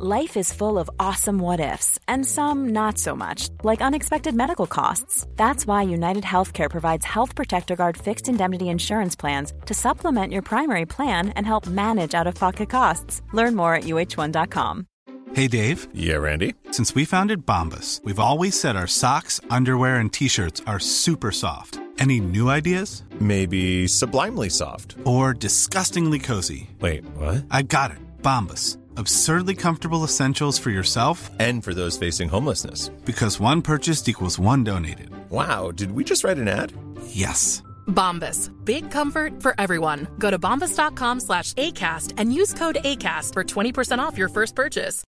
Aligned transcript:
Life 0.00 0.36
is 0.36 0.52
full 0.52 0.78
of 0.78 0.88
awesome 1.00 1.40
what 1.40 1.58
ifs, 1.58 1.98
and 2.06 2.24
some 2.24 2.68
not 2.68 2.98
so 2.98 3.16
much, 3.16 3.48
like 3.64 3.80
unexpected 3.80 4.32
medical 4.32 4.68
costs. 4.68 5.26
That's 5.34 5.66
why 5.66 5.82
United 5.82 6.22
Healthcare 6.22 6.70
provides 6.70 7.04
Health 7.04 7.34
Protector 7.34 7.74
Guard 7.74 7.96
fixed 7.96 8.28
indemnity 8.28 8.68
insurance 8.68 9.16
plans 9.16 9.52
to 9.66 9.74
supplement 9.74 10.32
your 10.32 10.42
primary 10.42 10.86
plan 10.86 11.30
and 11.30 11.44
help 11.44 11.66
manage 11.66 12.14
out 12.14 12.28
of 12.28 12.36
pocket 12.36 12.70
costs. 12.70 13.22
Learn 13.32 13.56
more 13.56 13.74
at 13.74 13.84
uh1.com. 13.84 14.86
Hey, 15.32 15.48
Dave. 15.48 15.88
Yeah, 15.92 16.18
Randy. 16.18 16.54
Since 16.70 16.94
we 16.94 17.04
founded 17.04 17.44
Bombus, 17.44 18.00
we've 18.04 18.20
always 18.20 18.54
said 18.58 18.76
our 18.76 18.86
socks, 18.86 19.40
underwear, 19.50 19.96
and 19.96 20.12
t 20.12 20.28
shirts 20.28 20.62
are 20.64 20.78
super 20.78 21.32
soft. 21.32 21.80
Any 21.98 22.20
new 22.20 22.50
ideas? 22.50 23.02
Maybe 23.18 23.88
sublimely 23.88 24.48
soft. 24.48 24.94
Or 25.02 25.34
disgustingly 25.34 26.20
cozy. 26.20 26.70
Wait, 26.80 27.04
what? 27.16 27.46
I 27.50 27.62
got 27.62 27.90
it. 27.90 27.98
Bombus. 28.22 28.78
Absurdly 28.98 29.54
comfortable 29.54 30.02
essentials 30.02 30.58
for 30.58 30.70
yourself 30.70 31.30
and 31.38 31.62
for 31.62 31.72
those 31.72 31.96
facing 31.96 32.28
homelessness. 32.28 32.88
Because 33.04 33.38
one 33.38 33.62
purchased 33.62 34.08
equals 34.08 34.40
one 34.40 34.64
donated. 34.64 35.10
Wow, 35.30 35.70
did 35.70 35.92
we 35.92 36.02
just 36.02 36.24
write 36.24 36.36
an 36.36 36.48
ad? 36.48 36.72
Yes. 37.06 37.62
Bombas. 37.86 38.50
Big 38.64 38.90
comfort 38.90 39.40
for 39.40 39.54
everyone. 39.56 40.08
Go 40.18 40.32
to 40.32 40.38
bombas.com 40.40 41.20
slash 41.20 41.52
ACAST 41.54 42.14
and 42.16 42.32
use 42.32 42.52
code 42.52 42.78
ACAST 42.82 43.34
for 43.34 43.44
20% 43.44 44.00
off 44.00 44.18
your 44.18 44.28
first 44.28 44.56
purchase. 44.56 45.04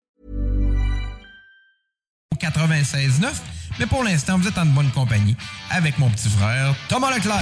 96.9, 2.40 3.40
mais 3.78 3.86
pour 3.86 4.02
l'instant, 4.02 4.36
vous 4.36 4.48
êtes 4.48 4.58
en 4.58 4.66
bonne 4.66 4.90
compagnie 4.90 5.36
avec 5.70 5.96
mon 5.98 6.10
petit 6.10 6.28
frère 6.28 6.74
Thomas 6.88 7.14
Leclerc. 7.14 7.40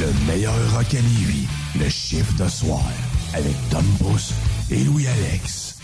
Le 0.00 0.26
meilleur 0.26 0.54
rock 0.72 0.94
à 0.94 1.00
Lévis, 1.00 1.48
le 1.78 1.88
chiffre 1.88 2.32
de 2.42 2.48
soir, 2.48 2.82
avec 3.36 3.54
Tom 3.68 3.84
Pousse 3.98 4.32
et 4.70 4.82
Louis-Alex. 4.82 5.74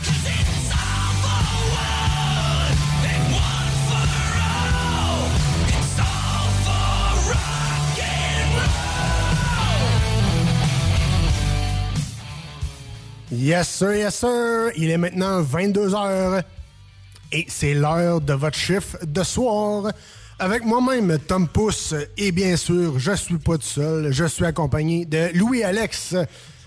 Yes, 13.31 13.69
sir, 13.69 13.94
yes, 13.94 14.14
sir. 14.14 14.70
Il 14.77 14.89
est 14.89 14.97
maintenant 14.97 15.42
22 15.42 15.94
heures 15.94 16.42
et 17.33 17.44
c'est 17.48 17.75
l'heure 17.75 18.22
de 18.22 18.33
votre 18.33 18.56
chiffre 18.56 18.97
de 19.05 19.22
soir. 19.22 19.92
Avec 20.39 20.64
moi-même, 20.64 21.19
Tom 21.28 21.47
Pousse, 21.47 21.94
et 22.16 22.33
bien 22.33 22.56
sûr, 22.56 22.98
je 22.98 23.12
suis 23.12 23.39
pas 23.39 23.59
tout 23.59 23.62
seul. 23.62 24.11
Je 24.11 24.25
suis 24.25 24.44
accompagné 24.47 25.05
de 25.05 25.31
Louis-Alex. 25.34 26.16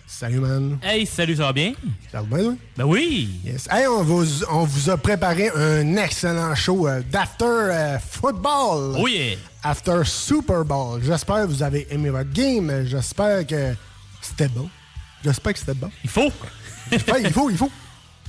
Salut, 0.08 0.40
man. 0.40 0.78
Hey, 0.84 1.06
salut, 1.06 1.36
ça 1.36 1.44
va 1.44 1.54
bien? 1.54 1.74
Ça 2.12 2.22
va 2.22 2.38
bien, 2.38 2.50
oui? 2.50 2.58
Ben 2.78 2.84
oui! 2.86 3.30
Yes. 3.44 3.68
Hey, 3.72 3.88
on 3.88 4.04
vous, 4.04 4.44
on 4.52 4.64
vous 4.64 4.90
a 4.90 4.98
préparé 4.98 5.50
un 5.50 5.98
excellent 5.98 6.54
show 6.54 6.88
euh, 6.88 7.02
d'After 7.10 7.46
euh, 7.46 8.00
Football. 8.00 8.98
Oh 9.00 9.08
yeah! 9.08 9.36
After 9.64 10.02
Super 10.06 10.64
Bowl. 10.64 11.02
J'espère 11.04 11.44
que 11.44 11.48
vous 11.48 11.64
avez 11.64 11.88
aimé 11.90 12.12
votre 12.12 12.32
game. 12.32 12.86
J'espère 12.86 13.48
que 13.48 13.74
c'était 14.22 14.48
bon. 14.48 14.70
J'espère 15.24 15.54
que 15.54 15.60
c'était 15.60 15.74
bon. 15.74 15.90
Il 16.04 16.10
faut! 16.10 16.32
Il 16.92 17.00
faut, 17.32 17.50
il 17.50 17.58
faut. 17.58 17.72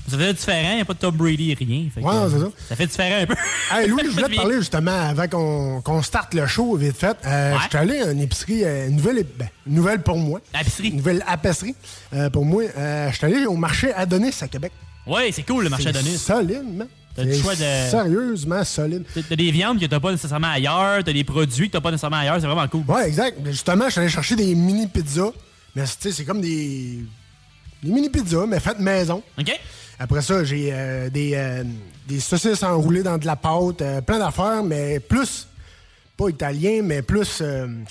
Ça 0.08 0.16
fait 0.18 0.32
différent, 0.34 0.70
il 0.72 0.76
n'y 0.76 0.80
a 0.82 0.84
pas 0.84 0.94
de 0.94 0.98
Tom 0.98 1.16
Brady 1.16 1.50
et 1.50 1.54
rien. 1.54 1.84
Fait 1.94 2.00
Ouais, 2.00 2.12
c'est 2.30 2.38
ça. 2.38 2.48
Ça 2.68 2.76
fait 2.76 2.86
différent 2.86 3.22
un 3.22 3.26
peu. 3.26 3.34
Hey, 3.72 3.88
Louis, 3.88 4.02
je 4.04 4.10
voulais 4.10 4.28
te 4.28 4.36
parler 4.36 4.56
justement 4.58 4.92
avant 5.08 5.26
qu'on 5.28 5.80
qu'on 5.82 6.02
starte 6.02 6.34
le 6.34 6.46
show 6.46 6.76
vite 6.76 6.96
fait. 6.96 7.16
Euh, 7.26 7.52
Ouais. 7.54 7.58
Je 7.64 7.68
suis 7.68 7.78
allé 7.78 8.00
à 8.00 8.10
une 8.12 8.20
épicerie, 8.20 8.64
euh, 8.64 8.88
une 8.88 8.96
nouvelle, 8.96 9.26
ben, 9.36 9.48
nouvelle 9.66 10.02
pour 10.02 10.16
moi. 10.18 10.40
Épicerie. 10.60 10.88
Une 10.90 10.96
nouvelle 10.98 11.24
épicerie 11.32 11.74
euh, 12.14 12.30
pour 12.30 12.44
moi. 12.44 12.62
Euh, 12.76 13.10
Je 13.10 13.16
suis 13.16 13.26
allé 13.26 13.46
au 13.46 13.56
marché 13.56 13.92
Adonis 13.92 14.34
à 14.40 14.48
Québec. 14.48 14.72
Ouais, 15.06 15.30
c'est 15.32 15.42
cool 15.44 15.64
le 15.64 15.70
marché 15.70 15.88
Adonis. 15.88 16.18
Solide, 16.18 16.62
man. 16.76 16.86
T'as 17.14 17.24
le 17.24 17.34
choix 17.34 17.54
de- 17.54 17.90
Sérieusement 17.90 18.62
solide. 18.62 19.04
T'as 19.28 19.36
des 19.36 19.50
viandes 19.50 19.80
que 19.80 19.86
t'as 19.86 19.98
pas 20.00 20.10
nécessairement 20.12 20.48
ailleurs, 20.50 21.02
t'as 21.02 21.12
des 21.14 21.24
produits 21.24 21.68
que 21.68 21.72
t'as 21.72 21.80
pas 21.80 21.90
nécessairement 21.90 22.18
ailleurs, 22.18 22.36
c'est 22.40 22.46
vraiment 22.46 22.68
cool. 22.68 22.82
Ouais, 22.86 23.08
exact. 23.08 23.38
Mais 23.42 23.52
Justement, 23.52 23.86
je 23.86 23.90
suis 23.92 24.00
allé 24.00 24.10
chercher 24.10 24.36
des 24.36 24.54
mini 24.54 24.86
pizzas. 24.86 25.30
Mais 25.74 25.84
tu 25.84 25.90
sais, 25.98 26.12
c'est 26.12 26.24
comme 26.24 26.40
des. 26.42 26.98
Des 27.82 27.90
mini 27.90 28.08
pizzas, 28.10 28.44
mais 28.46 28.60
faites 28.60 28.78
maison. 28.80 29.22
OK? 29.38 29.50
Après 29.98 30.20
ça, 30.22 30.44
j'ai 30.44 30.70
euh, 30.72 31.08
des, 31.10 31.32
euh, 31.34 31.64
des 32.06 32.20
saucisses 32.20 32.62
enroulées 32.62 33.02
dans 33.02 33.16
de 33.18 33.26
la 33.26 33.36
pâte, 33.36 33.80
euh, 33.80 34.00
plein 34.02 34.18
d'affaires, 34.18 34.62
mais 34.62 35.00
plus, 35.00 35.48
pas 36.18 36.28
italien, 36.28 36.80
mais 36.82 37.00
plus 37.02 37.42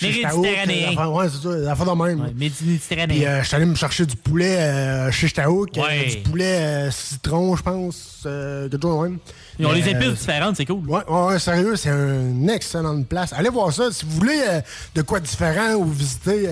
Méditerranéen. 0.01 1.07
Ouais, 1.07 1.25
c'est 1.29 1.41
ça, 1.47 1.55
des 1.55 1.67
affaires 1.67 1.95
de 1.95 2.03
même. 2.03 2.21
Ouais, 2.21 2.33
Méditerranéen. 2.35 3.07
Puis 3.07 3.41
je 3.41 3.47
suis 3.47 3.55
allé 3.55 3.65
me 3.65 3.75
chercher 3.75 4.05
du 4.05 4.15
poulet 4.15 5.09
Ouais. 5.77 6.05
du 6.09 6.17
poulet 6.29 6.89
citron, 6.91 7.55
je 7.55 7.63
pense, 7.63 8.19
quelque 8.23 8.81
chose 8.81 8.97
de 8.97 9.03
même. 9.03 9.17
Ils 9.59 9.65
ont 9.65 9.71
les 9.71 9.87
épices 9.89 10.19
différentes, 10.19 10.57
c'est 10.57 10.65
cool. 10.65 10.87
Ouais, 10.89 11.39
sérieux, 11.39 11.75
c'est 11.75 11.89
une 11.89 12.49
excellente 12.49 13.07
place. 13.07 13.33
Allez 13.33 13.49
voir 13.49 13.71
ça. 13.73 13.91
Si 13.91 14.05
vous 14.05 14.11
voulez 14.11 14.41
de 14.93 15.01
quoi 15.01 15.19
différent 15.19 15.73
ou 15.75 15.85
visiter, 15.85 16.49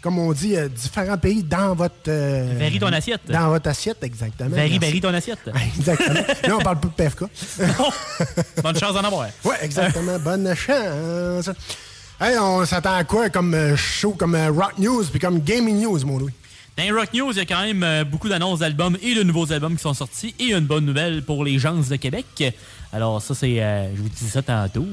comme 0.00 0.18
on 0.18 0.32
dit, 0.32 0.56
euh, 0.56 0.68
différents 0.68 1.18
pays 1.18 1.42
dans 1.42 1.74
votre... 1.74 1.94
euh, 2.08 2.54
Varie 2.58 2.78
ton 2.78 2.86
assiette. 2.92 3.22
Dans 3.28 3.48
votre 3.48 3.68
assiette, 3.68 3.98
exactement. 4.02 4.54
Varie, 4.54 4.78
varie 4.78 5.00
ton 5.00 5.12
assiette. 5.12 5.38
Exactement. 5.76 6.20
Là, 6.44 6.56
on 6.56 6.62
parle 6.62 6.80
pas 6.80 6.88
de 6.88 6.92
PFK. 6.92 7.24
Bonne 8.62 8.78
chance 8.78 8.94
d'en 8.94 9.04
avoir. 9.04 9.28
ouais, 9.44 9.56
exactement. 9.62 10.18
Bonne 10.18 10.54
chance. 10.54 11.50
Hey, 12.20 12.36
on 12.38 12.64
s'attend 12.64 12.94
à 12.96 13.04
quoi 13.04 13.30
comme 13.30 13.54
euh, 13.54 13.76
show, 13.76 14.12
comme 14.12 14.34
euh, 14.34 14.50
Rock 14.50 14.78
News, 14.78 15.04
puis 15.04 15.20
comme 15.20 15.40
Gaming 15.40 15.80
News, 15.82 16.00
mon 16.04 16.18
Louis? 16.18 16.32
Dans 16.76 16.94
Rock 16.94 17.12
News, 17.12 17.32
il 17.32 17.38
y 17.38 17.40
a 17.40 17.44
quand 17.44 17.62
même 17.62 18.04
beaucoup 18.04 18.28
d'annonces 18.28 18.60
d'albums 18.60 18.96
et 19.02 19.14
de 19.16 19.24
nouveaux 19.24 19.52
albums 19.52 19.74
qui 19.74 19.82
sont 19.82 19.94
sortis 19.94 20.34
et 20.38 20.52
une 20.52 20.66
bonne 20.66 20.84
nouvelle 20.84 21.22
pour 21.22 21.44
les 21.44 21.58
gens 21.58 21.74
de 21.74 21.96
Québec. 21.96 22.54
Alors 22.92 23.20
ça, 23.20 23.34
c'est... 23.34 23.62
euh, 23.62 23.94
je 23.94 24.00
vous 24.02 24.08
dis 24.08 24.28
ça 24.28 24.40
tantôt. 24.42 24.86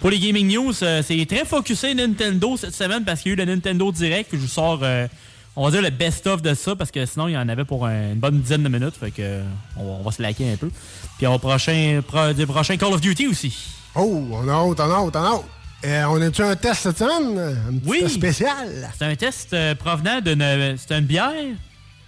Pour 0.00 0.10
les 0.10 0.18
Gaming 0.18 0.48
News, 0.52 0.72
euh, 0.82 1.02
c'est 1.06 1.24
très 1.26 1.44
focusé 1.44 1.94
Nintendo 1.94 2.56
cette 2.56 2.74
semaine 2.74 3.04
parce 3.04 3.20
qu'il 3.20 3.30
y 3.30 3.32
a 3.32 3.34
eu 3.34 3.46
le 3.46 3.52
Nintendo 3.54 3.92
Direct. 3.92 4.30
Je 4.32 4.38
vous 4.38 4.48
sors, 4.48 4.80
euh, 4.82 5.06
on 5.54 5.64
va 5.64 5.70
dire, 5.70 5.82
le 5.82 5.90
best-of 5.90 6.42
de 6.42 6.54
ça 6.54 6.74
parce 6.74 6.90
que 6.90 7.06
sinon, 7.06 7.28
il 7.28 7.32
y 7.34 7.38
en 7.38 7.48
avait 7.48 7.64
pour 7.64 7.86
un- 7.86 8.12
une 8.12 8.18
bonne 8.18 8.40
dizaine 8.40 8.64
de 8.64 8.68
minutes. 8.68 8.96
Fait 8.98 9.10
que 9.12 9.22
euh, 9.22 9.42
on, 9.76 9.84
va- 9.84 9.90
on 10.00 10.02
va 10.02 10.10
se 10.10 10.20
laquer 10.22 10.52
un 10.52 10.56
peu. 10.56 10.70
Puis 11.18 11.26
au 11.28 11.38
prochain, 11.38 12.00
pro, 12.06 12.32
des 12.32 12.46
prochains 12.46 12.76
Call 12.76 12.92
of 12.92 13.00
Duty 13.00 13.28
aussi. 13.28 13.56
Oh, 13.94 14.24
on 14.32 14.48
a 14.48 14.52
hâte, 14.52 14.80
on 14.80 14.90
a 14.90 14.94
hâte, 15.06 15.16
on 15.16 15.18
a 15.24 15.28
hâte. 15.36 15.44
Euh, 15.84 16.04
on 16.08 16.20
a-tu 16.20 16.42
un 16.42 16.56
test 16.56 16.82
cette 16.82 16.98
semaine? 16.98 17.38
Un 17.38 17.78
petit 17.78 17.88
Oui. 17.88 18.00
test 18.00 18.14
spécial? 18.16 18.90
C'est 18.98 19.04
un 19.04 19.14
test 19.14 19.52
euh, 19.52 19.74
provenant 19.76 20.20
d'une... 20.20 20.76
C'est 20.78 20.98
une 20.98 21.04
bière, 21.04 21.32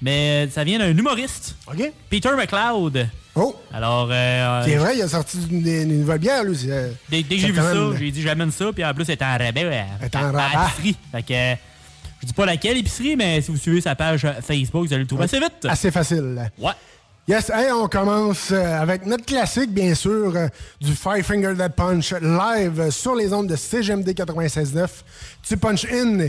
mais 0.03 0.48
ça 0.50 0.65
vient 0.65 0.78
d'un 0.81 0.88
humoriste. 0.97 1.54
OK. 1.69 1.93
Peter 2.10 2.31
McLeod. 2.37 3.06
Oh, 3.38 3.54
Alors, 3.72 4.09
euh, 4.10 4.62
c'est 4.65 4.76
vrai, 4.76 4.97
il 4.97 5.03
a 5.03 5.09
sorti 5.09 5.38
une, 5.50 5.66
une 5.66 6.00
nouvelle 6.00 6.19
bière, 6.19 6.44
lui. 6.44 6.59
euh, 6.69 6.91
Dès, 7.09 7.22
dès 7.22 7.37
que 7.37 7.41
j'ai 7.43 7.53
vu 7.53 7.56
ça, 7.60 7.75
j'ai 7.99 8.10
dit 8.10 8.22
j'amène 8.22 8.50
ça, 8.50 8.66
puis 8.72 8.84
en 8.84 8.93
plus, 8.94 9.04
elle 9.09 9.12
est 9.12 9.22
en 9.22 9.38
rabais. 9.38 9.65
ouais, 9.66 9.84
Elle 10.00 10.06
est 10.06 10.16
en 10.16 10.32
rabat. 10.32 10.69
Fait 11.12 11.22
que, 11.22 11.32
euh, 11.32 11.54
je 12.21 12.27
dis 12.27 12.32
pas 12.32 12.47
laquelle 12.47 12.77
épicerie, 12.78 13.15
mais 13.16 13.41
si 13.41 13.50
vous 13.50 13.56
suivez 13.56 13.81
sa 13.81 13.94
page 13.94 14.25
euh, 14.25 14.32
Facebook, 14.43 14.87
vous 14.87 14.93
allez 14.93 15.03
le 15.03 15.09
trouver 15.09 15.25
assez 15.25 15.38
vite. 15.38 15.65
Assez 15.69 15.91
facile. 15.91 16.50
Ouais. 16.59 16.72
Yes, 17.28 17.50
hey, 17.50 17.71
on 17.71 17.87
commence 17.88 18.50
euh, 18.53 18.81
avec 18.81 19.04
notre 19.04 19.27
classique, 19.27 19.71
bien 19.71 19.94
sûr, 19.94 20.32
euh, 20.34 20.48
du 20.81 20.94
Five 20.94 21.22
Finger 21.22 21.53
Dead 21.54 21.72
Punch 21.75 22.12
live 22.15 22.81
euh, 22.81 22.91
sur 22.91 23.15
les 23.15 23.32
ondes 23.34 23.48
de 23.48 23.54
CGMD 23.54 24.09
96.9. 24.09 24.88
Tu 25.47 25.56
punch 25.59 25.84
in 25.93 26.28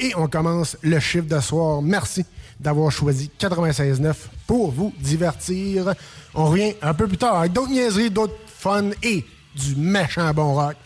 et 0.00 0.12
on 0.16 0.26
commence 0.26 0.76
le 0.82 0.98
chiffre 1.00 1.26
de 1.28 1.38
soir. 1.40 1.82
Merci 1.82 2.24
d'avoir 2.58 2.90
choisi 2.90 3.30
96.9 3.38 4.14
pour 4.46 4.70
vous 4.72 4.92
divertir. 4.98 5.92
On 6.40 6.50
revient 6.50 6.74
un 6.82 6.94
peu 6.94 7.08
plus 7.08 7.16
tard 7.16 7.36
avec 7.36 7.52
d'autres 7.52 7.72
niaiseries, 7.72 8.10
d'autres 8.10 8.38
fun 8.46 8.90
et 9.02 9.24
du 9.56 9.74
méchant 9.74 10.32
bon 10.32 10.54
rock. 10.54 10.76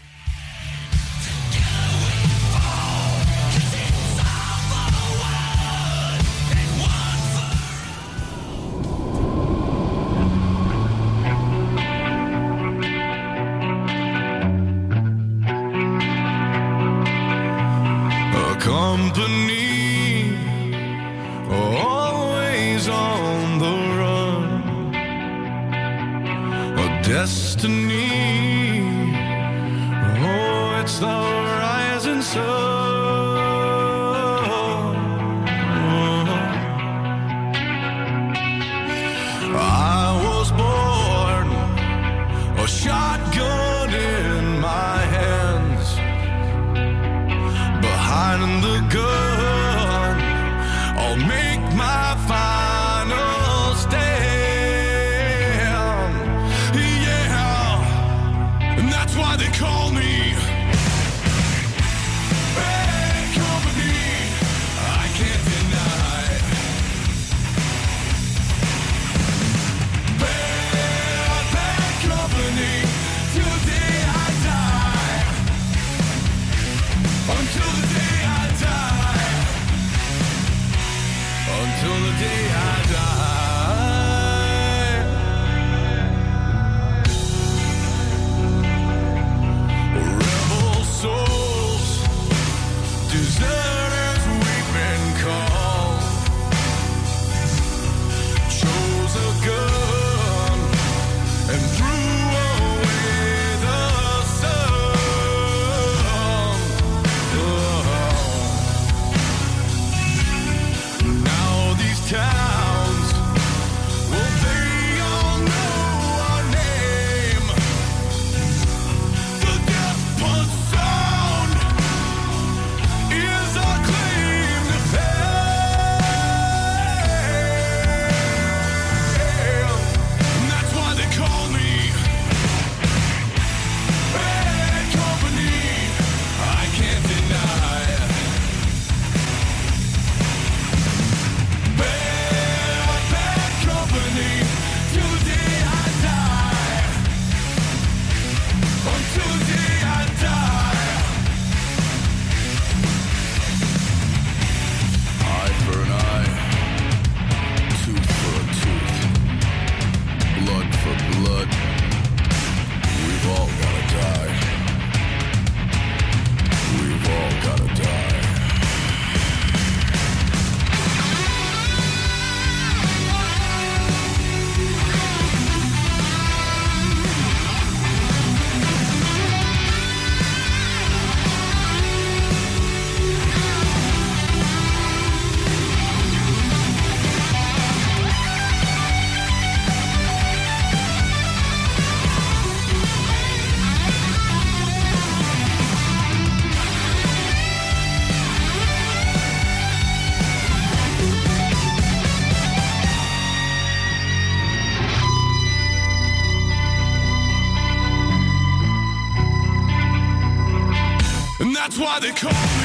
why 211.83 211.99
they 211.99 212.13
call 212.13 212.31
me 212.31 212.62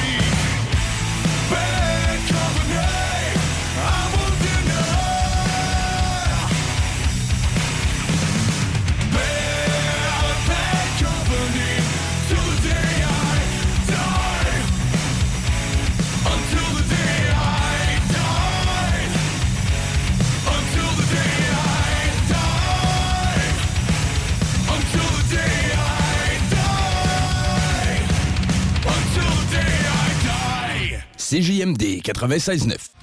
96.9. 32.14 32.97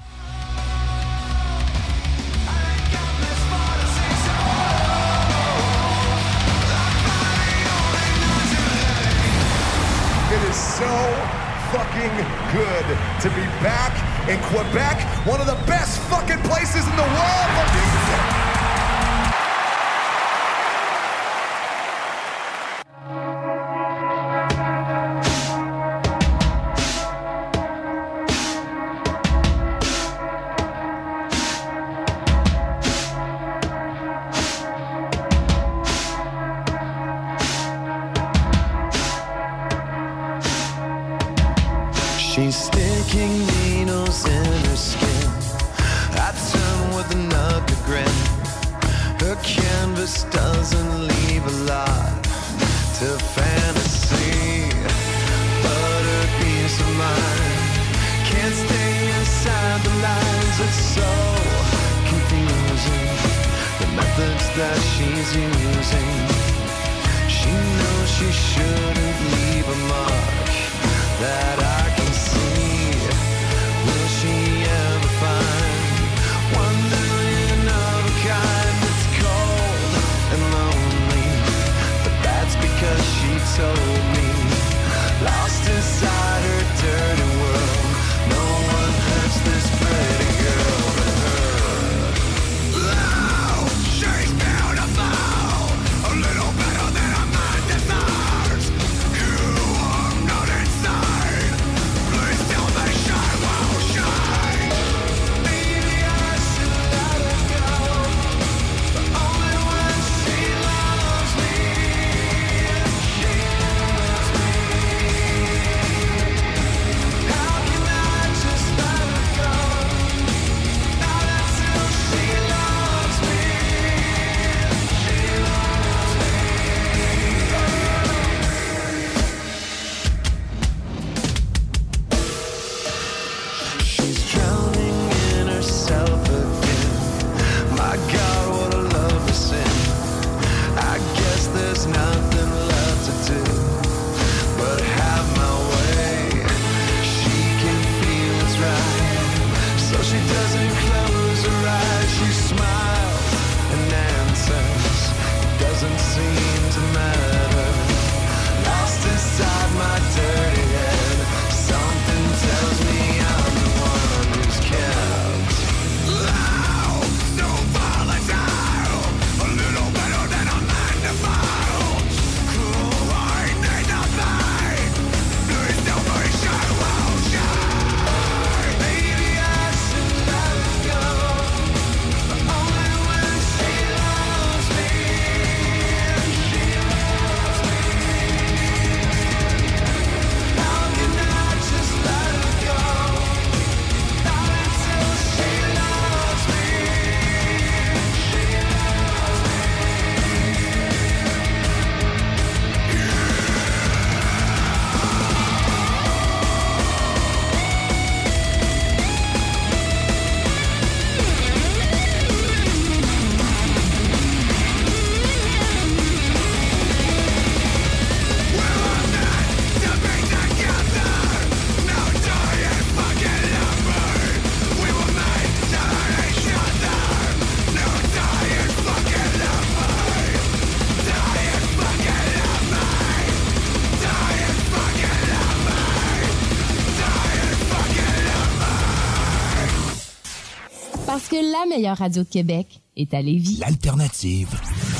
meilleure 241.85 241.97
radio 241.99 242.23
de 242.23 242.27
Québec 242.27 242.81
est 242.97 243.13
à 243.13 243.21
Lévis. 243.21 243.57
L'alternative. 243.59 244.49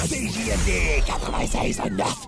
CJMD 0.08 1.01
96.9. 1.08 2.25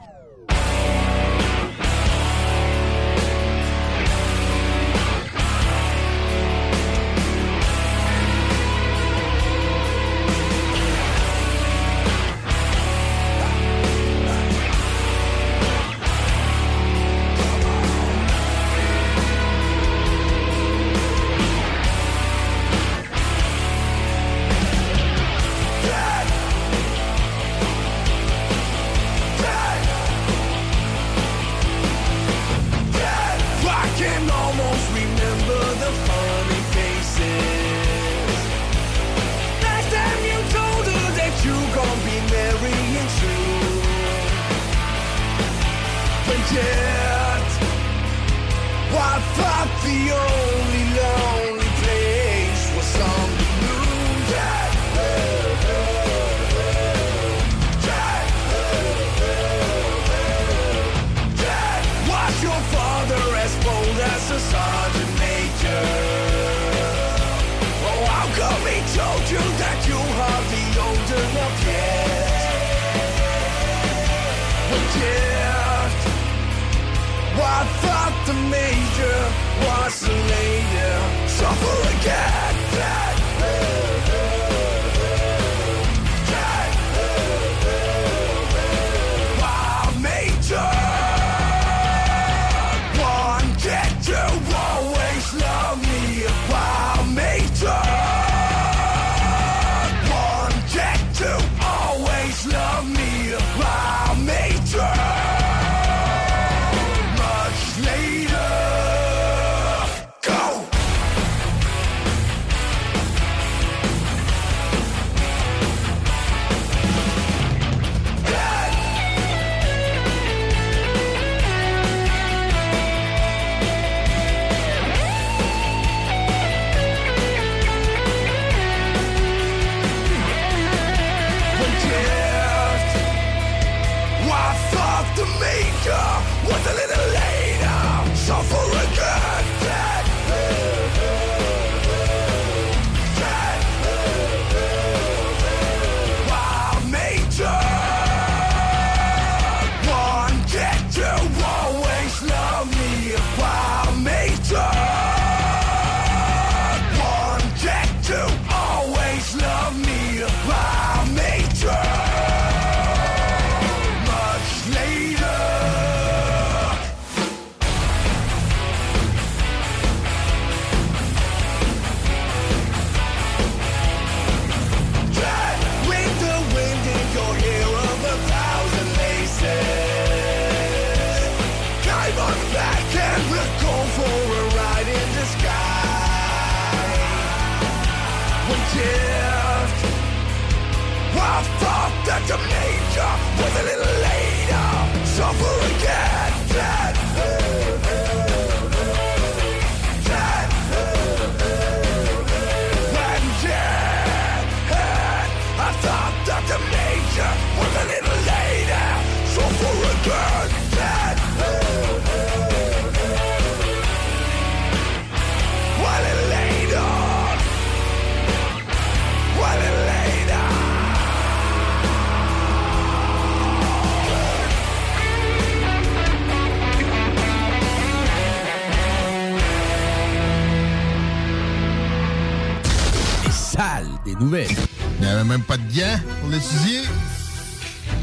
nouvelles. 234.19 234.55
Il 234.99 235.05
n'y 235.05 235.11
avait 235.11 235.23
même 235.23 235.43
pas 235.43 235.57
de 235.57 235.63
gants 235.73 235.99
pour 236.21 236.29
l'étudier. 236.29 236.81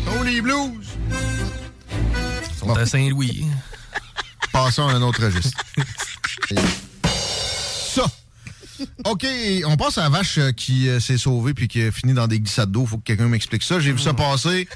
Oh, 0.08 0.22
les 0.22 0.40
blues! 0.40 0.86
Ils 2.50 2.58
sont 2.58 2.74
à 2.74 2.86
Saint-Louis. 2.86 3.46
Passons 4.52 4.86
à 4.86 4.92
un 4.92 5.02
autre 5.02 5.24
registre. 5.24 5.58
Ça! 7.94 8.04
OK, 9.04 9.26
on 9.66 9.76
passe 9.76 9.98
à 9.98 10.02
la 10.02 10.08
vache 10.08 10.38
euh, 10.38 10.52
qui 10.52 10.88
euh, 10.88 11.00
s'est 11.00 11.18
sauvée 11.18 11.54
puis 11.54 11.68
qui 11.68 11.82
a 11.82 11.92
fini 11.92 12.12
dans 12.12 12.26
des 12.26 12.40
glissades 12.40 12.70
d'eau. 12.70 12.86
Faut 12.86 12.98
que 12.98 13.04
quelqu'un 13.04 13.28
m'explique 13.28 13.62
ça. 13.62 13.80
J'ai 13.80 13.92
vu 13.92 13.98
ça 13.98 14.14
passer. 14.14 14.68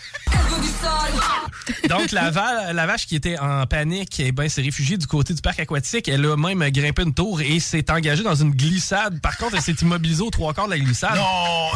Donc, 1.88 2.12
la, 2.12 2.30
va- 2.30 2.72
la 2.72 2.86
vache 2.86 3.06
qui 3.06 3.16
était 3.16 3.38
en 3.38 3.66
panique, 3.66 4.18
eh 4.20 4.32
ben, 4.32 4.48
s'est 4.48 4.62
réfugiée 4.62 4.96
du 4.96 5.06
côté 5.06 5.34
du 5.34 5.40
parc 5.42 5.60
aquatique. 5.60 6.08
Elle 6.08 6.24
a 6.26 6.36
même 6.36 6.60
grimpé 6.70 7.02
une 7.02 7.14
tour 7.14 7.40
et 7.40 7.60
s'est 7.60 7.90
engagée 7.90 8.22
dans 8.22 8.34
une 8.34 8.50
glissade. 8.52 9.20
Par 9.20 9.36
contre, 9.36 9.56
elle 9.56 9.62
s'est 9.62 9.76
immobilisée 9.82 10.22
aux 10.22 10.30
trois 10.30 10.54
quarts 10.54 10.66
de 10.66 10.72
la 10.72 10.78
glissade. 10.78 11.16
Non, 11.16 11.70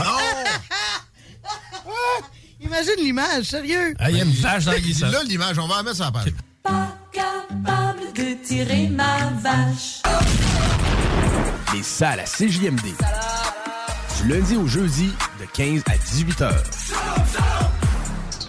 Imagine 2.61 2.95
l'image, 2.99 3.45
sérieux. 3.47 3.95
Ah, 3.99 4.11
il 4.11 4.17
y 4.17 4.21
a 4.21 4.25
une 4.25 4.31
vache 4.31 4.65
dans 4.65 4.73
la 4.73 4.81
glissade. 4.81 5.11
Là, 5.13 5.23
l'image, 5.25 5.59
on 5.59 5.67
va 5.67 5.79
la 5.79 5.83
mettre 5.83 5.97
sur 5.97 6.05
la 6.05 6.13
page. 6.13 6.33
capable 7.13 8.13
de 8.15 8.35
tirer 8.47 8.87
ma 8.89 9.31
vache. 9.43 10.01
Les 11.75 11.83
salles 11.83 12.21
à 12.21 12.25
CJMD. 12.25 12.83
Du 14.23 14.29
lundi 14.29 14.57
au 14.57 14.69
jeudi, 14.69 15.11
de 15.41 15.47
15 15.53 15.83
à 15.91 15.97
18 15.99 16.41
heures. 16.43 16.63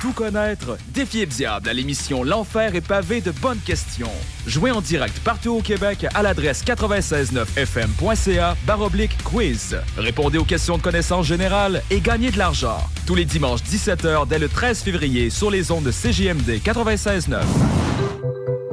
Tout 0.00 0.12
connaître? 0.12 0.78
Défiez 0.94 1.24
le 1.26 1.32
diable 1.32 1.68
à 1.68 1.72
l'émission 1.72 2.22
L'Enfer 2.22 2.76
est 2.76 2.80
pavé 2.80 3.20
de 3.20 3.32
bonnes 3.32 3.58
questions. 3.58 4.10
Jouez 4.46 4.70
en 4.70 4.80
direct 4.80 5.18
partout 5.20 5.50
au 5.50 5.60
Québec 5.62 6.06
à 6.14 6.22
l'adresse 6.22 6.64
969fm.ca 6.64 8.56
baroblique 8.64 9.16
quiz. 9.24 9.76
Répondez 9.96 10.38
aux 10.38 10.44
questions 10.44 10.78
de 10.78 10.82
connaissance 10.82 11.26
générale 11.26 11.82
et 11.90 12.00
gagnez 12.00 12.30
de 12.30 12.38
l'argent. 12.38 12.78
Tous 13.04 13.16
les 13.16 13.24
dimanches 13.24 13.62
17h 13.62 14.28
dès 14.28 14.38
le 14.38 14.48
13 14.48 14.80
février 14.80 15.28
sur 15.28 15.50
les 15.50 15.72
ondes 15.72 15.84
de 15.84 15.90
CJMD 15.90 16.62
96.9. 16.64 17.42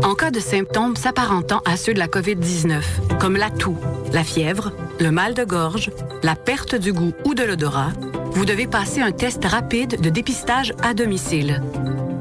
En 0.03 0.13
cas 0.13 0.29
de 0.29 0.39
symptômes 0.39 0.95
s'apparentant 0.95 1.61
à 1.65 1.77
ceux 1.77 1.95
de 1.95 1.99
la 1.99 2.07
COVID-19, 2.07 2.83
comme 3.19 3.37
la 3.37 3.49
toux, 3.49 3.77
la 4.13 4.23
fièvre, 4.23 4.71
le 4.99 5.09
mal 5.09 5.33
de 5.33 5.43
gorge, 5.45 5.89
la 6.21 6.35
perte 6.35 6.75
du 6.75 6.93
goût 6.93 7.13
ou 7.25 7.33
de 7.33 7.43
l'odorat, 7.43 7.91
vous 8.35 8.45
devez 8.45 8.67
passer 8.67 9.01
un 9.01 9.11
test 9.11 9.45
rapide 9.45 10.01
de 10.01 10.09
dépistage 10.09 10.73
à 10.83 10.93
domicile. 10.93 11.63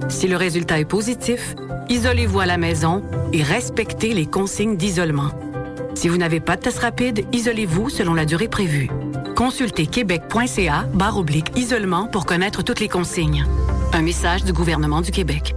Si 0.08 0.28
le 0.28 0.36
résultat 0.36 0.78
est 0.78 0.84
positif, 0.84 1.56
isolez-vous 1.88 2.38
à 2.38 2.46
la 2.46 2.56
maison 2.56 3.02
et 3.32 3.42
respectez 3.42 4.14
les 4.14 4.26
consignes 4.26 4.76
d'isolement. 4.76 5.30
Si 5.94 6.08
vous 6.08 6.16
n'avez 6.16 6.38
pas 6.38 6.56
de 6.56 6.62
test 6.62 6.78
rapide, 6.78 7.26
isolez-vous 7.32 7.88
selon 7.88 8.14
la 8.14 8.26
durée 8.26 8.48
prévue. 8.48 8.88
Consultez 9.34 9.86
québec.ca 9.86 10.86
barre 10.94 11.18
oblique 11.18 11.50
isolement 11.56 12.06
pour 12.06 12.26
connaître 12.26 12.62
toutes 12.62 12.80
les 12.80 12.88
consignes. 12.88 13.44
Un 13.92 14.02
message 14.02 14.44
du 14.44 14.52
gouvernement 14.52 15.00
du 15.00 15.10
Québec. 15.10 15.56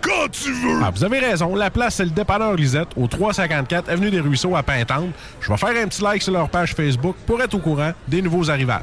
quand 0.00 0.28
tu 0.30 0.52
veux! 0.52 0.80
Ah, 0.82 0.90
vous 0.94 1.04
avez 1.04 1.18
raison. 1.18 1.54
La 1.54 1.70
place, 1.70 1.96
c'est 1.96 2.04
le 2.04 2.10
dépanneur 2.10 2.54
Lisette, 2.54 2.88
au 2.96 3.06
354 3.06 3.88
Avenue 3.88 4.10
des 4.10 4.20
Ruisseaux 4.20 4.56
à 4.56 4.62
Pintante. 4.62 5.10
Je 5.40 5.50
vais 5.50 5.56
faire 5.56 5.82
un 5.82 5.88
petit 5.88 6.02
like 6.02 6.22
sur 6.22 6.32
leur 6.32 6.48
page 6.48 6.74
Facebook 6.74 7.16
pour 7.26 7.40
être 7.42 7.54
au 7.54 7.58
courant 7.58 7.92
des 8.08 8.22
nouveaux 8.22 8.50
arrivages. 8.50 8.82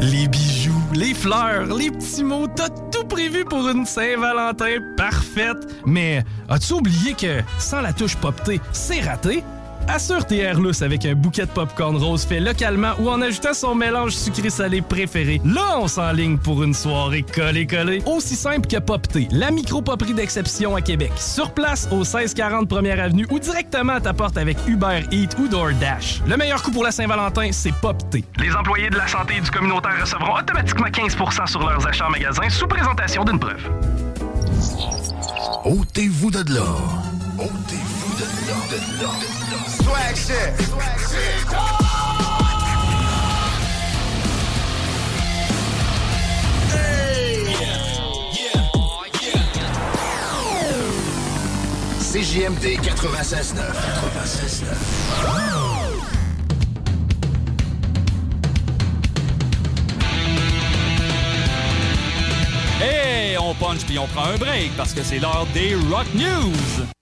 Les 0.00 0.28
bijoux, 0.28 0.72
les 0.94 1.12
fleurs, 1.14 1.66
les 1.76 1.90
petits 1.90 2.24
mots, 2.24 2.46
t'as 2.46 2.68
tout 2.68 3.04
prévu 3.04 3.44
pour 3.44 3.68
une 3.68 3.84
Saint-Valentin 3.84 4.78
parfaite. 4.96 5.58
Mais 5.84 6.24
as-tu 6.48 6.72
oublié 6.72 7.14
que 7.14 7.42
sans 7.58 7.80
la 7.82 7.92
touche 7.92 8.16
poptée, 8.16 8.60
c'est 8.72 9.00
raté? 9.00 9.44
Assure 9.88 10.26
tes 10.26 10.38
airlus 10.38 10.82
avec 10.82 11.04
un 11.04 11.14
bouquet 11.14 11.42
de 11.42 11.50
popcorn 11.50 11.96
rose 11.96 12.24
fait 12.24 12.40
localement 12.40 12.92
ou 13.00 13.08
en 13.08 13.20
ajoutant 13.20 13.54
son 13.54 13.74
mélange 13.74 14.12
sucré-salé 14.12 14.82
préféré. 14.82 15.40
Là, 15.44 15.78
on 15.78 15.88
s'enligne 15.88 16.38
pour 16.38 16.62
une 16.62 16.74
soirée 16.74 17.22
collée-collée. 17.22 18.02
Aussi 18.06 18.36
simple 18.36 18.68
que 18.68 18.78
Popté, 18.78 19.28
la 19.30 19.50
micro-poperie 19.50 20.14
d'exception 20.14 20.76
à 20.76 20.80
Québec. 20.80 21.12
Sur 21.16 21.52
place 21.52 21.88
au 21.90 21.98
1640 21.98 22.68
Première 22.68 23.00
Avenue 23.00 23.26
ou 23.30 23.38
directement 23.38 23.94
à 23.94 24.00
ta 24.00 24.12
porte 24.12 24.36
avec 24.36 24.56
Uber 24.66 25.02
Eats 25.10 25.36
ou 25.38 25.48
DoorDash. 25.48 26.22
Le 26.26 26.36
meilleur 26.36 26.62
coup 26.62 26.70
pour 26.70 26.84
la 26.84 26.92
Saint-Valentin, 26.92 27.50
c'est 27.52 27.74
Popté. 27.74 28.24
Les 28.38 28.54
employés 28.54 28.90
de 28.90 28.96
la 28.96 29.06
santé 29.06 29.34
et 29.38 29.40
du 29.40 29.50
communautaire 29.50 30.00
recevront 30.00 30.38
automatiquement 30.38 30.86
15% 30.86 31.46
sur 31.46 31.60
leurs 31.68 31.86
achats 31.86 32.06
en 32.06 32.10
magasin 32.10 32.48
sous 32.48 32.66
présentation 32.66 33.24
d'une 33.24 33.38
preuve. 33.38 33.68
Ôtez-vous 35.64 36.30
de 36.30 36.54
là. 36.54 36.64
Ôtez-vous 37.38 37.89
De 38.40 39.02
là. 39.02 39.10
Swag 39.82 40.16
shit. 40.16 40.54
CJMD 52.12 52.80
96.9. 52.80 53.54
96.9. 54.34 54.66
Et 62.82 63.38
on 63.38 63.54
punch 63.54 63.84
puis 63.86 63.98
on 63.98 64.06
prend 64.08 64.24
un 64.24 64.36
break 64.38 64.72
parce 64.76 64.92
que 64.92 65.02
c'est 65.02 65.18
l'heure 65.18 65.46
des 65.54 65.74
Rock 65.90 66.06
News. 66.14 66.99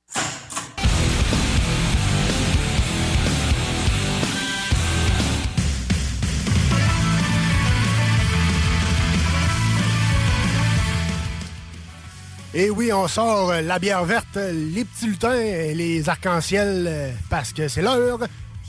Et 12.61 12.71
oui, 12.71 12.92
on 12.92 13.07
sort 13.07 13.53
euh, 13.53 13.61
la 13.62 13.79
bière 13.79 14.05
verte, 14.05 14.35
les 14.35 14.85
petits 14.85 15.07
lutins 15.07 15.33
et 15.33 15.75
les 15.75 16.09
arcs-en-ciel 16.09 16.87
euh, 16.88 17.12
parce 17.31 17.53
que 17.53 17.68
c'est 17.68 17.83
l'heure 17.83 18.18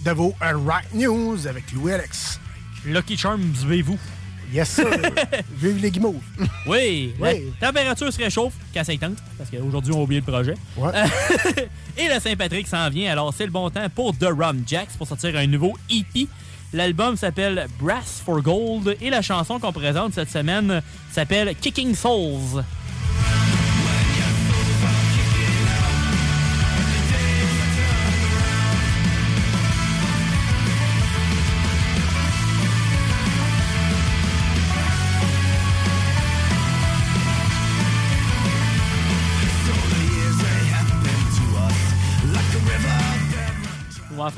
de 0.05 0.11
vos 0.11 0.35
euh, 0.43 0.55
Rock 0.57 0.83
News 0.93 1.47
avec 1.47 1.71
Louis 1.71 1.93
Alex. 1.93 2.39
Lucky 2.85 3.17
Charms, 3.17 3.41
vivez-vous. 3.41 3.97
Yes, 4.53 4.69
sir. 4.69 4.85
Vive 5.57 5.81
les 5.81 5.89
guimauves. 5.89 6.21
Oui, 6.67 7.15
la 7.19 7.33
Oui. 7.33 7.51
température 7.59 8.13
se 8.13 8.19
réchauffe 8.19 8.53
y 8.75 8.99
tente, 8.99 9.17
parce 9.39 9.49
qu'aujourd'hui, 9.49 9.91
on 9.95 10.01
a 10.01 10.03
oublié 10.03 10.21
le 10.23 10.31
projet. 10.31 10.53
Euh, 10.77 10.91
et 11.97 12.09
le 12.13 12.19
Saint-Patrick 12.19 12.67
s'en 12.67 12.91
vient, 12.91 13.11
alors 13.11 13.33
c'est 13.35 13.45
le 13.45 13.51
bon 13.51 13.71
temps 13.71 13.89
pour 13.89 14.15
The 14.15 14.25
Rum 14.25 14.61
Jacks 14.67 14.95
pour 14.99 15.07
sortir 15.07 15.35
un 15.35 15.47
nouveau 15.47 15.75
EP. 15.89 16.27
L'album 16.73 17.17
s'appelle 17.17 17.65
Brass 17.81 18.21
for 18.23 18.39
Gold 18.43 18.97
et 19.01 19.09
la 19.09 19.23
chanson 19.23 19.57
qu'on 19.57 19.73
présente 19.73 20.13
cette 20.13 20.29
semaine 20.29 20.83
s'appelle 21.11 21.55
Kicking 21.59 21.95
Souls. 21.95 22.63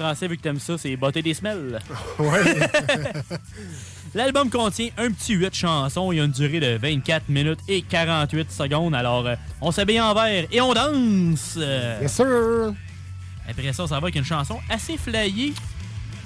Français, 0.01 0.27
vu 0.27 0.37
que 0.37 0.41
t'aimes 0.41 0.59
ça, 0.59 0.77
c'est 0.77 0.95
botter 0.95 1.21
des 1.21 1.33
semelles. 1.33 1.79
Ouais. 2.19 2.41
L'album 4.13 4.49
contient 4.49 4.89
un 4.97 5.09
petit 5.11 5.33
8 5.33 5.53
chansons. 5.55 6.11
Il 6.11 6.17
y 6.17 6.19
a 6.19 6.25
une 6.25 6.31
durée 6.31 6.59
de 6.59 6.77
24 6.77 7.29
minutes 7.29 7.59
et 7.69 7.81
48 7.81 8.51
secondes. 8.51 8.93
Alors, 8.93 9.25
euh, 9.25 9.35
on 9.61 9.71
s'habille 9.71 10.01
en 10.01 10.13
vert 10.13 10.45
et 10.51 10.59
on 10.59 10.73
danse. 10.73 11.55
Euh, 11.57 11.99
Yes, 12.01 12.13
sir. 12.13 12.73
Après 13.47 13.71
ça, 13.73 13.87
ça 13.87 13.95
va 13.95 13.97
avec 13.97 14.15
une 14.15 14.25
chanson 14.25 14.59
assez 14.69 14.97
flyée. 14.97 15.53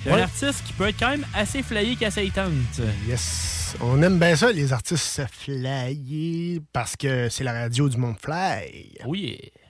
Ouais. 0.05 0.13
un 0.13 0.19
artiste 0.23 0.63
qui 0.65 0.73
peut 0.73 0.87
être 0.87 0.99
quand 0.99 1.09
même 1.09 1.25
assez 1.33 1.63
flyé 1.63 1.95
qu'assez 1.95 2.29
tente. 2.33 2.81
Yes. 3.07 3.75
On 3.81 4.01
aime 4.03 4.19
bien 4.19 4.35
ça, 4.35 4.51
les 4.51 4.71
artistes 4.71 5.21
flyés, 5.31 6.61
parce 6.73 6.95
que 6.95 7.27
c'est 7.29 7.43
la 7.43 7.53
radio 7.53 7.89
du 7.89 7.97
monde 7.97 8.15
fly. 8.21 8.93
Oui. 9.05 9.39
Je 9.43 9.64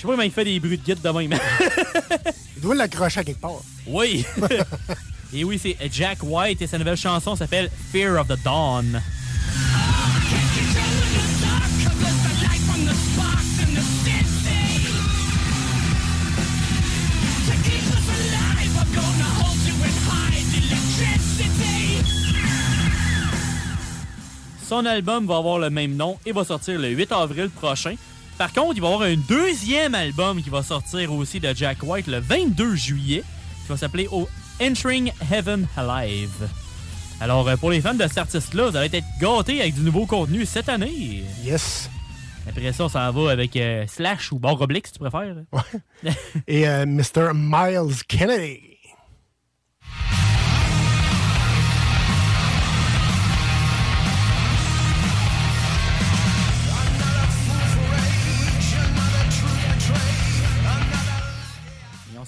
sais 0.00 0.06
pas 0.06 0.12
comment 0.12 0.22
il 0.22 0.30
fait 0.30 0.44
des 0.44 0.58
bruits 0.60 0.78
de 0.78 0.82
guide 0.82 1.00
de 1.02 1.10
même. 1.10 1.38
Il 2.56 2.62
doit 2.62 2.74
l'accrocher 2.74 3.20
à 3.20 3.24
quelque 3.24 3.40
part. 3.40 3.60
oui. 3.86 4.24
et 5.32 5.44
oui, 5.44 5.58
c'est 5.62 5.76
Jack 5.92 6.18
White 6.22 6.62
et 6.62 6.66
sa 6.66 6.78
nouvelle 6.78 6.96
chanson 6.96 7.36
s'appelle 7.36 7.70
Fear 7.92 8.20
of 8.20 8.28
the 8.28 8.42
Dawn. 8.42 9.00
Son 24.66 24.86
album 24.86 25.26
va 25.26 25.36
avoir 25.38 25.58
le 25.58 25.68
même 25.68 25.96
nom 25.96 26.16
et 26.24 26.30
va 26.30 26.44
sortir 26.44 26.78
le 26.78 26.88
8 26.90 27.10
avril 27.10 27.50
prochain. 27.50 27.96
Par 28.40 28.54
contre, 28.54 28.72
il 28.76 28.80
va 28.80 28.88
y 28.88 28.92
avoir 28.94 29.06
un 29.06 29.16
deuxième 29.16 29.94
album 29.94 30.42
qui 30.42 30.48
va 30.48 30.62
sortir 30.62 31.12
aussi 31.12 31.40
de 31.40 31.52
Jack 31.54 31.76
White 31.82 32.06
le 32.06 32.20
22 32.20 32.74
juillet, 32.74 33.22
qui 33.60 33.68
va 33.68 33.76
s'appeler 33.76 34.08
Entering 34.58 35.12
Heaven 35.30 35.68
Alive. 35.76 36.48
Alors, 37.20 37.46
euh, 37.46 37.56
pour 37.56 37.70
les 37.70 37.82
fans 37.82 37.92
de 37.92 38.02
cet 38.06 38.16
artiste-là, 38.16 38.70
vous 38.70 38.76
allez 38.78 38.96
être 38.96 39.06
gâtés 39.20 39.60
avec 39.60 39.74
du 39.74 39.82
nouveau 39.82 40.06
contenu 40.06 40.46
cette 40.46 40.70
année. 40.70 41.22
Yes. 41.44 41.90
Après 42.48 42.72
ça, 42.72 42.88
ça 42.88 43.10
va 43.10 43.30
avec 43.30 43.54
euh, 43.56 43.84
Slash 43.86 44.32
ou 44.32 44.38
barre 44.38 44.58
oblique, 44.58 44.86
si 44.86 44.94
tu 44.94 45.00
préfères. 45.00 45.36
Et 46.48 46.66
euh, 46.66 46.86
Mr. 46.86 47.32
Miles 47.34 48.02
Kennedy. 48.08 48.69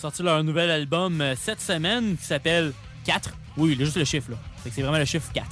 Sorti 0.02 0.24
leur 0.24 0.42
nouvel 0.42 0.68
album 0.68 1.20
euh, 1.20 1.34
cette 1.40 1.60
semaine 1.60 2.16
qui 2.16 2.24
s'appelle 2.24 2.72
4. 3.04 3.30
Oui, 3.56 3.76
juste 3.78 3.96
le 3.96 4.04
chiffre, 4.04 4.32
là. 4.32 4.36
C'est 4.64 4.82
vraiment 4.82 4.98
le 4.98 5.04
chiffre 5.04 5.30
4. 5.32 5.46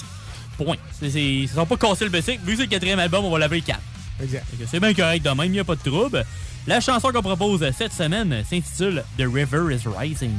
Point. 0.58 0.76
Ils 1.02 1.42
ne 1.42 1.46
sont 1.46 1.66
pas 1.66 1.76
cassés 1.76 2.04
le 2.04 2.10
basic. 2.10 2.40
Vu 2.40 2.52
que 2.52 2.56
c'est 2.56 2.64
le 2.64 2.68
quatrième 2.68 2.98
album, 2.98 3.24
on 3.24 3.30
va 3.30 3.38
l'appeler 3.38 3.60
4. 3.60 3.78
Exact. 4.20 4.44
C'est 4.66 4.80
bien 4.80 4.92
correct 4.92 5.24
de 5.24 5.30
même, 5.30 5.46
il 5.46 5.52
n'y 5.52 5.60
a 5.60 5.64
pas 5.64 5.76
de 5.76 5.88
trouble. 5.88 6.24
La 6.66 6.80
chanson 6.80 7.10
qu'on 7.12 7.22
propose 7.22 7.70
cette 7.70 7.92
semaine 7.92 8.44
s'intitule 8.44 9.04
The 9.16 9.22
River 9.32 9.72
is 9.72 9.86
Rising. 9.86 10.34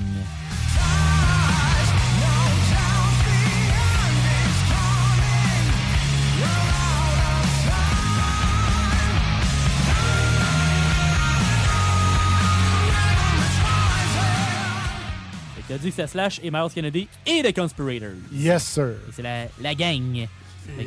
Dit 15.81 15.89
que 15.89 15.95
c'est 15.95 16.07
Slash 16.07 16.39
et 16.43 16.51
Miles 16.51 16.69
Kennedy 16.73 17.07
et 17.25 17.43
The 17.43 17.53
Conspirators. 17.55 18.09
Yes, 18.33 18.63
sir. 18.63 18.93
C'est 19.15 19.21
la, 19.21 19.45
la 19.61 19.75
gang. 19.75 20.27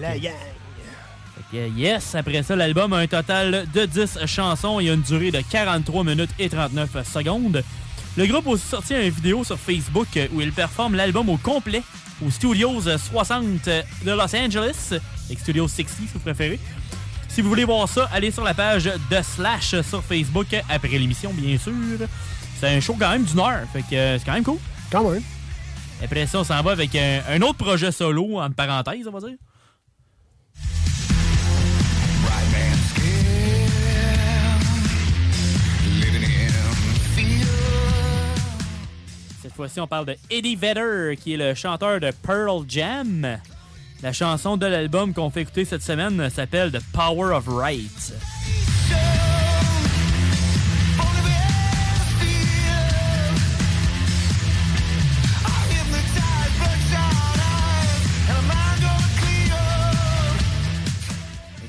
La 0.01 0.15
que- 0.15 0.21
gang. 0.21 0.33
fait 1.51 1.57
que 1.57 1.79
yes, 1.79 2.15
après 2.15 2.43
ça, 2.43 2.55
l'album 2.57 2.93
a 2.93 2.99
un 2.99 3.07
total 3.07 3.67
de 3.75 3.85
10 3.87 4.19
chansons 4.27 4.81
et 4.81 4.91
a 4.91 4.95
une 4.95 5.03
durée 5.03 5.31
de 5.31 5.41
43 5.51 6.05
minutes 6.05 6.31
et 6.39 6.49
39 6.49 6.91
secondes. 7.13 7.63
Le 8.17 8.27
groupe 8.27 8.47
a 8.47 8.51
aussi 8.51 8.67
sorti 8.67 8.95
une 8.95 9.11
vidéo 9.11 9.43
sur 9.43 9.59
Facebook 9.59 10.07
où 10.33 10.41
il 10.41 10.53
performe 10.53 10.95
l'album 10.95 11.29
au 11.29 11.37
complet 11.37 11.83
aux 12.25 12.31
Studios 12.31 12.81
60 12.81 13.65
de 13.67 13.83
Los 14.13 14.37
Angeles, 14.37 14.93
avec 15.27 15.41
Studios 15.41 15.67
60 15.67 15.89
si 15.89 16.07
vous 16.13 16.21
préférez. 16.21 16.61
Si 17.29 17.43
vous 17.43 17.49
voulez 17.49 17.65
voir 17.65 17.89
ça, 17.89 18.09
allez 18.13 18.31
sur 18.31 18.45
la 18.45 18.55
page 18.55 18.85
de 18.85 19.17
Slash 19.21 19.81
sur 19.83 20.05
Facebook 20.05 20.47
après 20.71 20.97
l'émission, 20.97 21.33
bien 21.35 21.59
sûr. 21.59 21.73
C'est 22.61 22.69
un 22.69 22.79
show 22.81 22.95
quand 22.97 23.11
même 23.11 23.25
d'une 23.25 23.41
heure, 23.41 23.65
fait 23.73 23.83
que 23.83 23.97
euh, 23.97 24.17
c'est 24.21 24.25
quand 24.25 24.35
même 24.35 24.45
cool. 24.45 24.59
Quand 24.95 25.11
même. 25.11 25.23
Après 26.05 26.25
ça, 26.29 26.39
on 26.39 26.45
s'en 26.45 26.63
va 26.63 26.71
avec 26.71 26.95
un, 26.95 27.43
autre 27.43 27.59
projet 27.59 27.91
solo, 27.91 28.39
en 28.39 28.49
parenthèse, 28.53 29.09
on 29.09 29.11
va 29.11 29.19
dire. 29.27 29.37
Cette 39.43 39.53
fois-ci, 39.53 39.81
on 39.81 39.89
parle 39.89 40.07
de 40.07 40.17
Eddie 40.31 40.55
Vedder, 40.55 41.17
qui 41.21 41.35
est 41.35 41.39
le 41.39 41.55
chanteur 41.55 41.99
de 41.99 42.13
Pearl 42.23 42.65
Jam. 42.69 43.41
La 44.01 44.13
chanson 44.13 44.57
de 44.57 44.67
l'album 44.67 45.13
qu'on 45.13 45.31
fait 45.31 45.41
écouter 45.41 45.65
cette 45.65 45.83
semaine 45.83 46.31
s'appelle 46.31 46.71
The 46.71 46.81
Power 46.93 47.35
of 47.35 47.49
Right. 47.49 48.15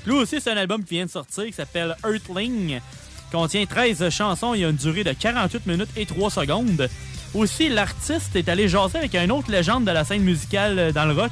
Lui 0.05 0.13
aussi, 0.13 0.39
c'est 0.41 0.51
un 0.51 0.57
album 0.57 0.83
qui 0.83 0.95
vient 0.95 1.05
de 1.05 1.09
sortir 1.11 1.45
qui 1.45 1.53
s'appelle 1.53 1.95
Earthling. 2.05 2.79
Contient 3.31 3.65
13 3.65 4.09
chansons 4.09 4.53
et 4.53 4.63
a 4.63 4.69
une 4.69 4.75
durée 4.75 5.03
de 5.03 5.11
48 5.13 5.65
minutes 5.65 5.89
et 5.97 6.05
3 6.05 6.29
secondes. 6.29 6.87
Aussi, 7.33 7.69
l'artiste 7.69 8.35
est 8.35 8.47
allé 8.47 8.69
jaser 8.69 8.99
avec 8.99 9.15
une 9.15 9.31
autre 9.31 9.51
légende 9.51 9.85
de 9.85 9.91
la 9.91 10.05
scène 10.05 10.21
musicale 10.21 10.79
euh, 10.79 10.91
dans 10.91 11.05
le 11.05 11.13
rock, 11.13 11.31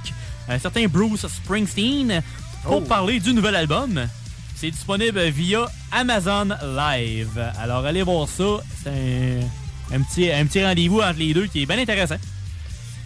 un 0.50 0.60
certain 0.60 0.86
Bruce 0.88 1.26
Springsteen, 1.28 2.22
pour 2.64 2.78
Oh. 2.78 2.82
parler 2.82 3.20
du 3.20 3.34
nouvel 3.34 3.56
album. 3.56 4.08
C'est 4.56 4.72
disponible 4.72 5.22
via 5.30 5.66
Amazon 5.92 6.50
Live. 6.78 7.52
Alors, 7.60 7.86
allez 7.86 8.02
voir 8.04 8.28
ça. 8.28 8.44
C'est 8.84 8.90
un, 8.90 9.96
un 9.98 10.02
petit, 10.02 10.32
un 10.32 10.46
petit 10.46 10.64
rendez-vous 10.64 11.02
entre 11.02 11.20
les 11.20 11.34
deux 11.34 11.48
qui 11.48 11.62
est 11.64 11.66
bien 11.66 11.78
intéressant. 11.78 12.16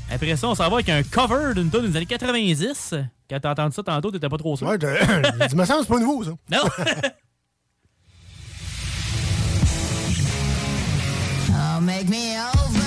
Après 0.09 0.35
ça, 0.37 0.47
on 0.47 0.55
s'en 0.55 0.69
va 0.69 0.75
avec 0.75 0.89
un 0.89 1.03
cover 1.03 1.53
d'une 1.53 1.69
tune 1.69 1.89
des 1.91 1.97
années 1.97 2.05
90. 2.05 2.93
Quand 3.29 3.39
t'as 3.41 3.51
entendu 3.51 3.75
ça 3.75 3.83
tantôt, 3.83 4.09
t'étais 4.11 4.29
pas 4.29 4.37
trop 4.37 4.55
sûr. 4.55 4.67
Ouais, 4.67 4.77
dit, 4.77 4.85
me 5.55 5.65
semble, 5.65 5.81
c'est 5.81 5.87
pas 5.89 5.99
nouveau, 5.99 6.23
ça. 6.23 6.31
Non! 6.51 6.63
Oh, 11.49 11.79
make 11.81 12.07
me 12.09 12.35
over. 12.37 12.79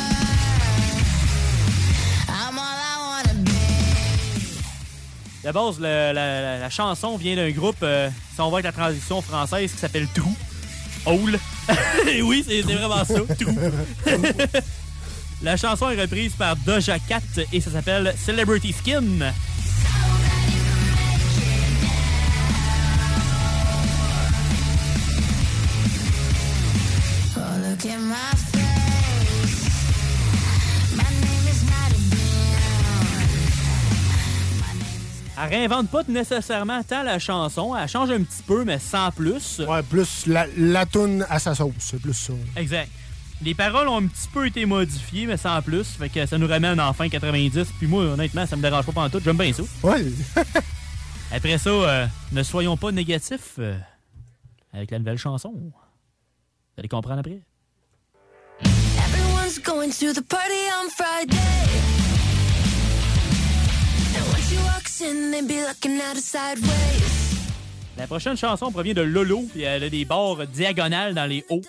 I'm 2.28 2.58
all 2.58 2.78
I 2.78 2.96
wanna 3.00 3.34
be. 3.34 3.50
De 5.44 5.52
base, 5.52 5.78
le- 5.80 6.12
la, 6.12 6.12
la- 6.12 6.58
la 6.58 6.70
chanson 6.70 7.16
vient 7.16 7.36
d'un 7.36 7.50
groupe, 7.50 7.76
euh, 7.82 8.10
si 8.34 8.40
on 8.40 8.50
va 8.50 8.56
avec 8.58 8.66
la 8.66 8.72
transition 8.72 9.22
française, 9.22 9.72
qui 9.72 9.78
s'appelle 9.78 10.06
Trou. 10.14 10.34
Owl. 11.06 11.38
Et 12.08 12.22
oui, 12.22 12.44
c'est 12.46 12.62
c'est 12.62 12.74
vraiment 12.74 13.04
ça, 13.04 13.14
Trou. 13.38 13.56
la 15.42 15.56
chanson 15.56 15.90
est 15.90 16.00
reprise 16.00 16.32
par 16.34 16.56
Doja 16.56 16.98
Cat 16.98 17.20
et 17.52 17.60
ça 17.60 17.70
s'appelle 17.70 18.14
Celebrity 18.24 18.72
Skin. 18.72 19.32
Oh, 27.36 27.40
Elle 35.42 35.48
réinvente 35.48 35.88
pas 35.88 36.02
nécessairement 36.06 36.82
tant 36.82 37.02
la 37.02 37.18
chanson, 37.18 37.74
elle 37.74 37.88
change 37.88 38.10
un 38.10 38.22
petit 38.22 38.42
peu, 38.46 38.64
mais 38.64 38.78
sans 38.78 39.10
plus. 39.10 39.60
Ouais, 39.60 39.82
plus 39.82 40.26
la, 40.26 40.46
la 40.58 40.84
toune 40.84 41.24
à 41.30 41.38
sa 41.38 41.54
sauce, 41.54 41.72
c'est 41.78 42.00
plus 42.00 42.12
ça. 42.12 42.34
Exact. 42.56 42.90
Les 43.42 43.54
paroles 43.54 43.88
ont 43.88 43.96
un 43.96 44.06
petit 44.06 44.28
peu 44.28 44.46
été 44.46 44.66
modifiées, 44.66 45.26
mais 45.26 45.38
sans 45.38 45.62
plus. 45.62 45.84
Fait 45.84 46.10
que 46.10 46.26
ça 46.26 46.36
nous 46.36 46.46
ramène 46.46 46.78
en 46.78 46.92
fin 46.92 47.08
90. 47.08 47.68
Puis 47.78 47.86
moi, 47.86 48.04
honnêtement, 48.04 48.46
ça 48.46 48.54
me 48.56 48.62
dérange 48.62 48.84
pas 48.86 49.08
tout. 49.08 49.20
J'aime 49.24 49.38
bien 49.38 49.52
ça. 49.52 49.62
Ouais. 49.82 50.04
Après 51.32 51.56
ça, 51.58 51.70
euh, 51.70 52.06
ne 52.32 52.42
soyons 52.42 52.76
pas 52.76 52.92
négatifs 52.92 53.54
euh, 53.58 53.78
avec 54.74 54.90
la 54.90 54.98
nouvelle 54.98 55.16
chanson. 55.16 55.52
Vous 55.54 55.72
allez 56.76 56.88
comprendre 56.88 57.20
après. 57.20 57.40
Everyone's 58.64 59.58
going 59.58 59.90
to 59.90 60.12
the 60.12 60.22
party 60.26 60.68
on 60.82 60.90
Friday. 60.90 61.36
And 64.16 64.32
when 64.32 64.42
she 64.42 64.56
walks 64.64 65.00
in, 65.00 65.30
they 65.30 65.42
be 65.42 65.62
looking 65.66 66.00
at 66.00 66.16
her 66.16 66.20
sideways. 66.20 67.20
La 67.96 68.06
prochaine 68.06 68.36
chanson 68.36 68.72
provient 68.72 68.94
de 68.94 69.02
Lolo, 69.02 69.46
puis 69.52 69.62
elle 69.62 69.84
a 69.84 69.90
des 69.90 70.04
barres 70.04 70.46
diagonales 70.46 71.14
dans 71.14 71.26
les 71.26 71.44
hauts. 71.48 71.62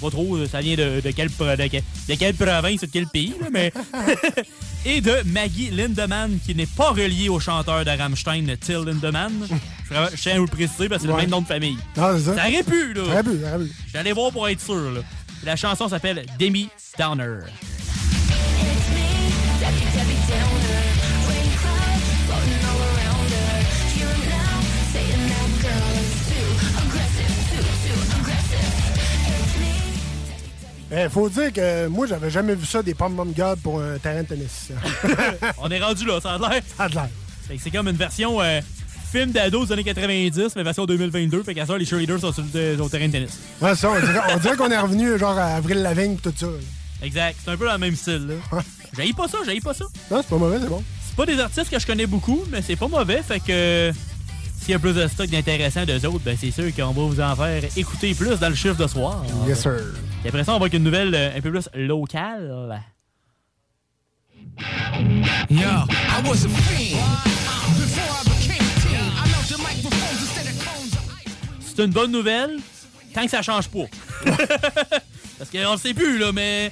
Sais 0.00 0.06
pas 0.06 0.10
trop, 0.10 0.46
ça 0.46 0.60
vient 0.60 0.76
de, 0.76 1.00
de, 1.00 1.10
quelle, 1.10 1.28
de, 1.28 1.66
de 2.08 2.14
quelle 2.18 2.34
province 2.34 2.82
ou 2.82 2.86
de 2.86 2.90
quel 2.90 3.06
pays, 3.06 3.34
là, 3.40 3.48
mais. 3.52 3.72
Et 4.86 5.02
de 5.02 5.14
Maggie 5.26 5.70
Lindemann, 5.70 6.38
qui 6.46 6.54
n'est 6.54 6.64
pas 6.64 6.90
reliée 6.92 7.28
au 7.28 7.38
chanteur 7.38 7.84
de 7.84 7.90
Rammstein, 7.90 8.46
Till 8.58 8.76
Lindemann. 8.86 9.46
Je, 9.90 10.16
tiens 10.16 10.36
à 10.36 10.38
vous 10.38 10.46
le 10.46 10.50
préciser 10.50 10.88
parce 10.88 11.02
que 11.02 11.08
c'est 11.08 11.12
Ouais. 11.12 11.20
le 11.20 11.22
même 11.24 11.30
nom 11.30 11.42
de 11.42 11.46
famille. 11.46 11.76
Ah, 11.98 12.14
ça. 12.18 12.34
Ça 12.34 12.48
aurait 12.48 12.62
pu, 12.62 12.94
là. 12.94 13.04
Ça 13.04 13.10
aurait 13.12 13.22
pu, 13.24 13.40
ça 13.42 13.54
aurait 13.56 13.64
pu. 13.66 13.72
J'allais 13.92 14.12
voir 14.12 14.32
pour 14.32 14.48
être 14.48 14.60
sûr, 14.62 14.90
là. 14.90 15.00
La 15.44 15.56
chanson 15.56 15.86
s'appelle 15.88 16.24
Demi 16.38 16.68
Downer. 16.98 17.40
Me. 30.90 31.04
Eh, 31.06 31.08
faut 31.08 31.28
dire 31.28 31.52
que 31.52 31.86
moi, 31.88 32.06
j'avais 32.06 32.30
jamais 32.30 32.54
vu 32.54 32.66
ça 32.66 32.82
des 32.82 32.94
pommes 32.94 33.32
god 33.36 33.58
pour 33.60 33.80
un 33.80 33.98
terrain 33.98 34.22
de 34.22 34.28
tennis. 34.28 34.68
On 35.58 35.70
est 35.70 35.80
rendu 35.80 36.04
là, 36.06 36.20
ça 36.20 36.34
a 36.34 36.38
l'air. 36.38 36.62
Ça 36.76 36.84
a 36.84 36.88
l'air. 36.88 37.08
C'est 37.58 37.70
comme 37.70 37.88
une 37.88 37.96
version 37.96 38.40
euh, 38.40 38.60
film 39.10 39.32
d'ado 39.32 39.64
des 39.66 39.72
années 39.72 39.84
90, 39.84 40.54
mais 40.56 40.62
version 40.62 40.86
2022. 40.86 41.42
Fait 41.42 41.54
qu'à 41.54 41.66
ça, 41.66 41.76
les 41.76 41.84
cheerleaders 41.84 42.20
sont 42.20 42.32
sur 42.32 42.44
le, 42.54 42.76
le 42.76 42.88
terrain 42.88 43.06
de 43.08 43.12
tennis. 43.12 43.38
Ouais, 43.60 43.74
ça, 43.74 43.90
on 43.90 43.98
dirait, 44.00 44.20
on 44.34 44.36
dirait 44.38 44.56
qu'on 44.56 44.70
est 44.70 44.78
revenu 44.78 45.18
genre 45.18 45.36
à 45.36 45.56
Avril 45.56 45.78
Lavigne 45.82 46.12
et 46.12 46.16
tout 46.16 46.32
ça. 46.36 46.46
Exact. 47.02 47.36
C'est 47.44 47.50
un 47.50 47.56
peu 47.56 47.66
dans 47.66 47.72
le 47.72 47.78
même 47.78 47.96
style, 47.96 48.26
là. 48.52 48.62
J'haïs 48.96 49.12
pas 49.12 49.28
ça, 49.28 49.38
j'haïs 49.46 49.60
pas 49.60 49.74
ça. 49.74 49.84
Non, 50.10 50.20
c'est 50.22 50.28
pas 50.28 50.36
mauvais, 50.36 50.58
c'est 50.60 50.68
bon. 50.68 50.82
C'est 51.06 51.16
pas 51.16 51.26
des 51.26 51.40
artistes 51.40 51.70
que 51.70 51.78
je 51.78 51.86
connais 51.86 52.06
beaucoup, 52.06 52.44
mais 52.50 52.62
c'est 52.62 52.76
pas 52.76 52.88
mauvais. 52.88 53.22
Fait 53.22 53.40
que 53.40 53.92
s'il 54.60 54.70
y 54.72 54.74
a 54.74 54.78
plus 54.78 54.92
de 54.94 55.06
stock 55.08 55.28
d'intéressants 55.28 55.84
d'eux 55.84 56.04
autres, 56.06 56.20
ben 56.24 56.36
c'est 56.38 56.50
sûr 56.50 56.74
qu'on 56.74 56.92
va 56.92 57.02
vous 57.02 57.20
en 57.20 57.34
faire 57.34 57.62
écouter 57.76 58.14
plus 58.14 58.38
dans 58.38 58.48
le 58.48 58.54
chiffre 58.54 58.76
de 58.76 58.86
soir. 58.86 59.24
Yes, 59.46 59.60
sir. 59.62 59.80
Et 60.24 60.28
après 60.28 60.44
ça, 60.44 60.52
on 60.52 60.58
va 60.58 60.64
avec 60.64 60.74
une 60.74 60.84
nouvelle 60.84 61.14
euh, 61.14 61.36
un 61.36 61.40
peu 61.40 61.50
plus 61.50 61.68
locale. 61.74 62.82
Yo, 65.48 65.58
I 65.58 66.28
was 66.28 66.44
a. 66.44 66.48
C'est 71.64 71.84
une 71.84 71.92
bonne 71.92 72.12
nouvelle, 72.12 72.58
tant 73.14 73.24
que 73.24 73.30
ça 73.30 73.40
change 73.40 73.68
pas. 73.68 73.86
Parce 75.38 75.50
qu'on 75.50 75.72
le 75.72 75.78
sait 75.78 75.94
plus, 75.94 76.18
là, 76.18 76.30
mais 76.32 76.70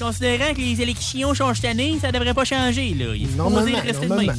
considérant 0.00 0.54
que 0.54 0.60
les 0.60 0.80
élections 0.80 1.34
changent 1.34 1.60
cette 1.60 1.70
année, 1.70 1.98
ça 2.00 2.10
devrait 2.10 2.32
pas 2.32 2.44
changer, 2.44 2.94
là. 2.94 3.14
Il 3.14 3.28
rester 3.80 4.06
même. 4.06 4.32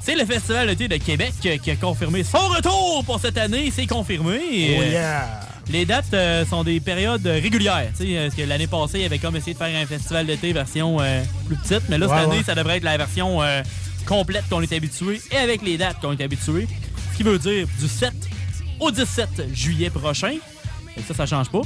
C'est 0.00 0.14
le 0.14 0.24
Festival 0.24 0.68
d'été 0.68 0.86
de 0.86 1.02
Québec 1.02 1.32
qui 1.40 1.70
a 1.70 1.76
confirmé 1.76 2.22
son 2.22 2.38
retour 2.48 3.04
pour 3.04 3.18
cette 3.18 3.36
année, 3.36 3.72
c'est 3.74 3.86
confirmé. 3.86 4.76
Oh 4.78 4.82
yeah! 4.82 5.47
Les 5.70 5.84
dates 5.84 6.14
euh, 6.14 6.46
sont 6.46 6.64
des 6.64 6.80
périodes 6.80 7.26
régulières. 7.26 7.90
tu 7.98 8.06
sais, 8.06 8.16
euh, 8.16 8.24
Parce 8.28 8.36
que 8.36 8.42
l'année 8.42 8.66
passée, 8.66 9.00
il 9.00 9.04
avait 9.04 9.18
comme 9.18 9.36
essayé 9.36 9.52
de 9.52 9.58
faire 9.58 9.80
un 9.82 9.86
festival 9.86 10.26
d'été 10.26 10.52
version 10.52 10.96
euh, 11.00 11.22
plus 11.46 11.56
petite. 11.56 11.82
Mais 11.90 11.98
là, 11.98 12.06
Ouais, 12.06 12.14
cette 12.16 12.24
année, 12.26 12.38
ouais. 12.38 12.42
ça 12.44 12.54
devrait 12.54 12.78
être 12.78 12.84
la 12.84 12.96
version 12.96 13.42
euh, 13.42 13.62
complète 14.06 14.44
qu'on 14.48 14.62
est 14.62 14.72
habitué 14.72 15.20
et 15.30 15.36
avec 15.36 15.60
les 15.62 15.76
dates 15.76 16.00
qu'on 16.00 16.12
est 16.16 16.22
habitué. 16.22 16.66
Ce 17.12 17.16
qui 17.18 17.22
veut 17.22 17.38
dire 17.38 17.66
du 17.78 17.86
7 17.88 18.12
au 18.80 18.90
17 18.90 19.54
juillet 19.54 19.90
prochain. 19.90 20.32
Et 20.96 21.02
ça, 21.06 21.12
ça 21.14 21.26
change 21.26 21.50
pas. 21.50 21.60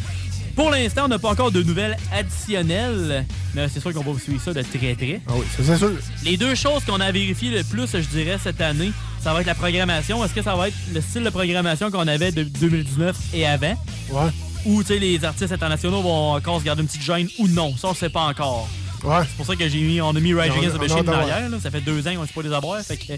Pour 0.56 0.70
l'instant, 0.70 1.02
on 1.04 1.08
n'a 1.08 1.18
pas 1.18 1.30
encore 1.30 1.50
de 1.52 1.62
nouvelles 1.62 1.96
additionnelles, 2.12 3.24
mais 3.54 3.68
c'est 3.68 3.80
sûr 3.80 3.92
qu'on 3.94 4.02
va 4.02 4.18
suivre 4.20 4.42
ça 4.42 4.52
de 4.52 4.60
très 4.62 4.94
près. 4.94 5.20
Ah 5.28 5.32
oui, 5.36 5.44
c'est 5.56 5.76
sûr. 5.78 5.92
Les 6.24 6.36
deux 6.36 6.54
choses 6.54 6.84
qu'on 6.84 7.00
a 7.00 7.10
vérifiées 7.12 7.50
le 7.50 7.64
plus, 7.64 7.86
je 7.92 7.98
dirais, 8.08 8.36
cette 8.42 8.60
année, 8.60 8.92
ça 9.22 9.32
va 9.32 9.40
être 9.40 9.46
la 9.46 9.54
programmation. 9.54 10.24
Est-ce 10.24 10.34
que 10.34 10.42
ça 10.42 10.54
va 10.56 10.68
être 10.68 10.76
le 10.92 11.00
style 11.00 11.22
de 11.22 11.30
programmation 11.30 11.90
qu'on 11.90 12.08
avait 12.08 12.32
de 12.32 12.42
2019 12.42 13.16
et 13.34 13.46
avant? 13.46 13.74
Ouais. 14.10 14.30
Ou, 14.64 14.82
tu 14.82 14.88
sais, 14.88 14.98
les 14.98 15.24
artistes 15.24 15.52
internationaux 15.52 16.02
vont 16.02 16.32
encore 16.34 16.60
se 16.60 16.64
garder 16.64 16.82
une 16.82 16.88
petite 16.88 17.02
gêne 17.02 17.28
ou 17.38 17.48
non? 17.48 17.76
Ça, 17.76 17.88
on 17.88 17.94
sait 17.94 18.08
pas 18.08 18.22
encore. 18.22 18.68
Ouais. 19.04 19.24
C'est 19.28 19.36
pour 19.36 19.46
ça 19.46 19.56
que 19.56 19.68
j'ai 19.68 19.80
mis, 19.80 20.00
on 20.00 20.10
a 20.10 20.20
mis 20.20 20.34
Rage 20.34 20.50
Against 20.50 20.76
the 20.76 20.80
Machine 20.80 21.02
derrière. 21.04 21.48
là. 21.48 21.56
Ça 21.60 21.70
fait 21.70 21.80
deux 21.80 22.06
ans 22.06 22.14
qu'on 22.14 22.22
ne 22.22 22.26
sait 22.26 22.32
pas 22.32 22.42
les 22.42 22.52
avoir. 22.52 22.80
Fait 22.82 22.96
que 22.96 23.12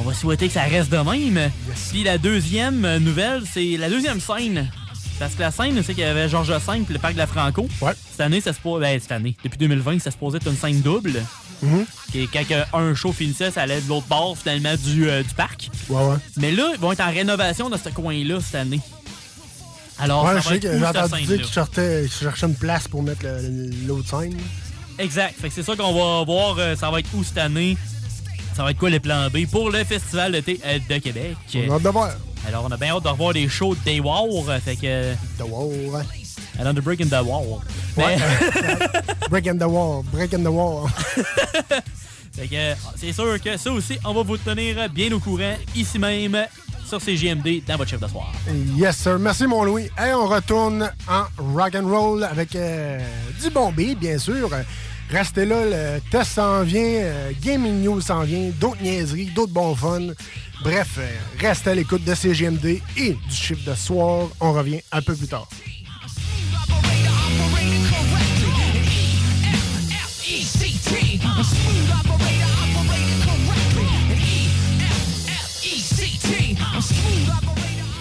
on 0.00 0.02
va 0.02 0.14
souhaiter 0.14 0.46
que 0.46 0.54
ça 0.54 0.62
reste 0.62 0.90
de 0.90 0.96
même. 0.98 1.50
Puis 1.90 2.04
la 2.04 2.18
deuxième 2.18 2.98
nouvelle, 2.98 3.42
c'est 3.52 3.76
la 3.76 3.88
deuxième 3.88 4.20
scène. 4.20 4.70
Parce 5.18 5.34
que 5.34 5.40
la 5.40 5.50
scène, 5.50 5.82
c'est 5.84 5.94
qu'il 5.94 6.04
y 6.04 6.06
avait 6.06 6.28
Georges 6.28 6.52
V 6.52 6.60
puis 6.84 6.94
le 6.94 7.00
parc 7.00 7.14
de 7.14 7.18
la 7.18 7.26
Franco. 7.26 7.66
Cette 8.10 8.20
année, 8.20 8.40
ça 8.40 8.52
se 8.52 8.60
pose. 8.60 8.80
Ben, 8.80 8.98
cette 9.00 9.10
année. 9.10 9.36
Depuis 9.42 9.58
2020, 9.58 10.00
ça 10.00 10.10
se 10.12 10.16
posait 10.16 10.36
être 10.36 10.46
une 10.46 10.56
scène 10.56 10.80
double. 10.80 11.20
Mhm. 11.62 11.86
Et 12.14 12.28
quand 12.32 12.42
un 12.72 12.94
show 12.94 13.12
finissait, 13.12 13.50
ça 13.50 13.62
allait 13.62 13.80
de 13.80 13.88
l'autre 13.88 14.06
bord 14.06 14.36
finalement 14.38 14.74
du, 14.76 15.08
euh, 15.08 15.22
du 15.22 15.34
parc. 15.34 15.70
Ouais, 15.88 15.96
ouais. 16.04 16.16
Mais 16.36 16.52
là, 16.52 16.70
ils 16.74 16.80
vont 16.80 16.92
être 16.92 17.00
en 17.00 17.10
rénovation 17.10 17.68
dans 17.68 17.78
ce 17.78 17.88
coin-là 17.88 18.38
cette 18.40 18.54
année. 18.54 18.80
Alors, 19.98 20.24
ouais, 20.24 20.40
j'ai 20.48 20.84
entendu 20.84 21.22
dire 21.24 21.36
qu'ils 21.42 21.52
cherchaient, 21.52 22.06
une 22.46 22.54
place 22.54 22.86
pour 22.86 23.02
mettre 23.02 23.26
l'autre 23.86 24.08
scène. 24.20 24.36
Exact. 24.98 25.34
Fait 25.40 25.48
que 25.48 25.54
c'est 25.54 25.62
ça 25.64 25.74
qu'on 25.76 25.92
va 25.92 26.24
voir. 26.24 26.56
euh, 26.58 26.76
ça 26.76 26.90
va 26.90 27.00
être 27.00 27.08
où 27.14 27.24
cette 27.24 27.38
année. 27.38 27.76
Ça 28.56 28.62
va 28.64 28.70
être 28.72 28.78
quoi 28.78 28.90
les 28.90 29.00
plans 29.00 29.28
B 29.28 29.46
pour 29.50 29.70
le 29.70 29.84
Festival 29.84 30.32
d'été 30.32 30.60
euh, 30.64 30.78
de 30.88 30.98
Québec? 30.98 31.36
On 31.54 31.70
a 31.72 31.74
hâte 31.76 31.82
de 31.82 31.88
voir. 31.88 32.10
Alors, 32.46 32.64
on 32.68 32.72
a 32.72 32.76
bien 32.76 32.94
hâte 32.94 33.04
de 33.04 33.08
revoir 33.08 33.32
les 33.32 33.48
shows 33.48 33.74
de 33.74 33.80
Day 33.84 34.00
War. 34.00 34.22
euh, 34.48 34.58
Fait 34.60 34.76
que. 34.76 35.12
The 35.38 35.42
War, 35.48 35.66
ouais. 35.66 36.02
And 36.58 36.74
the 36.74 36.80
Break 36.80 37.00
in 37.00 37.08
the 37.08 37.22
Wall. 37.24 37.62
Ouais. 37.96 38.16
Mais- 39.30 39.58
the 39.58 39.68
wall, 39.68 40.02
break 40.12 40.32
in 40.34 40.42
the 40.42 40.50
wall. 40.50 40.88
Fait 42.32 42.46
que 42.46 42.74
c'est 42.96 43.12
sûr 43.12 43.40
que 43.40 43.56
ça 43.56 43.72
aussi, 43.72 43.98
on 44.04 44.14
va 44.14 44.22
vous 44.22 44.36
tenir 44.36 44.88
bien 44.90 45.10
au 45.12 45.18
courant 45.18 45.54
ici 45.74 45.98
même 45.98 46.46
sur 46.86 47.00
CGMD 47.00 47.64
dans 47.66 47.76
votre 47.76 47.90
chef 47.90 48.00
de 48.00 48.06
soir. 48.06 48.32
Yes, 48.76 48.96
sir. 48.96 49.18
Merci, 49.18 49.46
mon 49.46 49.64
Louis. 49.64 49.90
Et 49.98 50.12
on 50.14 50.26
retourne 50.26 50.88
en 51.08 51.24
rock 51.52 51.74
and 51.74 51.88
roll 51.88 52.24
avec 52.24 52.54
euh, 52.54 52.98
du 53.42 53.50
bon 53.50 53.72
beat, 53.72 53.98
bien 53.98 54.18
sûr. 54.18 54.48
Restez 55.10 55.46
là, 55.46 55.64
le 55.64 56.00
test 56.10 56.32
s'en 56.32 56.62
vient, 56.62 56.80
euh, 56.82 57.32
Gaming 57.42 57.82
News 57.82 58.00
s'en 58.00 58.22
vient, 58.22 58.50
d'autres 58.60 58.82
niaiseries, 58.82 59.26
d'autres 59.34 59.52
bons 59.52 59.74
fun. 59.74 60.08
Bref, 60.62 60.96
euh, 60.98 61.08
restez 61.40 61.70
à 61.70 61.74
l'écoute 61.74 62.04
de 62.04 62.14
CGMD 62.14 62.80
et 62.96 63.12
du 63.12 63.34
chiffre 63.34 63.68
de 63.68 63.74
soir. 63.74 64.28
On 64.40 64.52
revient 64.52 64.80
un 64.92 65.02
peu 65.02 65.14
plus 65.14 65.28
tard. 65.28 65.48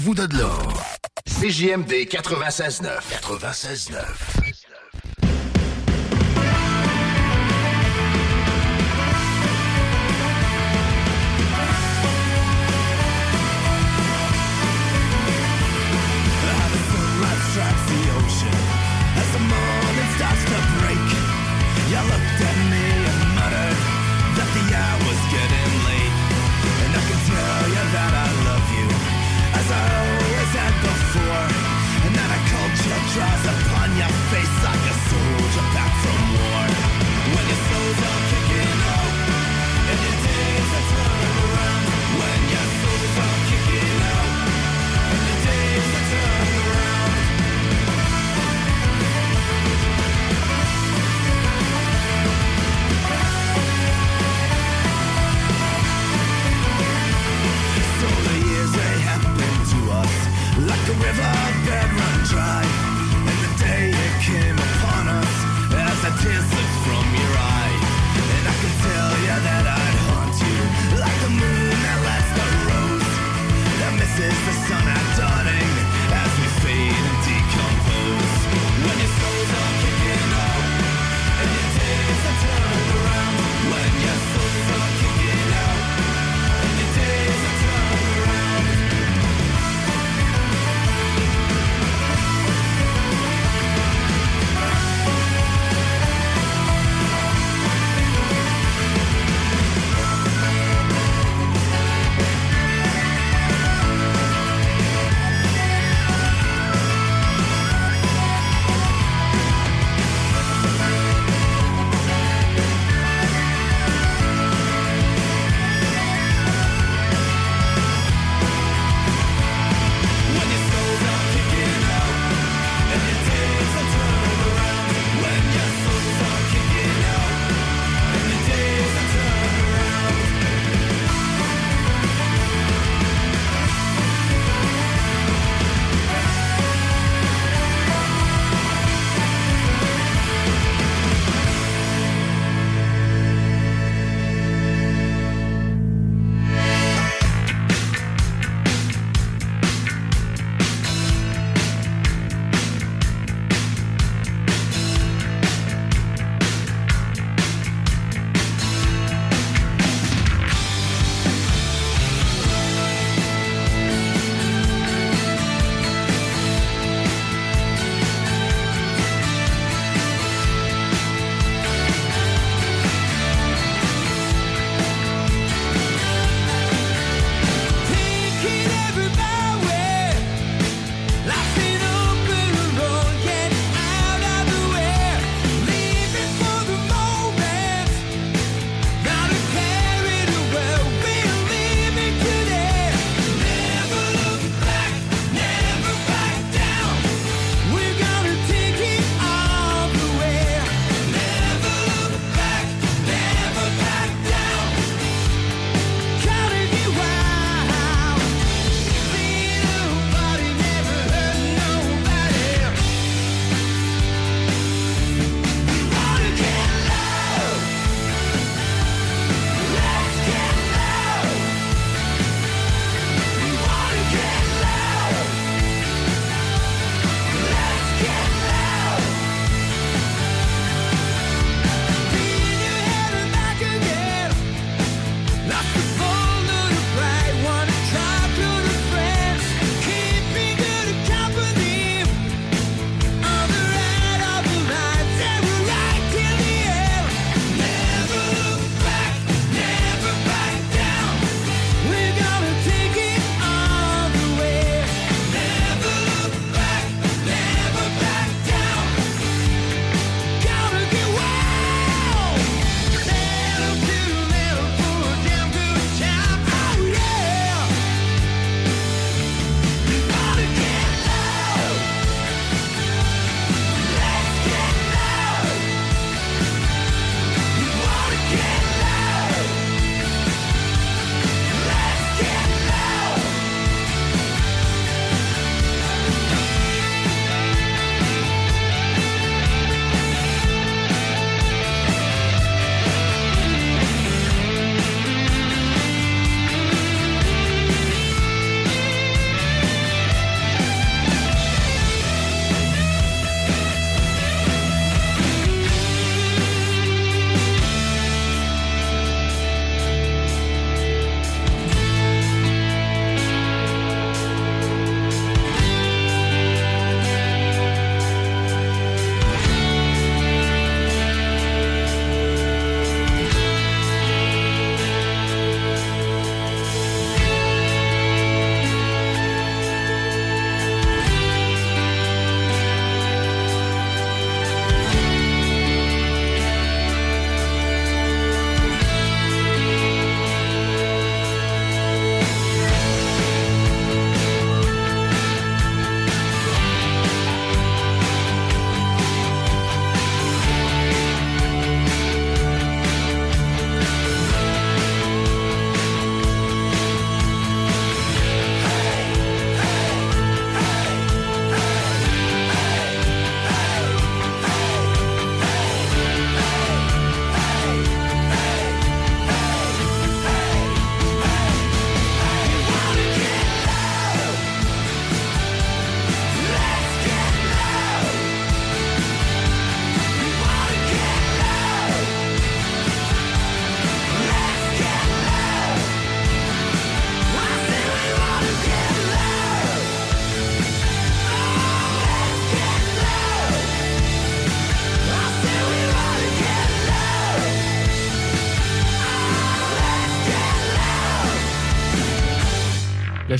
Sortez-vous 0.00 0.14
de 0.14 0.38
là. 0.38 0.50
CJMD 1.26 2.06
96.9. 2.08 3.00
96.9. 3.22 4.29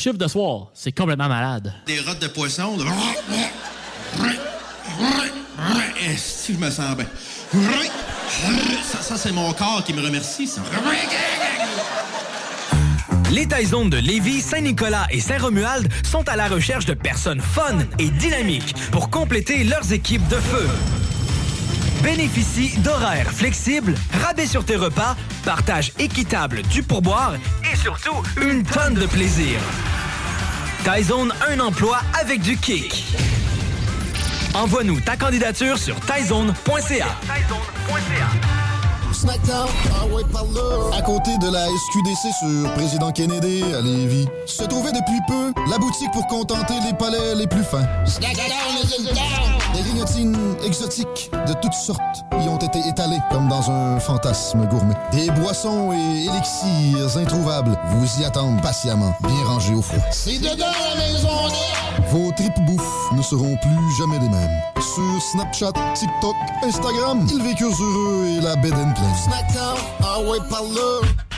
chiffre 0.00 0.18
de 0.18 0.26
soir, 0.26 0.68
c'est 0.74 0.92
complètement 0.92 1.28
malade. 1.28 1.72
Des 1.86 2.00
rottes 2.00 2.20
de 2.20 2.28
poisson. 2.28 2.76
là. 2.78 2.84
Si 6.16 6.54
je 6.54 6.58
me 6.58 6.70
sens 6.70 6.96
bien. 6.96 7.06
Ça, 8.90 9.02
ça, 9.02 9.16
c'est 9.16 9.32
mon 9.32 9.52
corps 9.52 9.84
qui 9.84 9.92
me 9.92 10.02
remercie. 10.02 10.46
Ça. 10.46 10.62
Les 13.30 13.46
Taizones 13.46 13.90
de 13.90 13.98
Lévis, 13.98 14.40
Saint-Nicolas 14.40 15.06
et 15.10 15.20
Saint-Romuald 15.20 15.88
sont 16.04 16.28
à 16.28 16.34
la 16.36 16.48
recherche 16.48 16.84
de 16.86 16.94
personnes 16.94 17.40
fun 17.40 17.78
et 17.98 18.10
dynamiques 18.10 18.74
pour 18.90 19.10
compléter 19.10 19.62
leurs 19.64 19.92
équipes 19.92 20.26
de 20.28 20.36
feu. 20.36 20.68
Bénéficie 22.02 22.76
d'horaires 22.78 23.30
flexibles, 23.30 23.94
rabais 24.24 24.46
sur 24.46 24.64
tes 24.64 24.76
repas, 24.76 25.16
partage 25.44 25.92
équitable 25.98 26.62
du 26.62 26.82
pourboire 26.82 27.34
et 27.72 27.76
surtout 27.76 28.22
une 28.40 28.64
tonne 28.64 28.94
de 28.94 29.06
plaisir. 29.06 29.58
Taizone, 30.84 31.32
un 31.46 31.60
emploi 31.60 31.98
avec 32.18 32.40
du 32.40 32.56
kick. 32.56 33.04
Envoie-nous 34.54 35.00
ta 35.00 35.16
candidature 35.16 35.76
sur 35.78 35.94
taizone.ca. 36.00 37.06
Snackdown, 39.12 39.68
ah 39.94 40.06
ouais, 40.06 40.22
par 40.32 40.44
là. 40.44 40.96
À 40.96 41.02
côté 41.02 41.36
de 41.38 41.52
la 41.52 41.66
SQDC 41.66 42.34
sur 42.38 42.72
Président 42.72 43.12
Kennedy 43.12 43.62
à 43.74 43.82
Lévis, 43.82 44.26
se 44.46 44.64
trouvait 44.64 44.92
depuis 44.92 45.20
peu 45.28 45.52
la 45.70 45.76
boutique 45.76 46.10
pour 46.12 46.26
contenter 46.28 46.74
les 46.86 46.96
palais 46.96 47.34
les 47.34 47.46
plus 47.46 47.64
fins. 47.64 47.86
Grignotines 50.00 50.56
exotiques 50.64 51.30
de 51.46 51.52
toutes 51.60 51.74
sortes 51.74 52.24
y 52.42 52.48
ont 52.48 52.58
été 52.58 52.78
étalées 52.88 53.18
comme 53.30 53.48
dans 53.48 53.70
un 53.70 54.00
fantasme 54.00 54.66
gourmet. 54.66 54.94
Des 55.12 55.30
boissons 55.30 55.92
et 55.92 56.26
élixirs 56.26 57.18
introuvables 57.18 57.76
vous 57.90 58.20
y 58.20 58.24
attendent 58.24 58.60
patiemment, 58.62 59.14
bien 59.22 59.44
rangés 59.44 59.74
au 59.74 59.82
froid. 59.82 60.02
C'est 60.10 60.38
dedans 60.38 60.66
la 60.94 61.00
maison 61.00 61.28
Vos 62.10 62.32
tripes 62.32 62.64
bouffe 62.66 63.12
ne 63.12 63.22
seront 63.22 63.56
plus 63.56 63.96
jamais 63.98 64.18
les 64.18 64.28
mêmes. 64.28 64.60
Sur 64.76 65.22
Snapchat, 65.32 65.72
TikTok, 65.94 66.36
Instagram, 66.62 67.26
ils 67.30 67.42
vécurent 67.42 67.70
heureux 67.70 68.26
et 68.26 68.40
la 68.40 68.56
bed 68.56 68.72
and 68.74 68.94
ah 70.02 70.20
ouais, 70.20 70.38
par 70.48 70.62
là. 70.62 71.29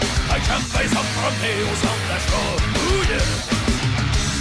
Que 0.00 0.44
j'aime 0.46 0.66
bien 0.72 0.88
ça 0.94 1.00
me 1.02 1.10
promener 1.18 1.56
au 1.64 1.74
centre 1.82 2.04
d'achat. 2.08 2.48
Ouh 2.58 3.02
yeah! 3.10 3.26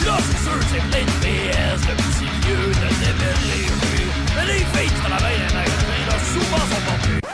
Là, 0.05 0.17
c'est 0.25 0.41
sûr, 0.43 0.59
c'est 0.71 0.83
plein 0.89 1.05
de 1.05 1.15
PS, 1.21 1.81
de 1.81 1.93
petits 2.01 2.31
lieux, 2.47 2.69
de 2.71 2.89
démêlés, 3.01 3.69
oui. 3.81 4.03
Mais 4.35 4.45
les 4.45 4.59
filles 4.59 4.95
travaillent 5.03 5.43
en 5.49 5.53
magasin, 5.55 5.99
là, 6.07 6.17
souvent 6.33 6.57
sont 6.57 7.27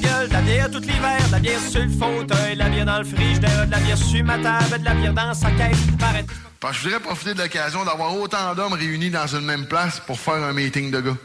gueule, 0.00 0.28
de 0.28 0.32
la 0.32 0.40
bière 0.42 0.70
tout 0.70 0.80
l'hiver, 0.80 1.18
de 1.26 1.32
la 1.32 1.38
bière 1.38 1.60
sur 1.60 1.82
le 1.82 1.88
fauteuil, 1.90 2.56
la 2.56 2.68
bière 2.68 2.86
dans 2.86 2.98
le 2.98 3.04
frigidaire, 3.04 3.66
de 3.66 3.70
la 3.70 3.78
bière 3.78 3.98
sur 3.98 4.24
ma 4.24 4.38
table, 4.38 4.78
de 4.78 4.84
la 4.84 4.94
bière 4.94 5.14
dans 5.14 5.34
sa 5.34 5.50
caisse. 5.52 5.78
Paraît- 5.98 6.24
Parce 6.60 6.76
que 6.76 6.82
je 6.82 6.84
voudrais 6.88 7.00
profiter 7.00 7.34
de 7.34 7.42
l'occasion 7.42 7.84
d'avoir 7.84 8.14
autant 8.16 8.54
d'hommes 8.54 8.72
réunis 8.72 9.10
dans 9.10 9.26
une 9.26 9.44
même 9.44 9.66
place 9.66 10.00
pour 10.00 10.18
faire 10.18 10.34
un 10.34 10.52
meeting 10.52 10.90
de 10.90 11.00
gars. 11.00 11.16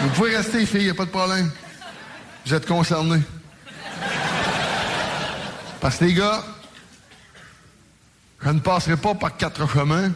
Vous 0.00 0.10
pouvez 0.10 0.36
rester, 0.36 0.66
filles, 0.66 0.84
y 0.84 0.90
a 0.90 0.94
pas 0.94 1.06
de 1.06 1.10
problème. 1.10 1.50
Vous 2.44 2.52
êtes 2.52 2.66
concernés. 2.66 3.22
Parce 5.80 5.96
que 5.96 6.04
les 6.04 6.14
gars, 6.14 6.44
je 8.42 8.50
ne 8.50 8.60
passerai 8.60 8.96
pas 8.98 9.14
par 9.14 9.36
quatre 9.36 9.66
chemins. 9.68 10.12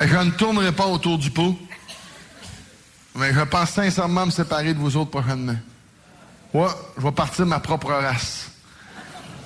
Et 0.00 0.08
je 0.08 0.16
ne 0.16 0.30
tournerai 0.30 0.72
pas 0.72 0.86
autour 0.86 1.16
du 1.16 1.30
pot. 1.30 1.58
Mais 3.14 3.32
je 3.32 3.40
pense 3.40 3.70
sincèrement 3.70 4.26
me 4.26 4.30
séparer 4.30 4.74
de 4.74 4.78
vous 4.78 4.96
autres 4.96 5.10
prochainement. 5.10 5.56
Ouais, 6.52 6.68
je 6.98 7.02
vais 7.02 7.12
partir 7.12 7.46
ma 7.46 7.60
propre 7.60 7.92
race. 7.92 8.50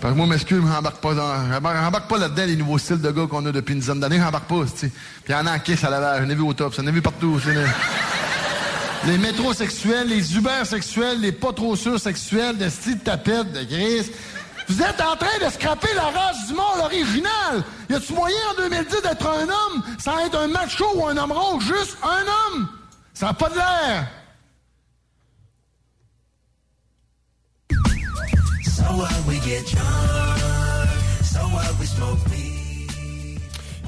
Parce 0.05 0.13
que 0.13 0.19
moi, 0.19 0.27
m'excuse, 0.27 0.61
je 0.63 0.71
n'embarque 0.71 0.99
pas 0.99 1.15
dans. 1.15 1.51
j'embarque- 1.51 2.09
pas 2.09 2.19
là-dedans 2.19 2.45
les 2.45 2.57
nouveaux 2.57 2.77
styles 2.77 3.01
de 3.01 3.11
gars 3.11 3.27
qu'on 3.27 3.47
a 3.47 3.53
depuis 3.53 3.73
une 3.73 3.81
dizaine 3.81 4.01
d'années, 4.01 4.21
j'embarque 4.21 4.45
pas, 4.45 4.65
tu 4.67 4.81
sais. 4.81 4.93
Puis 5.25 5.33
y 5.33 5.35
en 5.35 5.47
a 5.47 5.53
en 5.55 5.59
kiss 5.59 5.83
à 5.83 5.89
la 5.89 5.99
l'air, 5.99 6.23
j'en 6.23 6.29
ai 6.29 6.35
vu 6.35 6.43
au 6.43 6.53
top, 6.53 6.75
j'en 6.77 6.87
ai 6.87 6.91
vu 6.91 7.01
partout. 7.01 7.41
Les, 7.47 9.13
les 9.13 9.17
métrosexuels, 9.17 10.07
les 10.07 10.37
ubersexuels, 10.37 11.23
les 11.23 11.33
pas 11.33 11.55
trop 11.55 11.75
sûrs 11.75 11.99
sexuels, 11.99 12.59
de 12.59 12.69
style 12.69 12.99
de 12.99 13.03
tapette, 13.03 13.51
de. 13.51 13.61
Vous 14.69 14.83
êtes 14.83 15.01
en 15.01 15.17
train 15.17 15.39
de 15.43 15.51
scraper 15.51 15.95
la 15.97 16.03
race 16.03 16.49
du 16.49 16.53
monde 16.53 16.85
original. 16.85 17.65
Y 17.89 17.95
a-tu 17.95 18.13
moyen 18.13 18.37
en 18.53 18.61
2010 18.63 19.01
d'être 19.01 19.27
un 19.27 19.45
homme 19.45 19.83
sans 19.99 20.19
être 20.19 20.39
un 20.39 20.49
macho 20.49 20.85
ou 20.97 21.07
un 21.07 21.17
homme 21.17 21.33
rose? 21.33 21.65
Juste 21.65 21.97
un 22.03 22.53
homme! 22.53 22.69
Ça 23.15 23.29
n'a 23.29 23.33
pas 23.33 23.49
de 23.49 23.55
l'air! 23.55 24.07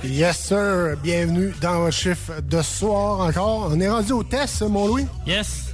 Yes, 0.04 0.38
sir. 0.38 0.96
Bienvenue 1.02 1.54
dans 1.60 1.80
votre 1.80 1.96
chiffre 1.96 2.40
de 2.40 2.62
soir 2.62 3.20
encore. 3.20 3.70
On 3.72 3.80
est 3.80 3.88
rendu 3.88 4.12
au 4.12 4.22
test, 4.22 4.62
mon 4.62 4.86
Louis. 4.88 5.06
Yes. 5.26 5.66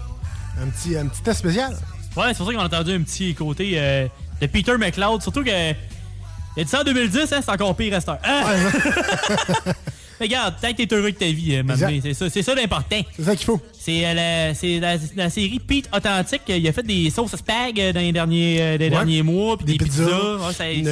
Un 0.60 0.68
petit, 0.68 0.96
un 0.96 1.06
petit 1.06 1.22
test 1.22 1.40
spécial. 1.40 1.72
Ouais, 2.16 2.28
c'est 2.28 2.38
pour 2.38 2.46
ça 2.46 2.52
qu'on 2.52 2.60
a 2.60 2.66
entendu 2.66 2.94
un 2.94 3.02
petit 3.02 3.34
côté 3.34 3.72
euh, 3.76 4.06
de 4.40 4.46
Peter 4.46 4.76
McLeod. 4.76 5.22
Surtout 5.22 5.44
que. 5.44 5.50
Il 5.50 6.60
a 6.60 6.64
dit 6.64 6.70
ça 6.70 6.80
en 6.80 6.84
2010, 6.84 7.32
hein, 7.32 7.40
c'est 7.42 7.50
encore 7.50 7.74
pire 7.74 7.96
à 7.96 8.00
cette 8.00 8.08
heure. 8.10 8.18
Hein? 8.24 9.72
Mais 10.20 10.26
regarde, 10.26 10.54
tant 10.60 10.72
que 10.72 10.82
t'es 10.82 10.94
heureux 10.94 11.10
de 11.12 11.16
ta 11.16 11.26
vie, 11.26 11.56
euh, 11.56 12.00
c'est 12.02 12.14
ça, 12.14 12.30
c'est 12.30 12.42
ça 12.42 12.54
l'important. 12.54 13.00
C'est 13.16 13.24
ça 13.24 13.34
qu'il 13.36 13.46
faut. 13.46 13.60
C'est 13.78 14.06
euh, 14.06 14.14
la, 14.14 14.54
c'est 14.54 14.78
la, 14.78 14.96
la 15.16 15.30
série 15.30 15.58
Pete 15.58 15.88
Authentique. 15.94 16.42
Il 16.48 16.66
a 16.68 16.72
fait 16.72 16.82
des 16.84 17.10
sauces 17.10 17.34
spag 17.36 17.80
euh, 17.80 17.92
dans 17.92 18.00
les 18.00 18.12
derniers, 18.12 18.56
euh, 18.60 18.78
des 18.78 18.84
Ouais. 18.84 18.90
derniers 18.90 19.22
mois, 19.22 19.56
puis 19.56 19.66
des, 19.66 19.78
Des 19.78 19.84
pizzas. 19.84 20.04
pizzas. 20.04 20.46
Ouais, 20.46 20.52
ça- 20.54 20.70
une, 20.70 20.88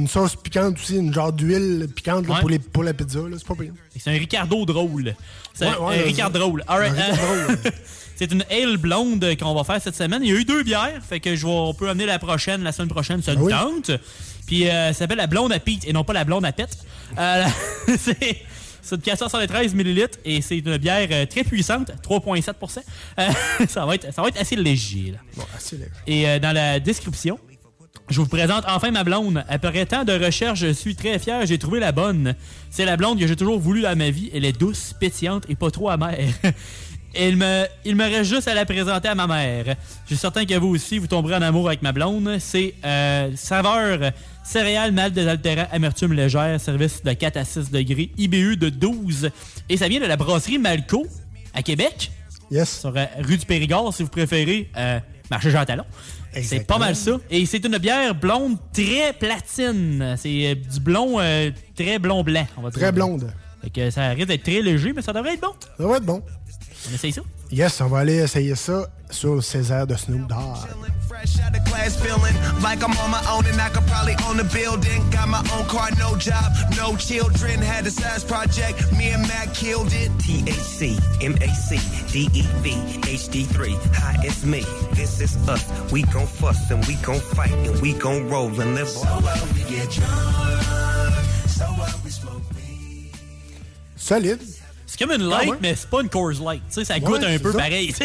une 0.00 0.08
sauce 0.08 0.34
piquante 0.36 0.76
aussi, 0.78 0.96
une 0.96 1.12
genre 1.12 1.32
d'huile 1.32 1.86
piquante 1.94 2.26
là, 2.26 2.34
Ouais. 2.34 2.40
pour, 2.40 2.48
les, 2.50 2.58
pour 2.58 2.82
la 2.82 2.94
pizza. 2.94 3.20
C'est 3.36 3.46
pas 3.46 3.54
pire. 3.54 3.72
C'est 3.98 4.10
un 4.10 4.18
Ricardo 4.18 4.64
drôle. 4.64 5.14
C'est 5.54 5.66
un, 5.66 5.76
ouais, 5.78 5.94
un 5.94 5.96
là, 5.98 6.02
Ricard 6.04 6.32
ça- 6.32 6.38
drôle. 6.38 6.64
All 6.66 6.78
right. 6.80 6.94
C'est 8.16 8.30
une 8.30 8.44
ale 8.50 8.76
blonde 8.76 9.24
qu'on 9.40 9.54
va 9.54 9.64
faire 9.64 9.82
cette 9.82 9.96
semaine. 9.96 10.20
Il 10.22 10.30
y 10.30 10.36
a 10.36 10.38
eu 10.38 10.44
deux 10.44 10.62
bières, 10.62 11.00
fait 11.08 11.18
que 11.18 11.34
je 11.34 11.44
vais, 11.44 11.52
on 11.52 11.74
peut 11.74 11.88
amener 11.88 12.06
la 12.06 12.18
prochaine, 12.20 12.62
la 12.62 12.70
semaine 12.70 12.88
prochaine, 12.90 13.20
ça 13.22 13.34
nous 13.34 13.46
oui. 13.46 13.52
tente. 13.52 13.90
Puis 14.46 14.68
euh, 14.68 14.88
ça 14.92 15.00
s'appelle 15.00 15.16
la 15.18 15.26
blonde 15.26 15.52
à 15.52 15.58
Pete 15.58 15.88
et 15.88 15.92
non 15.92 16.04
pas 16.04 16.12
la 16.12 16.24
blonde 16.24 16.44
à 16.44 16.52
pète. 16.52 16.76
Euh, 17.18 17.44
c'est 17.98 18.36
c'est 18.82 18.96
une 18.96 19.00
413 19.02 19.74
ml 19.74 20.08
et 20.24 20.42
c'est 20.42 20.58
une 20.58 20.76
bière 20.76 21.08
euh, 21.10 21.26
très 21.26 21.44
puissante, 21.44 21.92
3,7 22.02 22.80
Euh, 23.18 23.28
ça, 23.68 23.86
va 23.86 23.94
être, 23.94 24.12
ça 24.12 24.22
va 24.22 24.28
être 24.28 24.40
assez 24.40 24.56
léger. 24.56 25.12
là. 25.12 25.18
Bon, 25.36 25.44
assez 25.56 25.76
léger. 25.76 25.90
Et 26.06 26.28
euh, 26.28 26.38
dans 26.38 26.52
la 26.52 26.80
description, 26.80 27.38
je 28.08 28.20
vous 28.20 28.26
présente 28.26 28.64
enfin 28.68 28.90
ma 28.90 29.04
blonde. 29.04 29.44
Après 29.48 29.86
tant 29.86 30.04
de 30.04 30.12
recherches, 30.12 30.60
je 30.60 30.72
suis 30.72 30.96
très 30.96 31.18
fier, 31.18 31.46
j'ai 31.46 31.58
trouvé 31.58 31.80
la 31.80 31.92
bonne. 31.92 32.34
C'est 32.70 32.84
la 32.84 32.96
blonde 32.96 33.18
que 33.18 33.26
j'ai 33.26 33.36
toujours 33.36 33.58
voulu 33.60 33.82
dans 33.82 33.96
ma 33.96 34.10
vie. 34.10 34.30
Elle 34.34 34.44
est 34.44 34.58
douce, 34.58 34.92
pétillante 34.98 35.44
et 35.48 35.54
pas 35.54 35.70
trop 35.70 35.88
amère. 35.88 36.18
Il 37.14 37.36
me, 37.36 37.66
il 37.84 37.94
me 37.94 38.04
reste 38.04 38.34
juste 38.34 38.48
à 38.48 38.54
la 38.54 38.64
présenter 38.64 39.08
à 39.08 39.14
ma 39.14 39.26
mère. 39.26 39.76
Je 40.04 40.14
suis 40.14 40.16
certain 40.16 40.46
que 40.46 40.54
vous 40.54 40.68
aussi, 40.68 40.96
vous 40.96 41.06
tomberez 41.06 41.34
en 41.34 41.42
amour 41.42 41.68
avec 41.68 41.82
ma 41.82 41.92
blonde. 41.92 42.38
C'est 42.38 42.72
euh, 42.86 43.30
saveur 43.36 44.12
céréales, 44.44 44.92
malt 44.92 45.14
désaltérant, 45.14 45.66
amertume 45.72 46.12
légère, 46.12 46.60
service 46.60 47.02
de 47.02 47.12
4 47.12 47.36
à 47.36 47.44
6 47.44 47.70
degrés, 47.70 48.10
IBU 48.18 48.56
de 48.56 48.68
12. 48.68 49.30
Et 49.68 49.76
ça 49.76 49.88
vient 49.88 50.00
de 50.00 50.06
la 50.06 50.16
brasserie 50.16 50.58
Malco 50.58 51.06
à 51.54 51.62
Québec. 51.62 52.10
Yes. 52.50 52.80
Sur 52.80 52.96
euh, 52.96 53.04
rue 53.20 53.38
du 53.38 53.46
Périgord, 53.46 53.94
si 53.94 54.02
vous 54.02 54.10
préférez, 54.10 54.68
euh, 54.76 55.00
marché 55.30 55.50
Jean 55.50 55.64
Talon. 55.64 55.84
C'est 56.40 56.66
pas 56.66 56.78
mal 56.78 56.96
ça. 56.96 57.12
Et 57.30 57.44
c'est 57.46 57.64
une 57.64 57.78
bière 57.78 58.14
blonde 58.14 58.56
très 58.72 59.12
platine. 59.12 60.14
C'est 60.16 60.46
euh, 60.46 60.54
du 60.54 60.80
blond 60.80 61.20
euh, 61.20 61.50
très 61.76 61.98
blond 61.98 62.22
blanc, 62.22 62.46
on 62.56 62.62
va 62.62 62.70
dire. 62.70 62.80
Très 62.80 62.92
blonde. 62.92 63.30
Fait 63.62 63.70
que 63.70 63.90
ça 63.90 64.08
risque 64.08 64.28
d'être 64.28 64.42
très 64.42 64.60
léger, 64.60 64.92
mais 64.92 65.02
ça 65.02 65.12
devrait 65.12 65.34
être 65.34 65.40
bon. 65.40 65.52
Ça 65.78 65.86
va 65.86 65.96
être 65.98 66.04
bon. 66.04 66.22
On 66.88 66.94
essaye 66.94 67.12
ça? 67.12 67.22
Yes, 67.50 67.80
on 67.80 67.86
va 67.86 67.98
aller 67.98 68.16
essayer 68.16 68.54
ça 68.54 68.88
sur 69.10 69.34
le 69.34 69.42
Césaire 69.42 69.86
de 69.86 69.94
Snoop 69.94 70.26
Dogg. 70.26 70.56
Fresh 71.06 71.38
out 71.40 71.54
of 71.54 71.64
class, 71.64 71.94
feeling 71.96 72.34
like 72.62 72.82
I'm 72.82 72.96
on 72.96 73.10
my 73.10 73.20
own 73.30 73.44
and 73.46 73.60
I 73.60 73.68
could 73.68 73.86
probably 73.86 74.14
own 74.26 74.40
a 74.40 74.44
building. 74.44 75.02
Got 75.10 75.28
my 75.28 75.38
own 75.54 75.66
car, 75.66 75.90
no 75.98 76.16
job, 76.16 76.50
no 76.76 76.96
children. 76.96 77.60
Had 77.60 77.86
a 77.86 77.90
size 77.90 78.24
project, 78.24 78.90
me 78.96 79.10
and 79.10 79.22
Mac 79.28 79.52
killed 79.52 79.92
it. 79.92 80.10
THC, 80.18 80.96
MAC, 81.20 81.78
DEV, 82.10 83.02
HD3. 83.04 83.76
Hi, 83.94 84.16
it's 84.24 84.44
me. 84.44 84.64
This 84.94 85.20
is 85.20 85.36
us. 85.48 85.62
We 85.92 86.02
gon' 86.04 86.26
fuss 86.26 86.70
and 86.70 86.84
we 86.86 86.94
gon' 86.96 87.20
fight 87.20 87.52
and 87.52 87.80
we 87.82 87.92
gon' 87.92 88.28
roll 88.30 88.48
and 88.60 88.74
live 88.74 88.88
So 88.88 89.06
we 89.54 89.62
get 89.68 89.90
drunk, 89.90 91.14
so 91.46 91.66
we 92.02 92.10
smoke 92.10 92.42
Solide. 93.96 94.61
C'est 95.02 95.16
comme 95.16 95.20
une 95.26 95.32
Ah 95.32 95.38
light, 95.40 95.50
ouais? 95.50 95.56
mais 95.60 95.74
c'est 95.76 95.88
pas 95.90 96.00
une 96.02 96.08
Coors 96.08 96.30
Light. 96.30 96.62
Tu 96.68 96.74
sais, 96.74 96.84
ça 96.84 96.98
goûte 97.00 97.20
Ouais, 97.22 97.34
un 97.34 97.38
peu 97.38 97.52
ça. 97.52 97.58
pareil. 97.58 97.92
Ça, 97.92 98.04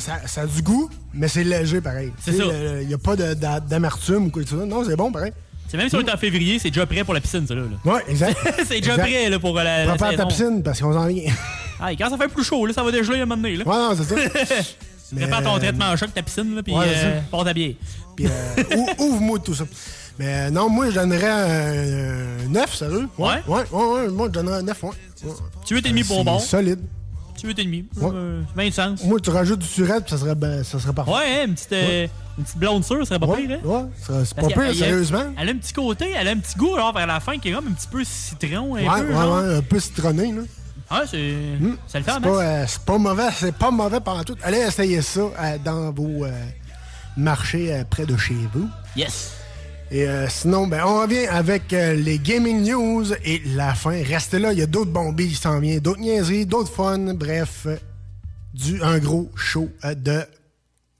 ça- 0.00 0.26
ça 0.26 0.40
a 0.42 0.46
du 0.46 0.62
goût, 0.62 0.88
mais 1.14 1.28
c'est 1.28 1.44
léger 1.44 1.80
pareil. 1.80 2.12
C'est 2.20 2.32
ça. 2.32 2.44
Il 2.82 2.88
n'y 2.88 2.94
a 2.94 2.98
pas 2.98 3.16
d'amertume 3.16 4.26
ou 4.26 4.30
quoi 4.30 4.42
que 4.42 4.48
ce 4.48 4.56
soit. 4.56 4.66
Non, 4.66 4.84
c'est 4.84 4.96
bon 4.96 5.10
pareil. 5.12 5.32
C'est 5.70 5.76
même 5.76 5.88
si 5.90 5.96
on 5.96 6.00
est 6.00 6.10
en 6.10 6.16
février, 6.16 6.58
c'est 6.58 6.70
déjà 6.70 6.86
prêt 6.86 7.04
pour 7.04 7.12
la 7.12 7.20
piscine, 7.20 7.46
ça 7.46 7.54
là. 7.54 7.62
Ouais, 7.84 8.00
exact. 8.08 8.38
c'est 8.66 8.80
déjà 8.80 8.92
Exact. 8.94 9.02
prêt 9.02 9.28
là, 9.28 9.38
pour 9.38 9.54
la, 9.54 9.84
la 9.84 9.90
Prépare 9.96 10.10
ta 10.12 10.16
saison. 10.16 10.28
piscine 10.28 10.62
parce 10.62 10.80
qu'on 10.80 10.92
s'en 10.92 11.06
vient. 11.06 11.30
Ah, 11.80 11.92
et 11.92 11.96
quand 11.96 12.10
ça 12.10 12.16
fait 12.18 12.26
plus 12.26 12.42
chaud, 12.42 12.66
là, 12.66 12.72
ça 12.72 12.82
va 12.82 12.90
dégeler 12.90 13.20
à 13.20 13.22
un 13.22 13.26
moment 13.26 13.40
donné. 13.40 13.54
Là. 13.54 13.64
Ouais, 13.64 13.76
non, 13.76 13.94
c'est 13.96 14.02
ça. 14.02 14.16
Mais, 15.12 15.20
Prépare 15.22 15.44
ton 15.44 15.54
euh, 15.54 15.58
traitement 15.60 15.84
en 15.84 15.96
choc, 15.96 16.12
ta 16.12 16.22
piscine, 16.22 16.56
là, 16.56 16.62
puis 16.64 16.74
ouais, 16.74 16.86
euh, 16.88 17.20
porte 17.30 17.46
ta 17.46 17.54
bière. 17.54 17.74
Puis 18.16 18.26
euh, 18.26 18.76
ou- 18.76 19.04
ouvre-moi 19.04 19.38
tout 19.38 19.54
ça. 19.54 19.62
Mais 20.18 20.26
euh, 20.26 20.50
non, 20.50 20.68
moi, 20.68 20.90
je 20.90 20.94
donnerais 20.96 21.28
un, 21.30 22.44
un 22.46 22.48
9, 22.48 22.74
sérieux. 22.74 23.08
Ouais? 23.18 23.42
Ouais, 23.46 23.62
ouais, 23.70 23.84
ouais, 23.84 24.08
moi, 24.08 24.26
je 24.26 24.32
donnerais 24.32 24.58
un 24.58 24.62
9, 24.62 24.82
ouais. 24.82 24.88
ouais. 25.24 25.32
Tu 25.64 25.74
veux 25.74 25.80
demi 25.80 26.02
pour 26.04 26.24
bon? 26.24 26.38
C'est 26.38 26.46
solide. 26.48 26.80
Tu 27.36 27.46
veux 27.46 27.54
demi? 27.54 27.86
Ouais. 27.96 28.10
Euh, 28.12 28.42
20 28.56 28.72
sens. 28.72 29.04
Moi, 29.04 29.20
tu 29.20 29.30
rajoutes 29.30 29.60
du 29.60 29.66
surette, 29.66 30.02
puis 30.04 30.10
ça 30.10 30.18
serait, 30.18 30.34
ben, 30.34 30.64
ça 30.64 30.80
serait 30.80 30.92
parfait. 30.92 31.12
Ouais, 31.12 31.18
hein, 31.42 31.44
une 31.46 31.54
petite, 31.54 31.72
euh, 31.72 32.06
une 32.36 32.42
petite 32.44 32.58
blonde 32.58 32.84
sûre, 32.84 32.98
ça 33.06 33.14
serait 33.14 33.20
pas 33.20 33.26
Ouais, 33.26 33.46
pire, 33.46 33.58
hein? 33.64 33.68
ouais, 34.08 34.24
c'est 34.24 34.34
pas 34.34 34.46
pire, 34.48 34.60
a- 34.60 34.74
sérieusement. 34.74 35.22
Elle 35.38 35.48
a 35.48 35.52
un 35.52 35.56
petit 35.56 35.72
côté, 35.72 36.10
elle 36.16 36.26
a 36.26 36.30
un 36.32 36.36
petit 36.38 36.56
goût 36.58 36.74
alors, 36.74 36.92
vers 36.92 37.06
la 37.06 37.20
fin 37.20 37.38
qui 37.38 37.50
est 37.50 37.52
comme 37.52 37.68
un 37.68 37.72
petit 37.72 37.86
peu 37.86 38.02
citron. 38.02 38.74
Un 38.74 38.78
Ouais, 38.80 38.84
peu, 39.02 39.06
ouais, 39.06 39.12
genre. 39.12 39.38
ouais, 39.44 39.54
un 39.58 39.62
peu 39.62 39.78
citronné, 39.78 40.32
là. 40.32 40.42
Ah, 40.90 41.02
c'est. 41.08 41.34
Ça 41.86 41.98
le 42.00 42.04
fait 42.04 42.10
C'est 42.10 42.20
masse. 42.20 42.22
pas, 42.22 42.42
euh, 42.42 42.64
c'est 42.66 42.80
pas 42.82 42.98
mauvais, 42.98 43.28
c'est 43.36 43.54
pas 43.54 43.70
mauvais 43.70 44.00
pendant 44.00 44.24
tout. 44.24 44.34
Allez 44.42 44.58
essayer 44.58 45.00
ça 45.02 45.20
euh, 45.20 45.58
dans 45.64 45.92
vos 45.92 46.24
euh, 46.24 46.30
marchés 47.16 47.82
près 47.88 48.04
de 48.06 48.16
chez 48.16 48.34
vous. 48.52 48.68
Yes. 48.96 49.32
Et 49.90 50.06
euh, 50.06 50.28
sinon, 50.28 50.66
ben, 50.66 50.82
on 50.84 51.00
revient 51.00 51.26
avec 51.28 51.72
euh, 51.72 51.94
les 51.94 52.18
gaming 52.18 52.62
news 52.62 53.06
et 53.24 53.40
la 53.54 53.74
fin. 53.74 54.02
Restez 54.02 54.38
là, 54.38 54.52
il 54.52 54.58
y 54.58 54.62
a 54.62 54.66
d'autres 54.66 54.90
bombies 54.90 55.28
qui 55.28 55.34
s'en 55.34 55.58
viennent, 55.60 55.80
d'autres 55.80 56.00
niaiseries, 56.00 56.44
d'autres 56.44 56.70
fun. 56.70 57.14
Bref, 57.14 57.66
du, 58.52 58.82
un 58.82 58.98
gros 58.98 59.30
show 59.34 59.68
euh, 59.84 59.94
de 59.94 60.20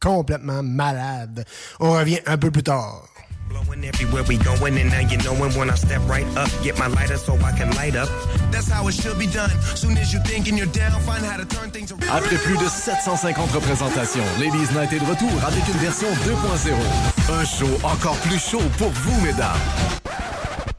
complètement 0.01 0.63
malade. 0.63 1.45
On 1.81 1.93
revient 1.93 2.21
un 2.27 2.39
peu 2.39 2.51
plus 2.51 2.63
tard. 2.63 3.05
Blowing 3.51 3.85
everywhere 3.85 4.25
we 4.29 4.37
going, 4.37 4.77
and 4.77 4.91
now 4.91 5.01
you 5.01 5.17
knowin' 5.19 5.55
when 5.57 5.71
I 5.71 5.75
step 5.75 6.01
right 6.07 6.27
up. 6.37 6.51
Get 6.63 6.79
my 6.79 6.87
lighter 6.87 7.17
so 7.17 7.35
I 7.37 7.53
can 7.57 7.71
light 7.77 7.97
up. 7.97 8.09
That's 8.53 8.71
how 8.71 8.87
it 8.89 8.93
should 8.93 9.19
be 9.19 9.27
done. 9.27 9.51
Soon 9.75 9.97
as 9.97 10.13
you 10.13 10.21
thinking 10.21 10.57
you're 10.57 10.67
down, 10.67 11.01
find 11.01 11.25
how 11.25 11.39
to 11.39 11.47
turn 11.47 11.71
things 11.71 11.93
around. 11.93 12.11
Après 12.11 12.37
plus 12.37 12.59
de 12.59 12.69
750 12.69 13.51
représentations, 13.53 14.25
Ladies 14.39 14.71
Night 14.75 14.93
est 14.93 15.01
de 15.01 15.07
retour 15.07 15.33
avec 15.47 15.67
une 15.67 15.81
version 15.81 16.09
2.0. 16.27 17.18
Un 17.31 17.45
show 17.45 17.67
encore 17.83 18.17
plus 18.21 18.39
chaud 18.39 18.63
pour 18.79 18.89
vous, 18.91 19.21
mesdames. 19.21 19.57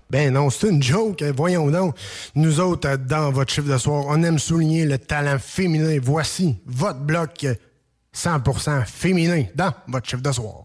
Ben 0.09 0.33
non, 0.33 0.49
c'est 0.49 0.69
une 0.69 0.81
joke. 0.81 1.21
euh, 1.21 1.31
Voyons 1.35 1.69
donc. 1.69 1.95
Nous 2.33 2.59
autres, 2.59 2.87
euh, 2.89 2.97
dans 2.97 3.31
votre 3.31 3.51
chiffre 3.53 3.67
de 3.71 3.77
soir, 3.77 4.05
on 4.07 4.23
aime 4.23 4.39
souligner 4.39 4.85
le 4.85 4.97
talent 4.97 5.37
féminin. 5.39 5.99
Voici 6.01 6.57
votre 6.65 6.99
bloc 6.99 7.43
euh, 7.43 7.53
100% 8.15 8.85
féminin 8.85 9.43
dans 9.53 9.71
votre 9.87 10.07
chiffre 10.09 10.23
de 10.23 10.31
soir. 10.31 10.63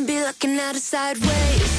They 0.00 0.06
be 0.06 0.20
looking 0.20 0.58
at 0.58 0.74
her 0.74 0.80
sideways. 0.80 1.72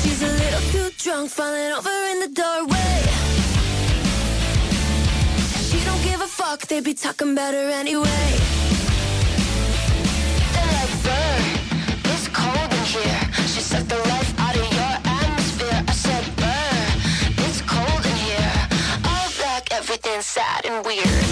She's 0.00 0.22
a 0.22 0.26
little 0.26 0.60
too 0.72 0.90
drunk, 0.98 1.30
falling 1.30 1.72
over 1.72 1.96
in 2.12 2.20
the 2.20 2.28
doorway. 2.28 3.02
She 5.68 5.82
don't 5.84 6.02
give 6.02 6.20
a 6.20 6.26
fuck, 6.26 6.66
they 6.66 6.80
be 6.80 6.94
talking 6.94 7.32
about 7.32 7.54
her 7.54 7.70
anyway. 7.70 8.28
They're 10.52 10.72
like, 10.78 10.94
"Burn, 11.04 11.44
it's 12.12 12.28
cold 12.28 12.72
in 12.78 12.84
here. 12.96 13.22
She 13.52 13.60
sucked 13.70 13.88
the 13.88 14.00
life 14.12 14.32
out 14.38 14.56
of 14.56 14.66
your 14.78 14.94
atmosphere. 15.18 15.80
I 15.88 15.94
said, 16.04 16.24
it's 17.46 17.60
cold 17.62 18.04
in 18.10 18.16
here. 18.28 18.54
All 19.08 19.28
black, 19.38 19.64
sad 20.20 20.66
and 20.66 20.84
weird. 20.84 21.31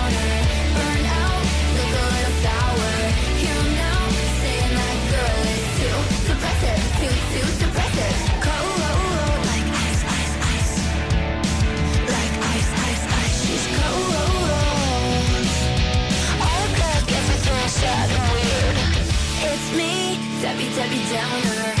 Debbie 20.73 21.05
suis 21.05 21.15
une 21.15 21.51
downer. 21.51 21.80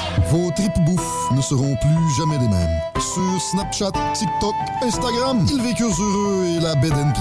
vos 0.29 0.51
tripes 0.51 0.79
bouffe 0.85 1.31
ne 1.31 1.41
seront 1.41 1.75
plus 1.75 2.15
jamais 2.17 2.37
les 2.37 2.47
mêmes. 2.47 2.79
Sur 2.99 3.41
Snapchat, 3.41 3.91
TikTok, 4.13 4.55
Instagram, 4.81 5.45
ils 5.49 5.61
vécurent 5.61 5.99
heureux 5.99 6.45
et 6.57 6.59
la 6.59 6.75
bed 6.75 6.93
and 6.93 7.13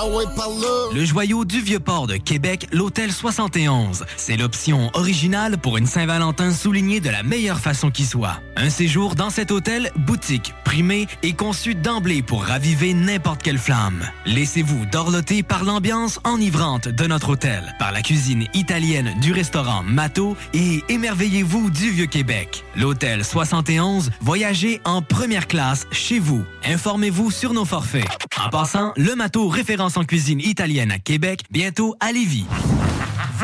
ah 0.00 0.06
ouais, 0.06 0.24
par 0.36 0.48
là. 0.48 0.94
Le 0.94 1.04
joyau 1.04 1.44
du 1.44 1.60
Vieux-Port 1.60 2.06
de 2.06 2.16
Québec, 2.16 2.68
l'Hôtel 2.72 3.10
71. 3.10 4.04
C'est 4.16 4.36
l'option 4.36 4.90
originale 4.94 5.58
pour 5.58 5.76
une 5.76 5.86
Saint-Valentin 5.86 6.52
soulignée 6.52 7.00
de 7.00 7.10
la 7.10 7.22
meilleure 7.22 7.58
façon 7.58 7.90
qui 7.90 8.04
soit. 8.04 8.40
Un 8.56 8.70
séjour 8.70 9.14
dans 9.14 9.30
cet 9.30 9.50
hôtel, 9.50 9.90
boutique, 9.96 10.54
primé 10.64 11.08
et 11.22 11.32
conçu 11.32 11.74
d'emblée 11.74 12.22
pour 12.22 12.44
raviver 12.44 12.94
n'importe 12.94 13.42
quelle 13.42 13.58
flamme. 13.58 14.04
Laissez-vous 14.26 14.86
dorloter 14.86 15.42
par 15.42 15.64
l'ambiance 15.64 16.20
enivrante 16.24 16.88
de 16.88 17.06
notre 17.06 17.30
hôtel, 17.30 17.74
par 17.78 17.90
la 17.90 18.02
cuisine 18.02 18.46
italienne 18.54 19.14
du 19.20 19.32
restaurant 19.32 19.82
Mato 19.82 20.36
et 20.54 20.82
émerveillez-vous 20.88 21.67
du 21.70 21.90
Vieux-Québec. 21.90 22.64
L'Hôtel 22.76 23.24
71, 23.24 24.10
voyagez 24.20 24.80
en 24.84 25.02
première 25.02 25.46
classe 25.46 25.86
chez 25.90 26.18
vous. 26.18 26.44
Informez-vous 26.64 27.30
sur 27.30 27.52
nos 27.52 27.64
forfaits. 27.64 28.06
En 28.44 28.48
passant, 28.48 28.92
le 28.96 29.14
Mato 29.14 29.48
référence 29.48 29.96
en 29.96 30.04
cuisine 30.04 30.40
italienne 30.40 30.90
à 30.90 30.98
Québec, 30.98 31.42
bientôt 31.50 31.94
à 32.00 32.12
Lévis. 32.12 32.46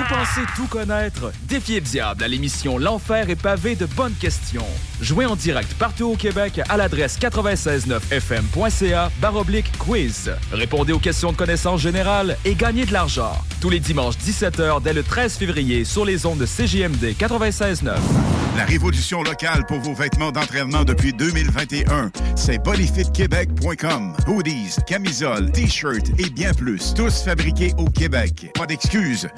Vous 0.07 0.15
pensez 0.15 0.43
tout 0.55 0.67
connaître? 0.67 1.33
Défiez 1.45 1.77
le 1.77 1.87
diable 1.87 2.23
à 2.25 2.29
l'émission 2.29 2.77
L'Enfer 2.77 3.31
est 3.31 3.41
pavé 3.41 3.75
de 3.75 3.87
bonnes 3.87 4.15
questions. 4.15 4.67
Jouez 5.01 5.25
en 5.25 5.35
direct 5.35 5.73
partout 5.75 6.11
au 6.11 6.17
Québec 6.17 6.61
à 6.69 6.77
l'adresse 6.77 7.19
969fm.ca 7.19 9.11
baroblique 9.21 9.71
quiz. 9.79 10.31
Répondez 10.53 10.93
aux 10.93 10.99
questions 10.99 11.33
de 11.33 11.37
connaissance 11.37 11.81
générale 11.81 12.37
et 12.45 12.55
gagnez 12.55 12.85
de 12.85 12.93
l'argent. 12.93 13.33
Tous 13.63 13.71
les 13.71 13.81
dimanches 13.81 14.17
17h 14.17 14.83
dès 14.83 14.93
le 14.93 15.03
13 15.03 15.37
février 15.37 15.85
sur 15.85 16.05
les 16.05 16.27
ondes 16.27 16.39
de 16.39 16.47
CJMD 16.47 17.17
96.9. 17.19 17.95
La 18.57 18.65
révolution 18.65 19.25
locale 19.25 19.67
pour 19.67 19.81
vos 19.81 19.95
vêtements 19.95 20.31
d'entraînement 20.31 20.85
depuis 20.85 21.13
2021, 21.13 22.13
c'est 22.37 22.63
bodyfitquebec.com. 22.63 24.17
Hoodies, 24.29 24.77
camisoles, 24.87 25.51
t-shirts 25.51 26.11
et 26.19 26.31
bien 26.31 26.55
plus, 26.55 26.95
tous 26.95 27.23
fabriqués 27.23 27.73
au 27.79 27.87
Québec. 27.87 28.53
Pas 28.55 28.67
d'excuses, 28.67 29.29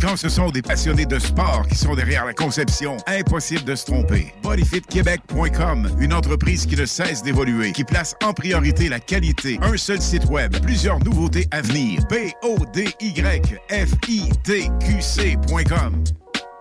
Quand 0.00 0.16
ce 0.16 0.28
sont 0.28 0.50
des 0.50 0.62
passionnés 0.62 1.06
de 1.06 1.18
sport 1.18 1.66
qui 1.68 1.76
sont 1.76 1.94
derrière 1.94 2.24
la 2.24 2.34
conception, 2.34 2.96
impossible 3.06 3.64
de 3.64 3.74
se 3.74 3.86
tromper. 3.86 4.34
bodyfitquebec.com, 4.42 5.96
une 6.00 6.12
entreprise 6.12 6.66
qui 6.66 6.76
ne 6.76 6.84
cesse 6.84 7.22
d'évoluer, 7.22 7.72
qui 7.72 7.84
place 7.84 8.16
en 8.24 8.32
priorité 8.32 8.88
la 8.88 9.00
qualité. 9.00 9.58
Un 9.62 9.76
seul 9.76 10.00
site 10.00 10.26
web, 10.26 10.56
plusieurs 10.62 10.98
nouveautés 11.00 11.46
à 11.50 11.62
venir. 11.62 12.02
B 12.10 12.32
O 12.42 12.56
D 12.72 12.88
Y 13.00 13.58
F 13.70 13.90
I 14.08 14.30
T 14.42 14.70
Q 14.80 15.00
C.com. 15.00 16.04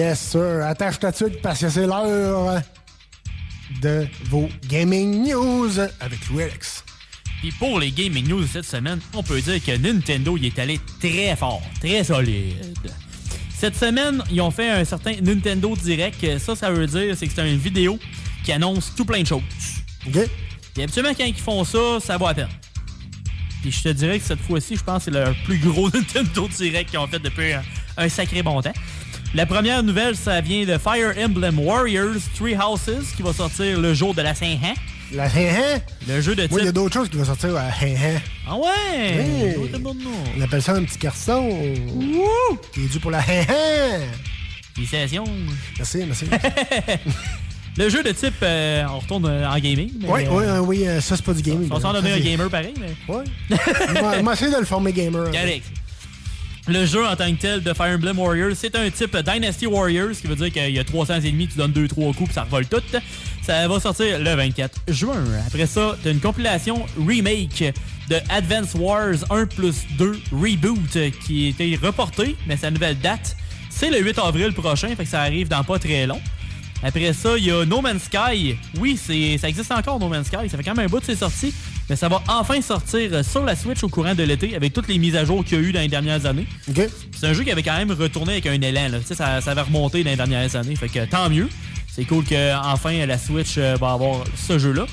Yes, 0.00 0.18
sir. 0.18 0.64
Attache 0.64 0.98
ta 0.98 1.12
tuque 1.12 1.42
parce 1.42 1.60
que 1.60 1.68
c'est 1.68 1.86
l'heure 1.86 2.62
de 3.82 4.08
vos 4.30 4.48
gaming 4.66 5.28
news 5.28 5.78
avec 6.00 6.26
Louis 6.30 6.44
Alex. 6.44 6.82
Puis 7.42 7.52
pour 7.52 7.78
les 7.78 7.90
gaming 7.90 8.26
news 8.26 8.46
cette 8.46 8.64
semaine, 8.64 8.98
on 9.12 9.22
peut 9.22 9.42
dire 9.42 9.62
que 9.62 9.76
Nintendo 9.76 10.38
y 10.38 10.46
est 10.46 10.58
allé 10.58 10.80
très 11.00 11.36
fort, 11.36 11.60
très 11.80 12.02
solide. 12.02 12.74
Cette 13.54 13.76
semaine, 13.76 14.24
ils 14.30 14.40
ont 14.40 14.50
fait 14.50 14.70
un 14.70 14.86
certain 14.86 15.16
Nintendo 15.20 15.76
Direct. 15.76 16.38
Ça, 16.38 16.56
ça 16.56 16.70
veut 16.70 16.86
dire 16.86 17.14
c'est 17.14 17.26
que 17.26 17.34
c'est 17.34 17.52
une 17.52 17.58
vidéo 17.58 17.98
qui 18.42 18.52
annonce 18.52 18.94
tout 18.96 19.04
plein 19.04 19.20
de 19.20 19.26
choses. 19.26 19.42
OK. 20.06 20.18
Puis 20.72 20.82
habituellement, 20.82 21.12
quand 21.12 21.26
ils 21.26 21.34
font 21.34 21.62
ça, 21.62 22.00
ça 22.00 22.16
vaut 22.16 22.26
la 22.26 22.32
peine. 22.32 22.48
Puis 23.60 23.70
je 23.70 23.82
te 23.82 23.88
dirais 23.90 24.18
que 24.18 24.24
cette 24.24 24.40
fois-ci, 24.40 24.76
je 24.76 24.82
pense 24.82 25.04
que 25.04 25.12
c'est 25.12 25.26
le 25.26 25.34
plus 25.44 25.58
gros 25.58 25.90
Nintendo 25.94 26.48
Direct 26.48 26.88
qu'ils 26.88 26.98
ont 26.98 27.06
fait 27.06 27.18
depuis 27.18 27.52
un, 27.52 27.62
un 27.98 28.08
sacré 28.08 28.42
bon 28.42 28.62
temps. 28.62 28.72
La 29.34 29.46
première 29.46 29.82
nouvelle, 29.82 30.16
ça 30.16 30.40
vient 30.40 30.64
de 30.64 30.76
Fire 30.76 31.14
Emblem 31.18 31.58
Warriors 31.60 32.16
Three 32.36 32.56
Houses 32.56 33.12
qui 33.16 33.22
va 33.22 33.32
sortir 33.32 33.78
le 33.78 33.94
jour 33.94 34.12
de 34.14 34.22
la 34.22 34.34
Saint-Han. 34.34 34.74
La 35.12 35.28
Saint-Han? 35.30 35.80
Le 36.08 36.20
jeu 36.20 36.34
de 36.34 36.42
type... 36.42 36.50
Moi, 36.50 36.60
il 36.62 36.66
y 36.66 36.68
a 36.68 36.72
d'autres 36.72 36.94
choses 36.94 37.08
qui 37.08 37.16
vont 37.16 37.24
sortir 37.24 37.56
à 37.56 37.70
Saint-Han. 37.72 38.20
Ah 38.48 38.56
ouais? 38.56 39.54
Oui. 39.56 39.68
On 40.36 40.40
appelle 40.42 40.62
ça 40.62 40.72
un 40.74 40.82
petit 40.82 40.98
garçon. 40.98 41.48
Qui 42.72 42.80
est 42.84 42.88
dû 42.88 42.98
pour 42.98 43.12
la 43.12 43.22
Saint-Han. 43.22 44.00
Félicitations. 44.74 45.24
Merci, 45.78 45.98
merci. 46.06 46.24
Le 47.76 47.88
jeu 47.88 48.02
de 48.02 48.10
type, 48.10 48.34
euh, 48.42 48.84
on 48.90 48.98
retourne 48.98 49.26
euh, 49.26 49.48
en 49.48 49.56
gaming. 49.60 49.90
mais, 50.00 50.08
Oui, 50.08 50.22
euh, 50.26 50.58
oui, 50.60 50.78
oui, 50.80 50.88
euh, 50.88 51.00
ça, 51.00 51.14
c'est 51.16 51.24
pas 51.24 51.32
du 51.32 51.40
gaming. 51.40 51.68
On 51.70 51.78
s'en 51.78 51.92
donner 51.92 52.12
un 52.12 52.18
gamer 52.18 52.50
pareil, 52.50 52.74
mais. 52.80 53.14
Ouais. 53.14 53.22
Moi, 54.00 54.22
moi, 54.22 54.32
essayer 54.32 54.50
de 54.52 54.56
le 54.58 54.64
former 54.64 54.92
gamer. 54.92 55.28
hein. 55.28 55.30
Correct. 55.30 55.64
Le 56.70 56.86
jeu 56.86 57.04
en 57.04 57.16
tant 57.16 57.28
que 57.32 57.40
tel 57.40 57.64
de 57.64 57.74
Fire 57.74 57.96
Emblem 57.96 58.16
Warriors, 58.16 58.52
c'est 58.54 58.76
un 58.76 58.88
type 58.90 59.16
Dynasty 59.16 59.66
Warriors, 59.66 60.14
ce 60.14 60.20
qui 60.20 60.28
veut 60.28 60.36
dire 60.36 60.52
qu'il 60.52 60.70
y 60.70 60.78
a 60.78 60.84
300 60.84 61.14
ennemis, 61.14 61.48
tu 61.48 61.58
donnes 61.58 61.72
2-3 61.72 62.14
coups, 62.14 62.26
puis 62.26 62.32
ça 62.32 62.44
revole 62.44 62.64
tout. 62.64 62.80
Ça 63.42 63.66
va 63.66 63.80
sortir 63.80 64.20
le 64.20 64.34
24 64.36 64.82
juin. 64.86 65.24
Après 65.48 65.66
ça, 65.66 65.96
t'as 66.00 66.12
une 66.12 66.20
compilation 66.20 66.86
remake 67.04 67.74
de 68.08 68.18
Advance 68.28 68.74
Wars 68.76 69.16
1 69.30 69.46
plus 69.46 69.84
2 69.98 70.12
Reboot 70.30 70.94
euh, 70.94 71.10
qui 71.26 71.48
été 71.48 71.74
reportée, 71.74 72.36
mais 72.46 72.56
sa 72.56 72.70
nouvelle 72.70 73.00
date, 73.00 73.36
c'est 73.68 73.90
le 73.90 73.98
8 73.98 74.20
avril 74.20 74.52
prochain, 74.52 74.94
fait 74.94 75.02
que 75.02 75.10
ça 75.10 75.22
arrive 75.22 75.48
dans 75.48 75.64
pas 75.64 75.80
très 75.80 76.06
long. 76.06 76.20
Après 76.84 77.12
ça, 77.12 77.36
il 77.36 77.46
y 77.46 77.50
a 77.50 77.64
No 77.64 77.80
Man's 77.80 78.04
Sky. 78.04 78.56
Oui, 78.78 78.96
ça 78.96 79.48
existe 79.48 79.72
encore, 79.72 79.98
No 79.98 80.08
Man's 80.08 80.28
Sky. 80.28 80.48
Ça 80.48 80.56
fait 80.56 80.62
quand 80.62 80.76
même 80.76 80.86
un 80.86 80.88
bout 80.88 81.00
de 81.00 81.04
c'est 81.04 81.16
sorti. 81.16 81.52
Mais 81.90 81.96
ça 81.96 82.08
va 82.08 82.22
enfin 82.28 82.62
sortir 82.62 83.10
euh, 83.12 83.22
sur 83.24 83.44
la 83.44 83.56
Switch 83.56 83.82
au 83.82 83.88
courant 83.88 84.14
de 84.14 84.22
l'été 84.22 84.54
avec 84.54 84.72
toutes 84.72 84.86
les 84.86 84.96
mises 84.96 85.16
à 85.16 85.24
jour 85.24 85.44
qu'il 85.44 85.58
y 85.58 85.60
a 85.60 85.68
eu 85.68 85.72
dans 85.72 85.80
les 85.80 85.88
dernières 85.88 86.24
années. 86.24 86.46
C'est 87.18 87.26
un 87.26 87.32
jeu 87.32 87.42
qui 87.42 87.50
avait 87.50 87.64
quand 87.64 87.76
même 87.76 87.90
retourné 87.90 88.34
avec 88.34 88.46
un 88.46 88.60
élan. 88.62 88.88
Là. 88.90 88.98
Ça, 89.04 89.40
ça 89.40 89.50
avait 89.50 89.60
remonté 89.60 90.04
dans 90.04 90.10
les 90.10 90.16
dernières 90.16 90.54
années. 90.54 90.76
Fait 90.76 90.88
que 90.88 91.04
tant 91.04 91.28
mieux. 91.28 91.48
C'est 91.92 92.04
cool 92.04 92.24
que 92.24 92.56
enfin 92.64 93.04
la 93.04 93.18
Switch 93.18 93.56
euh, 93.58 93.74
va 93.80 93.90
avoir 93.90 94.22
ce 94.36 94.56
jeu-là. 94.56 94.86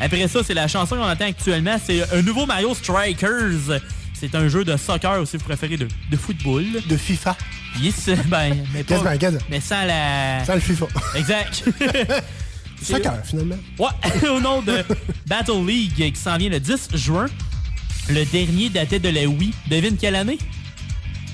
Après 0.00 0.28
ça, 0.28 0.44
c'est 0.44 0.54
la 0.54 0.68
chanson 0.68 0.94
qu'on 0.94 1.02
entend 1.10 1.26
actuellement. 1.26 1.76
C'est 1.84 2.02
un 2.14 2.22
nouveau 2.22 2.46
Mario 2.46 2.72
Strikers. 2.72 3.80
C'est 4.14 4.36
un 4.36 4.46
jeu 4.46 4.64
de 4.64 4.76
soccer, 4.76 5.20
ou 5.20 5.26
si 5.26 5.36
vous 5.36 5.44
préférez, 5.44 5.76
de, 5.76 5.88
de 6.08 6.16
football. 6.16 6.64
De 6.88 6.96
FIFA. 6.96 7.36
Yes, 7.82 8.10
ben, 8.26 8.64
mais 8.72 8.84
pas, 8.84 9.18
quasiment. 9.18 9.42
mais 9.50 9.60
sans 9.60 9.84
la... 9.84 10.44
Sans 10.44 10.54
le 10.54 10.60
FIFA. 10.60 10.86
Exact. 11.16 11.64
Soccer, 12.84 13.14
finalement. 13.24 13.56
Ouais, 13.78 14.28
au 14.28 14.40
nom 14.40 14.62
de 14.62 14.84
Battle 15.26 15.66
League 15.66 16.12
qui 16.12 16.20
s'en 16.20 16.36
vient 16.36 16.50
le 16.50 16.60
10 16.60 16.88
juin. 16.94 17.26
Le 18.08 18.24
dernier 18.24 18.68
datait 18.68 18.98
de 18.98 19.08
la 19.08 19.26
Wii. 19.26 19.52
Devine 19.68 19.96
quelle 19.96 20.14
année? 20.16 20.38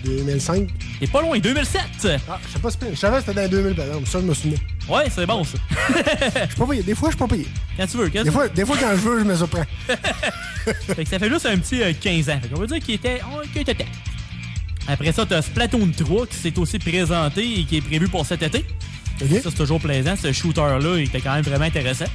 2005. 0.05 0.69
T'es 0.99 1.07
pas 1.07 1.21
loin, 1.23 1.39
2007. 1.39 1.81
Ah, 2.29 2.39
je 2.47 2.53
sais 2.53 2.59
pas, 2.59 2.69
je 2.91 2.97
savais 2.97 3.17
que 3.19 3.23
c'était 3.23 3.35
dans 3.35 3.43
les 3.43 3.49
2000, 3.49 3.75
par 3.75 3.87
exemple. 3.87 4.07
Ça, 4.07 4.21
je 4.21 4.25
me 4.25 4.35
souviens. 4.35 4.59
Ouais, 4.89 5.05
c'est 5.11 5.27
bon, 5.27 5.45
ça. 5.45 5.59
Je 6.35 6.47
suis 6.49 6.57
pas 6.57 6.67
payé. 6.67 6.83
Des 6.83 6.95
fois, 6.95 7.11
je 7.11 7.17
suis 7.17 7.19
pas 7.19 7.29
payé. 7.29 7.47
Quand 7.77 7.87
tu 7.87 7.97
veux, 7.97 8.09
quand 8.09 8.23
Des 8.23 8.25
tu 8.25 8.31
fois, 8.31 8.49
des 8.49 8.65
fois, 8.65 8.77
quand 8.81 8.91
je 8.91 9.01
veux, 9.01 9.19
je 9.21 9.25
me 9.25 9.37
surprends. 9.37 9.65
Fait 10.95 11.05
que 11.05 11.09
ça 11.09 11.19
fait 11.19 11.29
juste 11.29 11.47
un 11.47 11.59
petit 11.59 11.83
euh, 11.83 11.93
15 11.99 12.29
ans. 12.31 12.39
Fait 12.43 12.49
qu'on 12.49 12.61
va 12.61 12.67
dire 12.67 12.81
qu'il 12.81 12.95
était, 12.95 13.21
oh, 13.33 13.41
qu'il 13.53 13.63
était. 13.63 13.87
Après 14.89 15.13
ça, 15.13 15.25
t'as 15.25 15.43
Splatoon 15.43 15.91
3 15.97 16.27
qui 16.27 16.37
s'est 16.37 16.59
aussi 16.59 16.79
présenté 16.79 17.61
et 17.61 17.65
qui 17.65 17.77
est 17.77 17.81
prévu 17.81 18.09
pour 18.09 18.27
cet 18.27 18.43
été. 18.43 18.65
Ça, 19.29 19.51
c'est 19.51 19.57
toujours 19.57 19.81
plaisant. 19.81 20.15
Ce 20.21 20.33
shooter-là, 20.33 20.97
il 20.99 21.05
était 21.05 21.21
quand 21.21 21.35
même 21.35 21.43
vraiment 21.45 21.65
intéressant. 21.65 22.07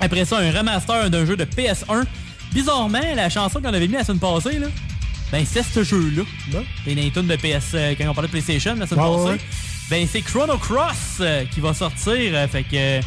Après 0.00 0.24
ça, 0.24 0.38
un 0.38 0.50
remaster 0.50 1.10
d'un 1.10 1.24
jeu 1.26 1.36
de 1.36 1.44
PS1. 1.44 2.04
Bizarrement, 2.52 3.00
la 3.14 3.28
chanson 3.28 3.60
qu'on 3.60 3.68
avait 3.74 3.88
mis 3.88 3.94
la 3.94 4.04
semaine 4.04 4.20
passée, 4.20 4.58
là, 4.58 4.68
ben 5.32 5.44
c'est 5.50 5.62
ce 5.64 5.82
jeu-là. 5.84 6.22
Tune 6.84 7.26
de 7.26 7.36
PS, 7.36 7.72
euh, 7.74 7.94
quand 7.98 8.08
on 8.08 8.14
parlait 8.14 8.28
de 8.28 8.32
PlayStation 8.32 8.74
la 8.76 8.86
semaine 8.86 9.04
Ouais, 9.04 9.16
passée. 9.16 9.30
ouais. 9.30 9.40
Ben 9.90 10.08
c'est 10.10 10.22
Chrono 10.22 10.56
Cross 10.58 11.18
euh, 11.20 11.44
qui 11.52 11.60
va 11.60 11.74
sortir. 11.74 12.14
euh, 12.16 12.46
fait 12.48 12.62
que, 12.62 12.68
euh, 12.76 13.00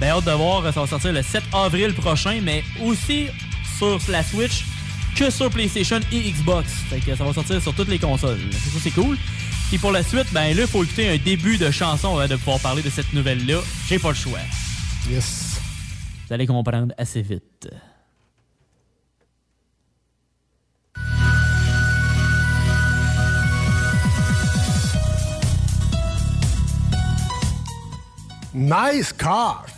ben 0.00 0.08
hâte 0.10 0.24
de 0.24 0.30
voir, 0.32 0.62
ça 0.72 0.80
va 0.80 0.86
sortir 0.86 1.12
le 1.12 1.22
7 1.22 1.42
avril 1.52 1.92
prochain, 1.94 2.40
mais 2.42 2.64
aussi 2.84 3.26
sur 3.78 3.98
la 4.08 4.22
Switch 4.22 4.64
que 5.14 5.30
sur 5.30 5.50
PlayStation 5.50 6.00
et 6.12 6.30
Xbox. 6.30 6.68
Fait 6.90 7.00
que 7.00 7.14
ça 7.16 7.24
va 7.24 7.32
sortir 7.32 7.60
sur 7.62 7.74
toutes 7.74 7.88
les 7.88 7.98
consoles. 7.98 8.38
Ça, 8.52 8.78
c'est 8.82 8.90
cool. 8.90 9.16
Et 9.72 9.78
pour 9.78 9.90
la 9.90 10.04
suite, 10.04 10.32
ben 10.32 10.54
là, 10.54 10.62
il 10.62 10.66
faut 10.68 10.84
écouter 10.84 11.08
un 11.08 11.16
début 11.16 11.58
de 11.58 11.72
chanson 11.72 12.16
avant 12.16 12.28
de 12.28 12.36
pouvoir 12.36 12.60
parler 12.60 12.82
de 12.82 12.90
cette 12.90 13.12
nouvelle-là. 13.12 13.58
J'ai 13.88 13.98
pas 13.98 14.10
le 14.10 14.14
choix. 14.14 14.38
Yes. 15.10 15.56
Vous 16.26 16.34
allez 16.34 16.46
comprendre 16.46 16.94
assez 16.96 17.20
vite. 17.20 17.68
Nice 28.54 29.12
car! 29.12 29.66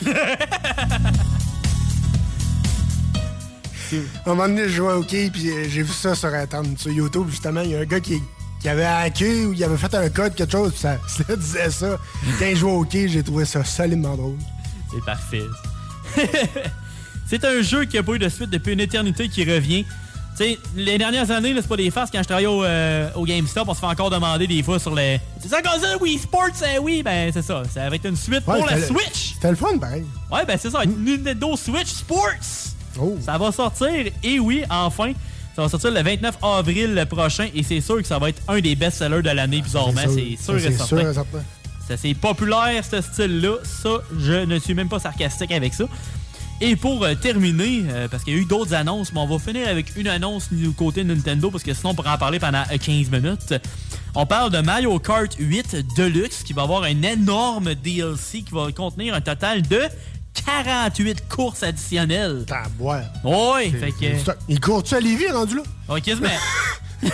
À 3.90 3.96
un 4.30 4.34
moment 4.34 4.48
donné, 4.48 4.64
je 4.64 4.68
jouais 4.68 4.92
au 4.92 4.98
hockey, 4.98 5.30
puis 5.32 5.50
j'ai 5.70 5.82
vu 5.82 5.92
ça 5.92 6.14
sur, 6.14 6.28
Internet, 6.28 6.78
sur 6.78 6.90
YouTube, 6.90 7.28
justement. 7.30 7.62
Il 7.62 7.70
y 7.70 7.74
a 7.74 7.80
un 7.80 7.84
gars 7.86 8.00
qui, 8.00 8.20
qui 8.60 8.68
avait 8.68 8.84
hacké 8.84 9.46
ou 9.46 9.52
il 9.52 9.62
avait 9.64 9.76
fait 9.76 9.94
un 9.94 10.08
code, 10.08 10.34
quelque 10.34 10.52
chose, 10.52 10.74
ça, 10.74 10.98
ça 11.08 11.36
disait 11.36 11.70
ça. 11.70 11.98
Quand 12.38 12.46
il 12.46 12.56
jouait 12.56 12.72
au 12.72 12.80
hockey, 12.80 13.08
j'ai 13.08 13.22
trouvé 13.22 13.44
ça 13.44 13.64
solidement 13.64 14.16
drôle. 14.16 14.36
C'est 14.92 15.04
parfait. 15.04 15.44
c'est 17.26 17.44
un 17.44 17.62
jeu 17.62 17.84
qui 17.84 17.98
a 17.98 18.02
pas 18.02 18.12
eu 18.12 18.18
de 18.18 18.28
suite 18.28 18.50
depuis 18.50 18.72
une 18.72 18.80
éternité 18.80 19.28
qui 19.28 19.44
revient. 19.44 19.84
Tu 20.36 20.44
sais, 20.44 20.58
les 20.76 20.98
dernières 20.98 21.30
années, 21.30 21.52
c'est 21.56 21.66
pas 21.66 21.76
des 21.76 21.90
farces. 21.90 22.10
Quand 22.12 22.20
je 22.22 22.28
travaillais 22.28 22.46
au, 22.46 22.62
euh, 22.62 23.10
au 23.16 23.24
GameStop, 23.24 23.68
on 23.68 23.74
se 23.74 23.80
fait 23.80 23.86
encore 23.86 24.08
demander 24.08 24.46
des 24.46 24.62
fois 24.62 24.78
sur 24.78 24.94
les. 24.94 25.20
C'est 25.42 25.48
ça 25.48 25.60
qu'on 25.60 25.76
dit, 25.78 25.84
Wii 26.00 26.18
Sports, 26.18 26.50
euh, 26.62 26.78
oui, 26.80 27.02
ben 27.02 27.30
c'est 27.32 27.42
ça. 27.42 27.62
Ça 27.72 27.88
va 27.88 27.96
être 27.96 28.06
une 28.06 28.16
suite 28.16 28.46
Ouais, 28.46 28.58
pour 28.58 28.66
la 28.66 28.80
Switch. 28.80 29.34
C'était 29.34 29.50
le 29.50 29.56
fun, 29.56 29.76
pareil. 29.78 30.04
Ouais, 30.30 30.44
ben 30.46 30.56
c'est 30.60 30.70
ça, 30.70 30.84
une 30.84 31.04
Nintendo 31.04 31.56
Switch 31.56 31.88
Sports. 31.88 32.74
Oh. 33.00 33.16
Ça 33.24 33.36
va 33.36 33.50
sortir, 33.50 34.12
et 34.22 34.38
oui, 34.38 34.62
enfin. 34.70 35.12
Ça 35.58 35.62
va 35.62 35.68
sortir 35.68 35.90
le 35.90 36.02
29 36.04 36.38
avril 36.40 37.04
prochain, 37.10 37.48
et 37.52 37.64
c'est 37.64 37.80
sûr 37.80 37.96
que 37.96 38.06
ça 38.06 38.20
va 38.20 38.28
être 38.28 38.40
un 38.46 38.60
des 38.60 38.76
best-sellers 38.76 39.22
de 39.22 39.30
l'année, 39.30 39.60
bizarrement. 39.60 40.02
C'est 40.02 40.36
sûr, 40.40 40.56
et 40.56 40.60
certain. 40.60 40.86
sûr 40.86 41.00
et 41.00 41.12
certain. 41.12 41.42
Ça, 41.88 41.96
c'est 41.96 42.14
populaire, 42.14 42.84
ce 42.88 43.00
style-là. 43.00 43.56
Ça, 43.64 43.88
je 44.16 44.44
ne 44.44 44.56
suis 44.60 44.74
même 44.74 44.88
pas 44.88 45.00
sarcastique 45.00 45.50
avec 45.50 45.74
ça. 45.74 45.86
Et 46.60 46.76
pour 46.76 47.02
euh, 47.02 47.16
terminer, 47.16 47.82
euh, 47.88 48.06
parce 48.06 48.22
qu'il 48.22 48.34
y 48.34 48.36
a 48.36 48.40
eu 48.40 48.44
d'autres 48.44 48.72
annonces, 48.72 49.12
mais 49.12 49.18
on 49.18 49.26
va 49.26 49.40
finir 49.40 49.66
avec 49.66 49.96
une 49.96 50.06
annonce 50.06 50.52
du 50.52 50.70
côté 50.70 51.02
Nintendo, 51.02 51.50
parce 51.50 51.64
que 51.64 51.74
sinon 51.74 51.90
on 51.90 51.94
pourra 51.96 52.14
en 52.14 52.18
parler 52.18 52.38
pendant 52.38 52.62
euh, 52.70 52.78
15 52.80 53.10
minutes. 53.10 53.54
On 54.14 54.26
parle 54.26 54.52
de 54.52 54.60
Mario 54.60 54.96
Kart 55.00 55.34
8 55.40 55.96
Deluxe, 55.96 56.44
qui 56.44 56.52
va 56.52 56.62
avoir 56.62 56.84
un 56.84 57.02
énorme 57.02 57.74
DLC 57.74 58.42
qui 58.42 58.54
va 58.54 58.70
contenir 58.70 59.12
un 59.12 59.20
total 59.20 59.62
de 59.62 59.80
48 60.44 61.28
courses 61.28 61.62
additionnelles. 61.62 62.44
T'as 62.46 62.68
boire. 62.78 63.02
Oui, 63.24 63.70
fait 63.70 63.92
que... 63.92 64.18
C'est- 64.24 64.38
Il 64.48 64.60
court-tu 64.60 64.94
à 64.94 65.00
Lévis, 65.00 65.30
rendu 65.30 65.56
là? 65.56 65.62
Ouais, 65.88 66.00
quasiment. 66.00 66.28
Ils 67.02 67.10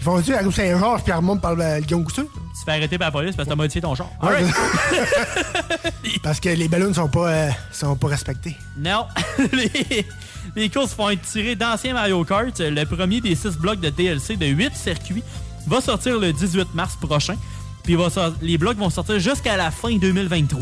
font-tu 0.00 0.32
à 0.32 0.48
Saint-Georges, 0.50 1.02
puis 1.02 1.12
ils 1.12 1.16
remontent 1.16 1.40
par 1.40 1.54
le 1.56 1.80
Guillaume 1.80 2.04
Couture? 2.04 2.26
Tu 2.32 2.60
te 2.60 2.64
fais 2.64 2.70
arrêter 2.76 2.98
par 2.98 3.08
la 3.08 3.12
police 3.12 3.34
parce 3.34 3.46
que 3.48 3.50
t'as 3.52 3.56
modifié 3.56 3.80
ton 3.80 3.94
char. 3.96 4.08
Ouais. 4.22 4.44
Parce 6.22 6.38
que 6.40 6.48
les 6.50 6.68
ballons 6.68 6.94
sont 6.94 7.08
pas, 7.08 7.28
euh, 7.28 7.50
sont 7.72 7.96
pas 7.96 8.08
respectés. 8.08 8.56
Non. 8.76 9.06
les, 9.52 10.06
les 10.54 10.68
courses 10.70 10.94
vont 10.96 11.10
être 11.10 11.22
tirées 11.22 11.56
d'anciens 11.56 11.94
Mario 11.94 12.24
Kart. 12.24 12.58
Le 12.60 12.84
premier 12.84 13.20
des 13.20 13.34
six 13.34 13.56
blocs 13.56 13.80
de 13.80 13.90
DLC 13.90 14.36
de 14.36 14.46
8 14.46 14.74
circuits 14.76 15.22
va 15.66 15.80
sortir 15.80 16.18
le 16.18 16.32
18 16.32 16.74
mars 16.74 16.96
prochain. 17.00 17.36
Puis 17.82 17.94
va 17.96 18.08
les 18.42 18.58
blocs 18.58 18.76
vont 18.76 18.90
sortir 18.90 19.18
jusqu'à 19.18 19.56
la 19.56 19.70
fin 19.70 19.96
2023. 19.96 20.60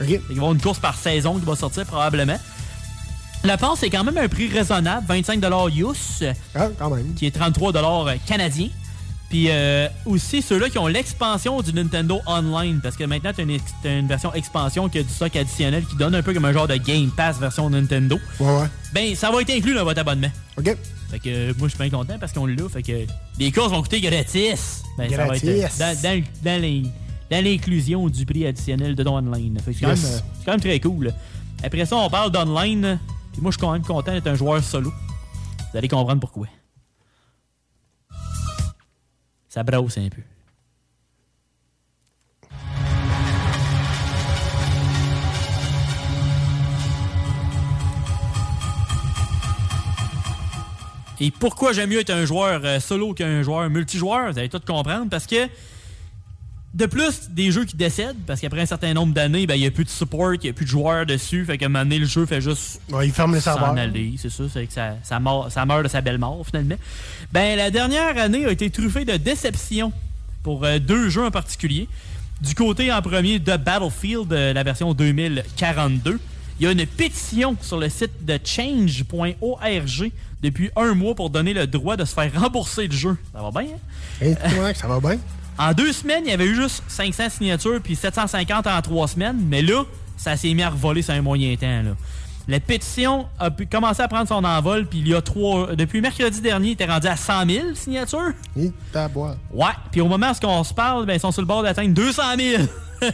OK. 0.00 0.08
Ils 0.08 0.20
vont 0.30 0.32
avoir 0.36 0.52
une 0.52 0.60
course 0.60 0.78
par 0.78 0.96
saison 0.96 1.38
qui 1.38 1.44
va 1.44 1.54
sortir 1.56 1.84
probablement. 1.86 2.38
La 3.44 3.56
passe 3.56 3.80
c'est 3.80 3.90
quand 3.90 4.04
même 4.04 4.16
un 4.18 4.28
prix 4.28 4.48
raisonnable, 4.48 5.04
25 5.08 5.42
US, 5.74 6.22
Ah, 6.54 6.68
quand 6.78 6.90
même. 6.90 7.12
qui 7.14 7.26
est 7.26 7.30
33 7.32 7.72
canadiens. 8.26 8.68
Puis 9.30 9.46
euh, 9.48 9.88
aussi 10.04 10.42
ceux-là 10.42 10.68
qui 10.68 10.76
ont 10.78 10.86
l'expansion 10.86 11.62
du 11.62 11.72
Nintendo 11.72 12.20
Online, 12.26 12.80
parce 12.82 12.96
que 12.96 13.04
maintenant 13.04 13.32
ex- 13.48 13.64
t'as 13.82 13.98
une 13.98 14.06
version 14.06 14.32
expansion 14.34 14.88
qui 14.90 14.98
a 14.98 15.02
du 15.02 15.08
stock 15.08 15.34
additionnel 15.34 15.84
qui 15.86 15.96
donne 15.96 16.14
un 16.14 16.22
peu 16.22 16.34
comme 16.34 16.44
un 16.44 16.52
genre 16.52 16.68
de 16.68 16.76
Game 16.76 17.10
Pass 17.10 17.38
version 17.38 17.70
Nintendo. 17.70 18.20
Ouais, 18.38 18.46
ouais. 18.46 18.66
Ben, 18.92 19.14
ça 19.16 19.30
va 19.30 19.40
être 19.40 19.48
inclus 19.50 19.74
dans 19.74 19.84
votre 19.84 20.00
abonnement. 20.00 20.30
OK. 20.58 20.76
Fait 21.10 21.18
que 21.18 21.28
euh, 21.28 21.52
moi, 21.58 21.68
je 21.68 21.74
suis 21.74 21.78
bien 21.88 21.98
content 21.98 22.18
parce 22.20 22.32
qu'on 22.32 22.44
l'a. 22.46 22.68
Fait 22.70 22.82
que 22.82 22.92
les 23.38 23.50
courses 23.50 23.70
vont 23.70 23.80
coûter 23.82 24.02
gratis. 24.02 24.82
Ben, 24.98 25.08
ça 25.10 25.16
va 25.26 25.34
être 25.36 25.44
euh, 25.44 25.66
dans, 25.78 26.22
dans 26.44 26.60
les- 26.62 26.82
dans 27.32 27.42
l'inclusion 27.42 28.08
du 28.10 28.26
prix 28.26 28.46
additionnel 28.46 28.94
de 28.94 29.02
ton 29.02 29.16
online. 29.16 29.58
Fait 29.60 29.72
que 29.72 29.78
c'est 29.78 29.84
quand, 29.86 29.88
même, 29.88 29.96
c'est 29.96 30.44
quand 30.44 30.52
même 30.52 30.60
très 30.60 30.78
cool. 30.80 31.14
Après 31.62 31.86
ça, 31.86 31.96
on 31.96 32.10
parle 32.10 32.30
d'online. 32.30 32.98
Puis 33.32 33.40
moi, 33.40 33.50
je 33.50 33.56
suis 33.56 33.60
quand 33.60 33.72
même 33.72 33.82
content 33.82 34.12
d'être 34.12 34.26
un 34.26 34.34
joueur 34.34 34.62
solo. 34.62 34.92
Vous 35.70 35.78
allez 35.78 35.88
comprendre 35.88 36.20
pourquoi. 36.20 36.46
Ça 39.48 39.62
brosse 39.62 39.96
un 39.96 40.10
peu. 40.10 40.20
Et 51.18 51.30
pourquoi 51.30 51.72
j'aime 51.72 51.88
mieux 51.88 52.00
être 52.00 52.10
un 52.10 52.26
joueur 52.26 52.60
euh, 52.64 52.80
solo 52.80 53.14
qu'un 53.14 53.42
joueur 53.42 53.70
multijoueur? 53.70 54.32
Vous 54.32 54.38
allez 54.38 54.48
tout 54.48 54.60
comprendre. 54.66 55.08
Parce 55.08 55.26
que, 55.26 55.48
de 56.74 56.86
plus, 56.86 57.28
des 57.30 57.50
jeux 57.52 57.64
qui 57.66 57.76
décèdent, 57.76 58.16
parce 58.26 58.40
qu'après 58.40 58.60
un 58.62 58.66
certain 58.66 58.94
nombre 58.94 59.12
d'années, 59.12 59.46
ben, 59.46 59.54
il 59.56 59.60
n'y 59.60 59.66
a 59.66 59.70
plus 59.70 59.84
de 59.84 59.90
support, 59.90 60.34
il 60.34 60.40
n'y 60.40 60.48
a 60.48 60.52
plus 60.54 60.64
de 60.64 60.70
joueurs 60.70 61.04
dessus. 61.04 61.44
Fait 61.44 61.58
qu'à 61.58 61.66
un 61.66 61.68
moment 61.68 61.84
donné, 61.84 61.98
le 61.98 62.06
jeu 62.06 62.24
fait 62.24 62.40
juste. 62.40 62.80
Ouais, 62.90 63.06
il 63.08 63.12
ferme 63.12 63.34
les 63.34 63.40
s'en 63.40 63.54
serveurs. 63.54 63.76
aller, 63.76 64.14
c'est 64.16 64.30
ça. 64.30 64.44
C'est 64.52 64.66
que 64.66 64.72
ça, 64.72 64.96
ça, 65.02 65.20
mord- 65.20 65.52
ça 65.52 65.66
meurt 65.66 65.82
de 65.82 65.88
sa 65.88 66.00
belle 66.00 66.18
mort, 66.18 66.42
finalement. 66.46 66.76
Ben, 67.30 67.56
la 67.58 67.70
dernière 67.70 68.16
année 68.16 68.46
a 68.46 68.50
été 68.52 68.70
truffée 68.70 69.04
de 69.04 69.16
déceptions 69.18 69.92
pour 70.42 70.64
euh, 70.64 70.78
deux 70.78 71.08
jeux 71.10 71.24
en 71.26 71.30
particulier. 71.30 71.88
Du 72.40 72.54
côté, 72.54 72.90
en 72.90 73.02
premier, 73.02 73.38
de 73.38 73.56
Battlefield, 73.56 74.32
euh, 74.32 74.52
la 74.52 74.62
version 74.62 74.94
2042. 74.94 76.18
Il 76.58 76.64
y 76.64 76.66
a 76.68 76.72
une 76.72 76.86
pétition 76.86 77.56
sur 77.60 77.78
le 77.78 77.88
site 77.88 78.24
de 78.24 78.38
change.org 78.44 80.12
depuis 80.42 80.70
un 80.76 80.94
mois 80.94 81.14
pour 81.14 81.30
donner 81.30 81.54
le 81.54 81.66
droit 81.66 81.96
de 81.96 82.04
se 82.04 82.14
faire 82.14 82.30
rembourser 82.34 82.86
le 82.88 82.92
jeu. 82.94 83.16
Ça 83.34 83.42
va 83.42 83.50
bien, 83.62 83.70
hein? 84.22 84.74
Ça 84.74 84.86
va 84.88 85.00
bien? 85.00 85.18
En 85.58 85.72
deux 85.72 85.92
semaines, 85.92 86.24
il 86.24 86.30
y 86.30 86.32
avait 86.32 86.46
eu 86.46 86.54
juste 86.54 86.82
500 86.88 87.28
signatures 87.30 87.80
puis 87.82 87.96
750 87.96 88.66
en 88.66 88.82
trois 88.82 89.08
semaines. 89.08 89.38
Mais 89.48 89.62
là, 89.62 89.84
ça 90.16 90.36
s'est 90.36 90.52
mis 90.54 90.62
à 90.62 90.70
revoler 90.70 91.02
sur 91.02 91.14
un 91.14 91.22
moyen 91.22 91.54
temps. 91.56 91.82
Là. 91.82 91.90
La 92.48 92.58
pétition 92.58 93.26
a 93.38 93.50
pu 93.50 93.66
commencer 93.66 94.02
à 94.02 94.08
prendre 94.08 94.26
son 94.26 94.44
envol, 94.44 94.86
puis 94.86 94.98
il 94.98 95.08
y 95.08 95.14
a 95.14 95.22
trois. 95.22 95.76
Depuis 95.76 96.00
mercredi 96.00 96.40
dernier, 96.40 96.68
il 96.68 96.72
était 96.72 96.86
rendu 96.86 97.06
à 97.06 97.16
100 97.16 97.46
000 97.48 97.66
signatures. 97.74 98.32
Et. 98.56 98.72
Ouais, 99.52 99.66
puis 99.92 100.00
au 100.00 100.08
moment 100.08 100.32
où 100.32 100.46
on 100.46 100.64
se 100.64 100.74
parle, 100.74 101.06
ben, 101.06 101.14
ils 101.14 101.20
sont 101.20 101.30
sur 101.30 101.42
le 101.42 101.46
bord 101.46 101.62
d'atteindre 101.62 101.94
200 101.94 102.22
000. 102.38 102.62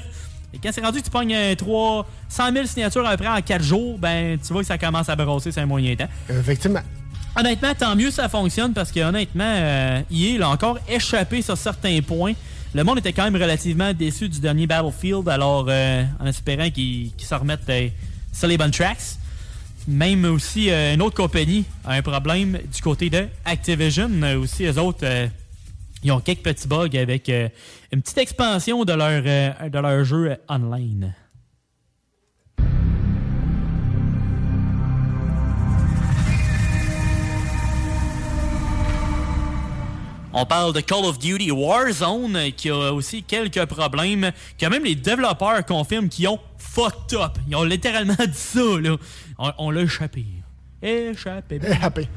Et 0.54 0.58
quand 0.62 0.70
c'est 0.72 0.80
rendu 0.80 1.00
que 1.00 1.04
tu 1.04 1.10
pognes 1.10 1.34
euh, 1.34 1.54
300 1.54 2.52
000 2.54 2.66
signatures 2.66 3.06
à 3.06 3.10
peu 3.16 3.24
près 3.24 3.28
en 3.28 3.42
4 3.42 3.62
jours, 3.62 3.98
ben 3.98 4.38
tu 4.38 4.52
vois 4.52 4.62
que 4.62 4.66
ça 4.66 4.78
commence 4.78 5.10
à 5.10 5.16
brosser 5.16 5.52
sur 5.52 5.60
un 5.60 5.66
moyen 5.66 5.94
temps. 5.94 6.08
Effectivement. 6.30 6.80
Honnêtement, 7.36 7.74
tant 7.74 7.94
mieux 7.94 8.10
ça 8.10 8.28
fonctionne 8.28 8.72
parce 8.72 8.90
que 8.90 9.00
honnêtement, 9.00 9.44
euh, 9.44 10.00
EA 10.10 10.38
l'a 10.38 10.48
encore 10.50 10.78
échappé 10.88 11.42
sur 11.42 11.56
certains 11.56 12.00
points. 12.02 12.34
Le 12.74 12.84
monde 12.84 12.98
était 12.98 13.12
quand 13.12 13.24
même 13.24 13.40
relativement 13.40 13.92
déçu 13.92 14.28
du 14.28 14.40
dernier 14.40 14.66
Battlefield, 14.66 15.28
alors 15.28 15.66
euh, 15.68 16.04
en 16.20 16.26
espérant 16.26 16.70
qu'ils 16.70 17.12
qu'ils 17.12 17.26
s'en 17.26 17.38
remettent 17.38 17.68
euh, 17.68 17.88
sur 18.32 18.48
les 18.48 18.58
bonnes 18.58 18.70
tracks. 18.72 19.18
Même 19.88 20.26
aussi, 20.26 20.70
euh, 20.70 20.92
une 20.92 21.00
autre 21.00 21.16
compagnie 21.16 21.64
a 21.82 21.92
un 21.94 22.02
problème 22.02 22.58
du 22.70 22.82
côté 22.82 23.08
de 23.08 23.26
Activision. 23.46 24.10
Euh, 24.22 24.38
aussi, 24.38 24.64
eux 24.66 24.78
autres, 24.78 24.98
euh, 25.04 25.26
ils 26.02 26.12
ont 26.12 26.20
quelques 26.20 26.42
petits 26.42 26.68
bugs 26.68 26.94
avec 26.94 27.28
une 27.90 28.02
petite 28.02 28.18
expansion 28.18 28.84
de 28.84 28.92
leur, 28.92 29.22
de 29.22 29.78
leur 29.78 30.04
jeu 30.04 30.36
online. 30.48 31.14
On 40.32 40.44
parle 40.44 40.74
de 40.74 40.80
Call 40.80 41.04
of 41.04 41.18
Duty 41.18 41.50
Warzone 41.50 42.36
euh, 42.36 42.50
qui 42.50 42.68
a 42.68 42.92
aussi 42.92 43.22
quelques 43.22 43.64
problèmes. 43.64 44.30
Que 44.58 44.66
même 44.66 44.84
les 44.84 44.94
développeurs 44.94 45.64
confirment 45.64 46.08
qu'ils 46.08 46.28
ont 46.28 46.38
fucked 46.58 47.18
up. 47.18 47.38
Ils 47.48 47.56
ont 47.56 47.64
littéralement 47.64 48.14
dit 48.18 48.32
ça, 48.32 48.60
là. 48.80 48.96
On, 49.38 49.52
on 49.58 49.70
l'a 49.70 49.82
échappé. 49.82 50.24
Échappé. 50.82 51.60
Échappé. 51.62 52.08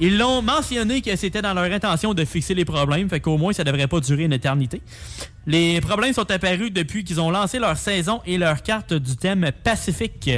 Ils 0.00 0.18
l'ont 0.18 0.42
mentionné 0.42 1.00
que 1.00 1.14
c'était 1.14 1.40
dans 1.40 1.54
leur 1.54 1.70
intention 1.72 2.14
de 2.14 2.24
fixer 2.24 2.52
les 2.54 2.64
problèmes, 2.64 3.08
fait 3.08 3.20
qu'au 3.20 3.38
moins 3.38 3.52
ça 3.52 3.62
devrait 3.62 3.86
pas 3.86 4.00
durer 4.00 4.24
une 4.24 4.32
éternité. 4.32 4.82
Les 5.46 5.80
problèmes 5.80 6.12
sont 6.12 6.28
apparus 6.32 6.72
depuis 6.72 7.04
qu'ils 7.04 7.20
ont 7.20 7.30
lancé 7.30 7.60
leur 7.60 7.76
saison 7.76 8.20
et 8.26 8.36
leur 8.36 8.60
carte 8.62 8.92
du 8.92 9.16
thème 9.16 9.52
Pacifique. 9.62 10.30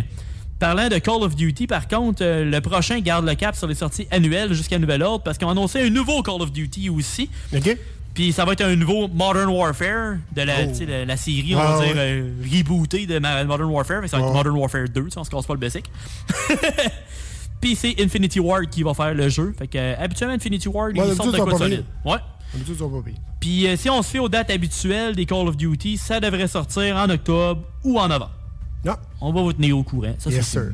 Parlant 0.59 0.89
de 0.89 0.99
Call 0.99 1.23
of 1.23 1.37
Duty, 1.37 1.67
par 1.67 1.87
contre, 1.87 2.23
euh, 2.25 2.45
le 2.45 2.61
prochain 2.63 2.99
garde 3.01 3.27
le 3.27 3.35
cap 3.35 3.55
sur 3.55 3.67
les 3.67 3.75
sorties 3.75 4.07
annuelles 4.11 4.55
jusqu'à 4.55 4.79
nouvel 4.79 5.03
ordre 5.03 5.22
parce 5.22 5.37
qu'ils 5.37 5.47
ont 5.47 5.51
annoncé 5.51 5.83
un 5.83 5.91
nouveau 5.91 6.22
Call 6.22 6.41
of 6.41 6.51
Duty 6.53 6.89
aussi. 6.89 7.29
OK. 7.55 7.76
Puis 8.14 8.33
ça 8.33 8.47
va 8.47 8.53
être 8.55 8.63
un 8.63 8.75
nouveau 8.76 9.09
Modern 9.09 9.51
Warfare 9.51 10.17
de 10.35 10.41
la, 10.43 10.55
Oh. 10.67 10.72
la, 10.89 11.05
la 11.05 11.17
série, 11.18 11.55
on 11.55 11.59
va 11.59 11.79
ouais. 11.80 11.87
dire, 11.89 11.95
euh, 11.99 12.30
rebootée 12.51 13.05
de 13.07 13.18
Modern 13.18 13.68
Warfare. 13.71 14.09
Ça 14.09 14.18
va 14.18 14.26
être. 14.26 14.33
Modern 14.33 14.57
Warfare 14.57 14.89
2, 14.89 15.05
tu 15.05 15.11
sais, 15.11 15.18
on 15.18 15.25
se 15.25 15.29
casse 15.30 15.45
pas 15.45 15.53
le 15.53 15.61
basic. 15.61 15.85
Puis 17.61 17.75
c'est 17.76 17.95
Infinity 18.01 18.41
Ward 18.41 18.68
qui 18.71 18.83
va 18.83 18.95
faire 18.95 19.13
le 19.14 19.29
jeu. 19.29 19.55
Fait 19.59 19.67
que, 19.67 19.76
euh, 19.79 19.95
habituellement, 19.99 20.35
Infinity 20.35 20.68
Ward, 20.68 20.97
Ouais, 20.97 21.09
ils 21.09 21.14
sortent 21.14 21.33
de 21.35 21.39
quoi 21.41 21.59
solide. 21.59 21.85
Ouais. 22.05 22.17
Puis 23.41 23.67
euh, 23.67 23.76
si 23.76 23.91
on 23.91 24.03
se 24.03 24.09
fait 24.11 24.18
aux 24.18 24.29
dates 24.29 24.51
habituelles 24.51 25.14
des 25.14 25.26
Call 25.26 25.49
of 25.49 25.57
Duty, 25.57 25.97
ça 25.99 26.21
devrait 26.21 26.47
sortir 26.49 26.97
en 26.97 27.11
octobre 27.11 27.63
ou 27.85 27.99
en 27.99 28.09
novembre. 28.09 28.30
Non. 28.87 28.95
On 29.21 29.33
va 29.33 29.42
vous 29.42 29.53
tenir 29.53 29.76
au 29.76 29.83
courant. 29.83 30.14
Ça, 30.18 30.30
c'est 30.30 30.42
sûr. 30.42 30.71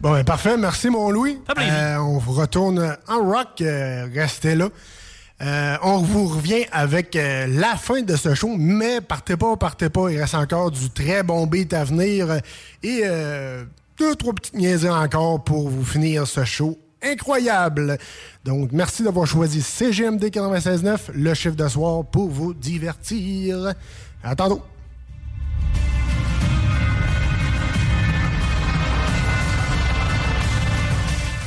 Bon, 0.00 0.10
ben, 0.12 0.24
parfait. 0.24 0.56
Merci, 0.56 0.90
mon 0.90 1.10
Louis. 1.10 1.38
Euh, 1.58 1.96
on 1.98 2.18
vous 2.18 2.32
retourne 2.32 2.96
en 3.08 3.24
rock. 3.24 3.60
euh, 3.60 4.08
restez 4.12 4.56
là. 4.56 4.68
Euh, 5.42 5.76
on 5.82 5.98
vous 5.98 6.26
revient 6.28 6.64
avec 6.72 7.14
la 7.14 7.76
fin 7.76 8.02
de 8.02 8.16
ce 8.16 8.34
show, 8.34 8.54
mais 8.58 9.00
partez 9.00 9.36
pas, 9.36 9.56
partez 9.56 9.90
pas. 9.90 10.10
Il 10.10 10.18
reste 10.18 10.34
encore 10.34 10.70
du 10.70 10.90
très 10.90 11.22
bon 11.22 11.46
beat 11.46 11.72
à 11.72 11.84
venir 11.84 12.40
et 12.82 13.02
deux, 13.98 14.14
trois 14.16 14.32
petites 14.32 14.54
niaiseries 14.54 14.90
encore 14.90 15.44
pour 15.44 15.68
vous 15.68 15.84
finir 15.84 16.26
ce 16.26 16.44
show 16.44 16.78
incroyable. 17.02 17.98
Donc, 18.44 18.70
merci 18.72 19.02
d'avoir 19.02 19.26
choisi 19.26 19.62
CGMD 19.62 20.24
96.9, 20.24 21.12
le 21.14 21.34
chiffre 21.34 21.56
de 21.56 21.68
soir, 21.68 22.04
pour 22.04 22.28
vous 22.30 22.54
divertir. 22.54 23.74
À 24.24 24.34
tantôt. 24.34 24.62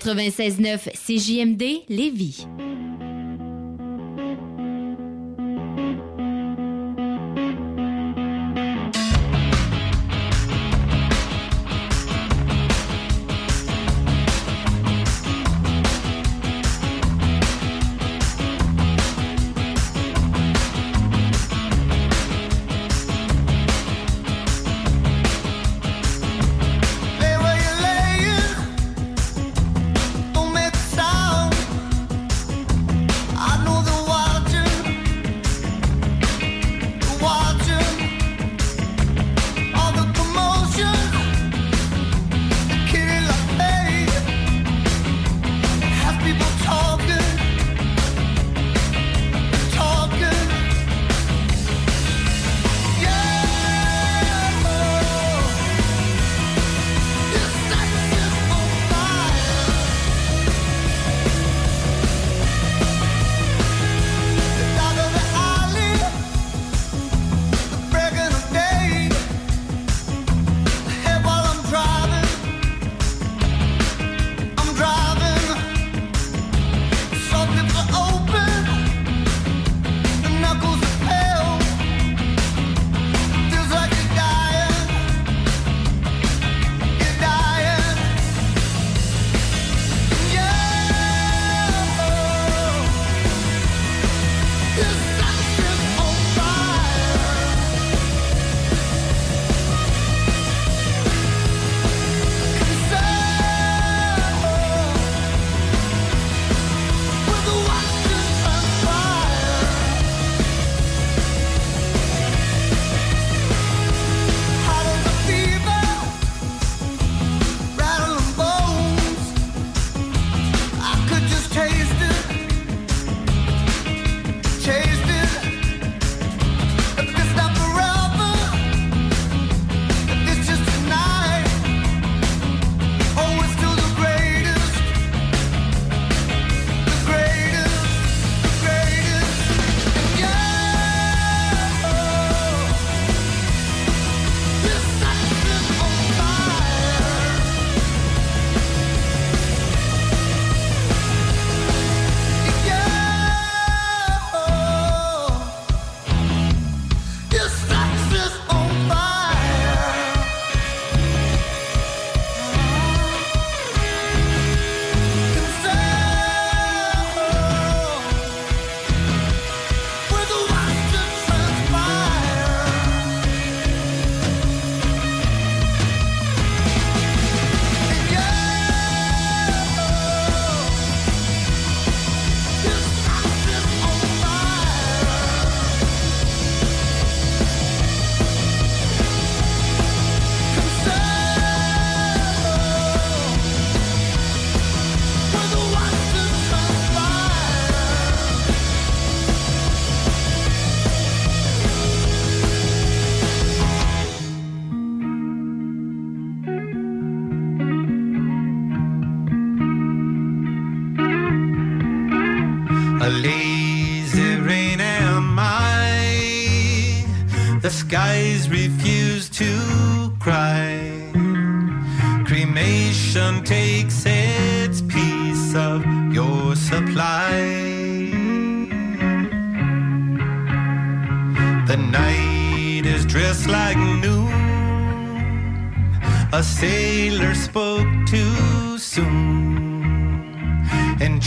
96.9 0.00 0.90
CJMD 0.94 1.84
Lévis. 1.88 2.46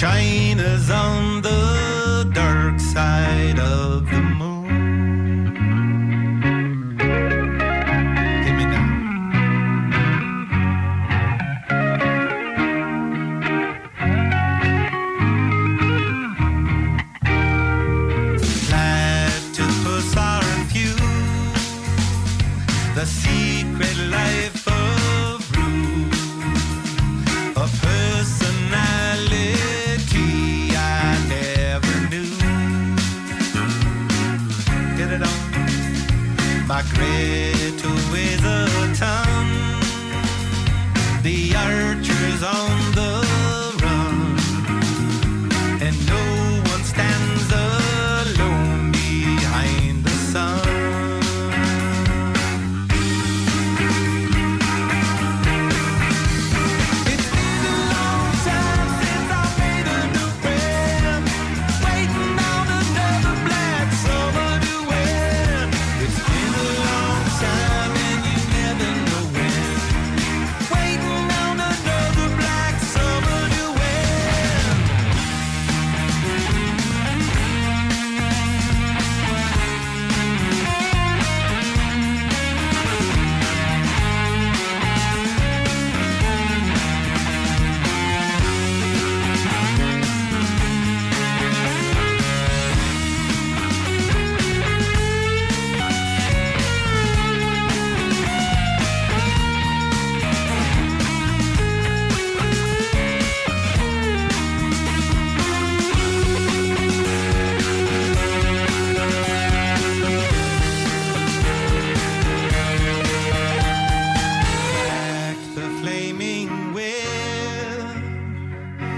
China's 0.04 0.92
on 0.92 1.42
the 1.42 2.30
dark 2.34 2.78
side 2.78 3.58
of 3.58 4.06
the 4.12 4.23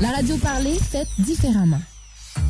La 0.00 0.10
radio 0.10 0.36
parlée, 0.38 0.76
faite 0.90 1.08
différemment. 1.18 1.80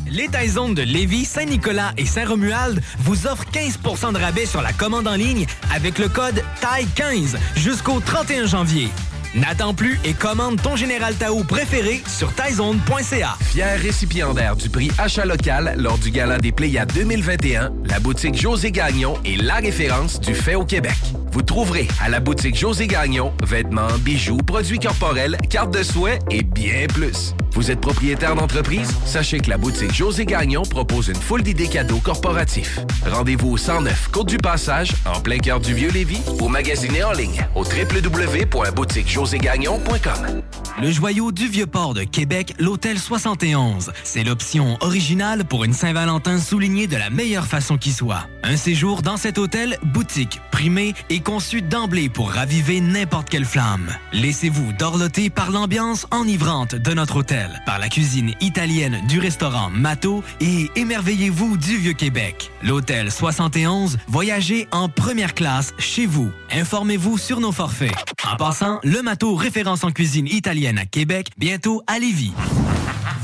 Les 0.07 0.27
Taizones 0.27 0.73
de 0.73 0.81
Lévis, 0.81 1.25
Saint-Nicolas 1.25 1.93
et 1.97 2.05
Saint-Romuald 2.05 2.81
vous 2.99 3.27
offrent 3.27 3.45
15 3.51 3.77
% 3.77 4.11
de 4.11 4.17
rabais 4.17 4.45
sur 4.45 4.61
la 4.61 4.73
commande 4.73 5.07
en 5.07 5.15
ligne 5.15 5.45
avec 5.73 5.99
le 5.99 6.09
code 6.09 6.41
TAI15 6.61 7.37
jusqu'au 7.55 7.99
31 7.99 8.47
janvier. 8.47 8.89
N'attends 9.35 9.75
plus 9.75 9.99
et 10.05 10.13
commande 10.13 10.59
ton 10.59 10.75
Général 10.75 11.13
Tao 11.13 11.43
préféré 11.43 12.01
sur 12.07 12.33
taizone.ca. 12.33 13.37
Fier 13.41 13.79
récipiendaire 13.79 14.55
du 14.55 14.69
prix 14.69 14.89
Achat 14.97 15.25
local 15.25 15.75
lors 15.77 15.99
du 15.99 16.09
Gala 16.09 16.39
des 16.39 16.51
Pléiades 16.51 16.91
2021, 16.93 17.71
la 17.85 17.99
boutique 17.99 18.39
José 18.39 18.71
Gagnon 18.71 19.17
est 19.25 19.39
la 19.39 19.55
référence 19.55 20.19
du 20.19 20.33
fait 20.33 20.55
au 20.55 20.65
Québec. 20.65 20.97
Vous 21.31 21.43
trouverez 21.43 21.87
à 22.01 22.09
la 22.09 22.19
boutique 22.19 22.57
José 22.57 22.87
Gagnon 22.87 23.31
vêtements, 23.45 23.97
bijoux, 23.99 24.37
produits 24.37 24.79
corporels, 24.79 25.37
cartes 25.47 25.75
de 25.77 25.83
soins 25.83 26.17
et 26.31 26.41
bien 26.41 26.87
plus. 26.87 27.35
Vous 27.51 27.71
êtes 27.71 27.81
propriétaire 27.81 28.35
d'entreprise? 28.35 28.89
Sachez 29.05 29.39
que 29.39 29.49
la 29.49 29.57
boutique 29.57 29.93
José 29.93 30.25
Gagnon 30.25 30.61
propose 30.63 31.07
une 31.09 31.15
foule 31.15 31.41
d'idées 31.41 31.67
cadeaux 31.67 31.99
corporatifs. 31.99 32.79
Rendez-vous 33.05 33.51
au 33.51 33.57
109 33.57 34.09
Côte 34.11 34.29
du 34.29 34.37
Passage, 34.37 34.91
en 35.05 35.19
plein 35.19 35.39
cœur 35.39 35.59
du 35.59 35.73
Vieux-Lévis, 35.73 36.21
ou 36.41 36.47
magasinez 36.47 37.03
en 37.03 37.13
ligne 37.13 37.45
au 37.55 37.63
www.boutiquejoségagnon.com. 37.63 40.41
Le 40.81 40.91
joyau 40.91 41.31
du 41.31 41.47
Vieux-Port 41.47 41.93
de 41.93 42.03
Québec, 42.03 42.53
l'Hôtel 42.57 42.97
71. 42.97 43.91
C'est 44.03 44.23
l'option 44.23 44.77
originale 44.81 45.43
pour 45.43 45.65
une 45.65 45.73
Saint-Valentin 45.73 46.39
soulignée 46.39 46.87
de 46.87 46.95
la 46.95 47.09
meilleure 47.09 47.47
façon 47.47 47.77
qui 47.77 47.91
soit. 47.91 48.27
Un 48.43 48.55
séjour 48.55 49.01
dans 49.01 49.17
cet 49.17 49.37
hôtel, 49.37 49.77
boutique, 49.83 50.39
primé 50.51 50.93
et 51.09 51.19
conçu 51.19 51.61
d'emblée 51.61 52.07
pour 52.09 52.31
raviver 52.31 52.79
n'importe 52.79 53.29
quelle 53.29 53.45
flamme. 53.45 53.89
Laissez-vous 54.13 54.71
dorloter 54.73 55.29
par 55.29 55.51
l'ambiance 55.51 56.07
enivrante 56.11 56.75
de 56.75 56.93
notre 56.93 57.17
hôtel, 57.17 57.38
par 57.65 57.79
la 57.79 57.89
cuisine 57.89 58.33
italienne 58.41 58.99
du 59.07 59.19
restaurant 59.19 59.69
Mato 59.69 60.23
et 60.41 60.69
émerveillez-vous 60.75 61.57
du 61.57 61.77
Vieux-Québec. 61.77 62.51
L'Hôtel 62.63 63.11
71, 63.11 63.97
voyagez 64.07 64.67
en 64.71 64.89
première 64.89 65.33
classe 65.33 65.73
chez 65.77 66.05
vous. 66.05 66.31
Informez-vous 66.51 67.17
sur 67.17 67.39
nos 67.39 67.51
forfaits. 67.51 67.95
En 68.31 68.35
passant, 68.35 68.79
le 68.83 69.01
Mato 69.01 69.35
référence 69.35 69.83
en 69.83 69.91
cuisine 69.91 70.27
italienne 70.27 70.77
à 70.77 70.85
Québec, 70.85 71.29
bientôt 71.37 71.83
à 71.87 71.99
Lévis. 71.99 72.33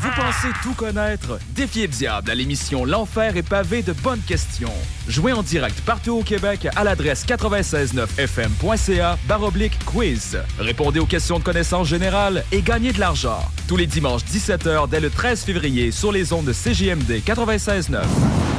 Vous 0.06 0.11
pensez 0.22 0.49
tout 0.61 0.76
connaître? 0.76 1.40
Défiez 1.56 1.88
le 1.88 1.91
diable 1.91 2.30
à 2.30 2.36
l'émission 2.36 2.86
L'Enfer 2.86 3.38
est 3.38 3.41
pavé 3.41 3.82
de 3.82 3.91
bonnes 3.91 4.22
questions. 4.22 4.72
Jouez 5.07 5.34
en 5.34 5.41
direct 5.41 5.82
partout 5.82 6.11
au 6.11 6.22
Québec 6.22 6.68
à 6.76 6.84
l'adresse 6.84 7.26
969fm.ca 7.26 9.18
baroblique 9.27 9.84
quiz. 9.84 10.38
Répondez 10.60 10.99
aux 10.99 11.07
questions 11.07 11.40
de 11.40 11.44
connaissance 11.44 11.88
générale 11.88 12.44
et 12.52 12.61
gagnez 12.61 12.94
de 12.94 12.99
l'argent. 12.99 13.40
Tous 13.68 13.77
les 13.77 13.88
dimanches 13.88 14.26
17h 14.26 14.88
dès 14.90 14.99
le 14.99 15.10
13 15.10 15.44
février 15.44 15.90
sur 15.90 16.11
les 16.11 16.34
ondes 16.34 16.45
de 16.45 16.53
CJMD 16.53 17.23
96.9. 17.26 18.03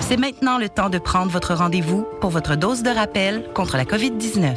C'est 0.00 0.16
maintenant 0.16 0.58
le 0.58 0.68
temps 0.68 0.90
de 0.90 0.98
prendre 0.98 1.30
votre 1.30 1.54
rendez-vous 1.54 2.08
pour 2.20 2.30
votre 2.30 2.56
dose 2.56 2.82
de 2.82 2.90
rappel 2.90 3.44
contre 3.54 3.76
la 3.76 3.84
COVID-19. 3.84 4.56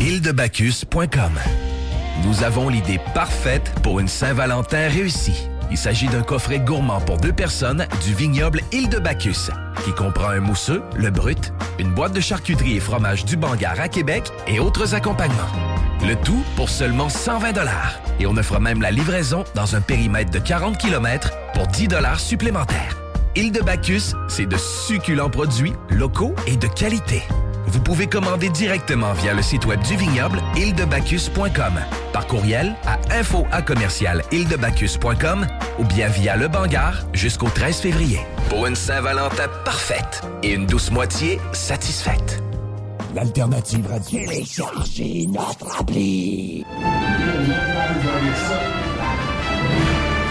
île-de-bacchus.com. 0.00 1.32
Nous 2.24 2.42
avons 2.42 2.70
l'idée 2.70 2.98
parfaite 3.14 3.70
pour 3.82 4.00
une 4.00 4.08
Saint-Valentin 4.08 4.88
réussie. 4.88 5.48
Il 5.70 5.76
s'agit 5.76 6.08
d'un 6.08 6.22
coffret 6.22 6.58
gourmand 6.58 7.00
pour 7.00 7.18
deux 7.18 7.32
personnes 7.32 7.86
du 8.04 8.14
vignoble 8.14 8.62
Île 8.72 8.88
de 8.88 8.98
Bacchus, 8.98 9.50
qui 9.84 9.92
comprend 9.92 10.30
un 10.30 10.40
mousseux, 10.40 10.82
le 10.96 11.10
brut, 11.10 11.52
une 11.78 11.92
boîte 11.92 12.14
de 12.14 12.20
charcuterie 12.20 12.76
et 12.76 12.80
fromage 12.80 13.24
du 13.24 13.36
Bangar 13.36 13.78
à 13.78 13.88
Québec 13.88 14.32
et 14.48 14.58
autres 14.58 14.94
accompagnements. 14.94 15.52
Le 16.06 16.16
tout 16.16 16.42
pour 16.56 16.70
seulement 16.70 17.10
120 17.10 17.52
dollars. 17.52 18.00
Et 18.18 18.26
on 18.26 18.36
offre 18.36 18.58
même 18.58 18.80
la 18.80 18.90
livraison 18.90 19.44
dans 19.54 19.76
un 19.76 19.80
périmètre 19.82 20.30
de 20.30 20.38
40 20.38 20.78
km 20.78 21.30
pour 21.52 21.66
10 21.66 21.88
dollars 21.88 22.20
supplémentaires. 22.20 22.96
Île 23.36 23.52
de 23.52 23.60
Bacchus, 23.60 24.14
c'est 24.28 24.46
de 24.46 24.56
succulents 24.56 25.30
produits 25.30 25.74
locaux 25.90 26.34
et 26.46 26.56
de 26.56 26.66
qualité. 26.66 27.22
Vous 27.66 27.80
pouvez 27.80 28.06
commander 28.06 28.48
directement 28.48 29.12
via 29.12 29.34
le 29.34 29.42
site 29.42 29.66
web 29.66 29.80
du 29.82 29.96
vignoble 29.96 30.40
île-de-bacchus.com, 30.56 31.80
par 32.12 32.26
courriel 32.26 32.74
à 32.86 32.98
info 33.14 33.46
à 33.52 33.62
commercial 33.62 34.22
île-de-bacchus.com 34.32 35.46
ou 35.78 35.84
bien 35.84 36.08
via 36.08 36.36
le 36.36 36.48
Bangar 36.48 37.06
jusqu'au 37.12 37.48
13 37.48 37.80
février. 37.80 38.20
Pour 38.48 38.66
une 38.66 38.76
Saint-Valentin 38.76 39.48
parfaite 39.64 40.22
et 40.42 40.52
une 40.52 40.66
douce 40.66 40.90
moitié 40.90 41.40
satisfaite. 41.52 42.42
L'alternative 43.14 43.86
radio. 43.90 44.20
Téléchargez 44.20 45.26
notre 45.28 45.80
appli. 45.80 46.64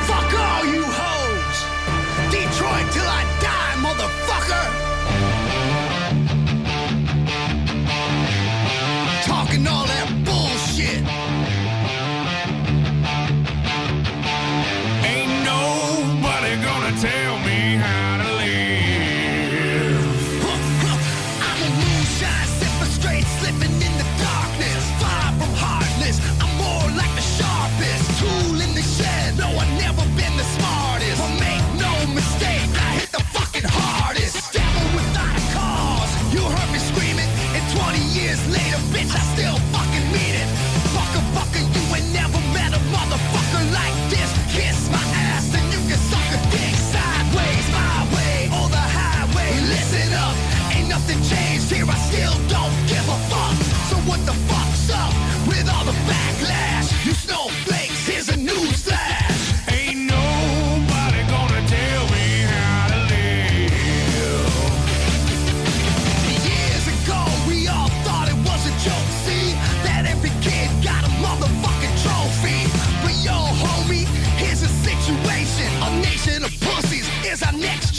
Fuck 0.08 0.34
all 0.34 0.66
you 0.74 0.84
hoes! 0.84 1.66
Detroit 2.32 2.92
till 2.92 3.02
I 3.02 3.26
die, 3.42 3.82
motherfucker! 3.82 4.29
Talking 9.60 9.68
all 9.68 9.86
that 9.88 10.26
bullshit. 10.26 11.19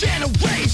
Generation. 0.01 0.69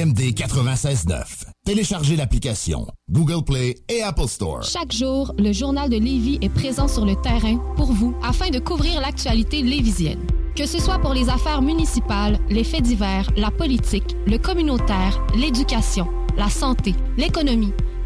CJMD 0.00 0.34
96.9. 0.34 1.44
Téléchargez 1.64 2.16
l'application 2.16 2.86
Google 3.10 3.44
Play 3.44 3.76
et 3.88 4.02
Apple 4.02 4.28
Store. 4.28 4.62
Chaque 4.62 4.92
jour, 4.92 5.34
le 5.38 5.52
journal 5.52 5.90
de 5.90 5.96
Lévis 5.96 6.38
est 6.40 6.48
présent 6.48 6.88
sur 6.88 7.04
le 7.04 7.16
terrain 7.16 7.56
pour 7.76 7.92
vous 7.92 8.14
afin 8.22 8.50
de 8.50 8.58
couvrir 8.58 9.00
l'actualité 9.00 9.62
lévisienne. 9.62 10.26
Que 10.56 10.66
ce 10.66 10.78
soit 10.78 10.98
pour 10.98 11.12
les 11.12 11.28
affaires 11.28 11.62
municipales, 11.62 12.38
les 12.48 12.64
faits 12.64 12.82
divers, 12.82 13.30
la 13.36 13.50
politique, 13.50 14.16
le 14.26 14.38
communautaire, 14.38 15.22
l'éducation, 15.36 16.06
la 16.36 16.48
santé, 16.48 16.94
l'économie, 17.16 17.72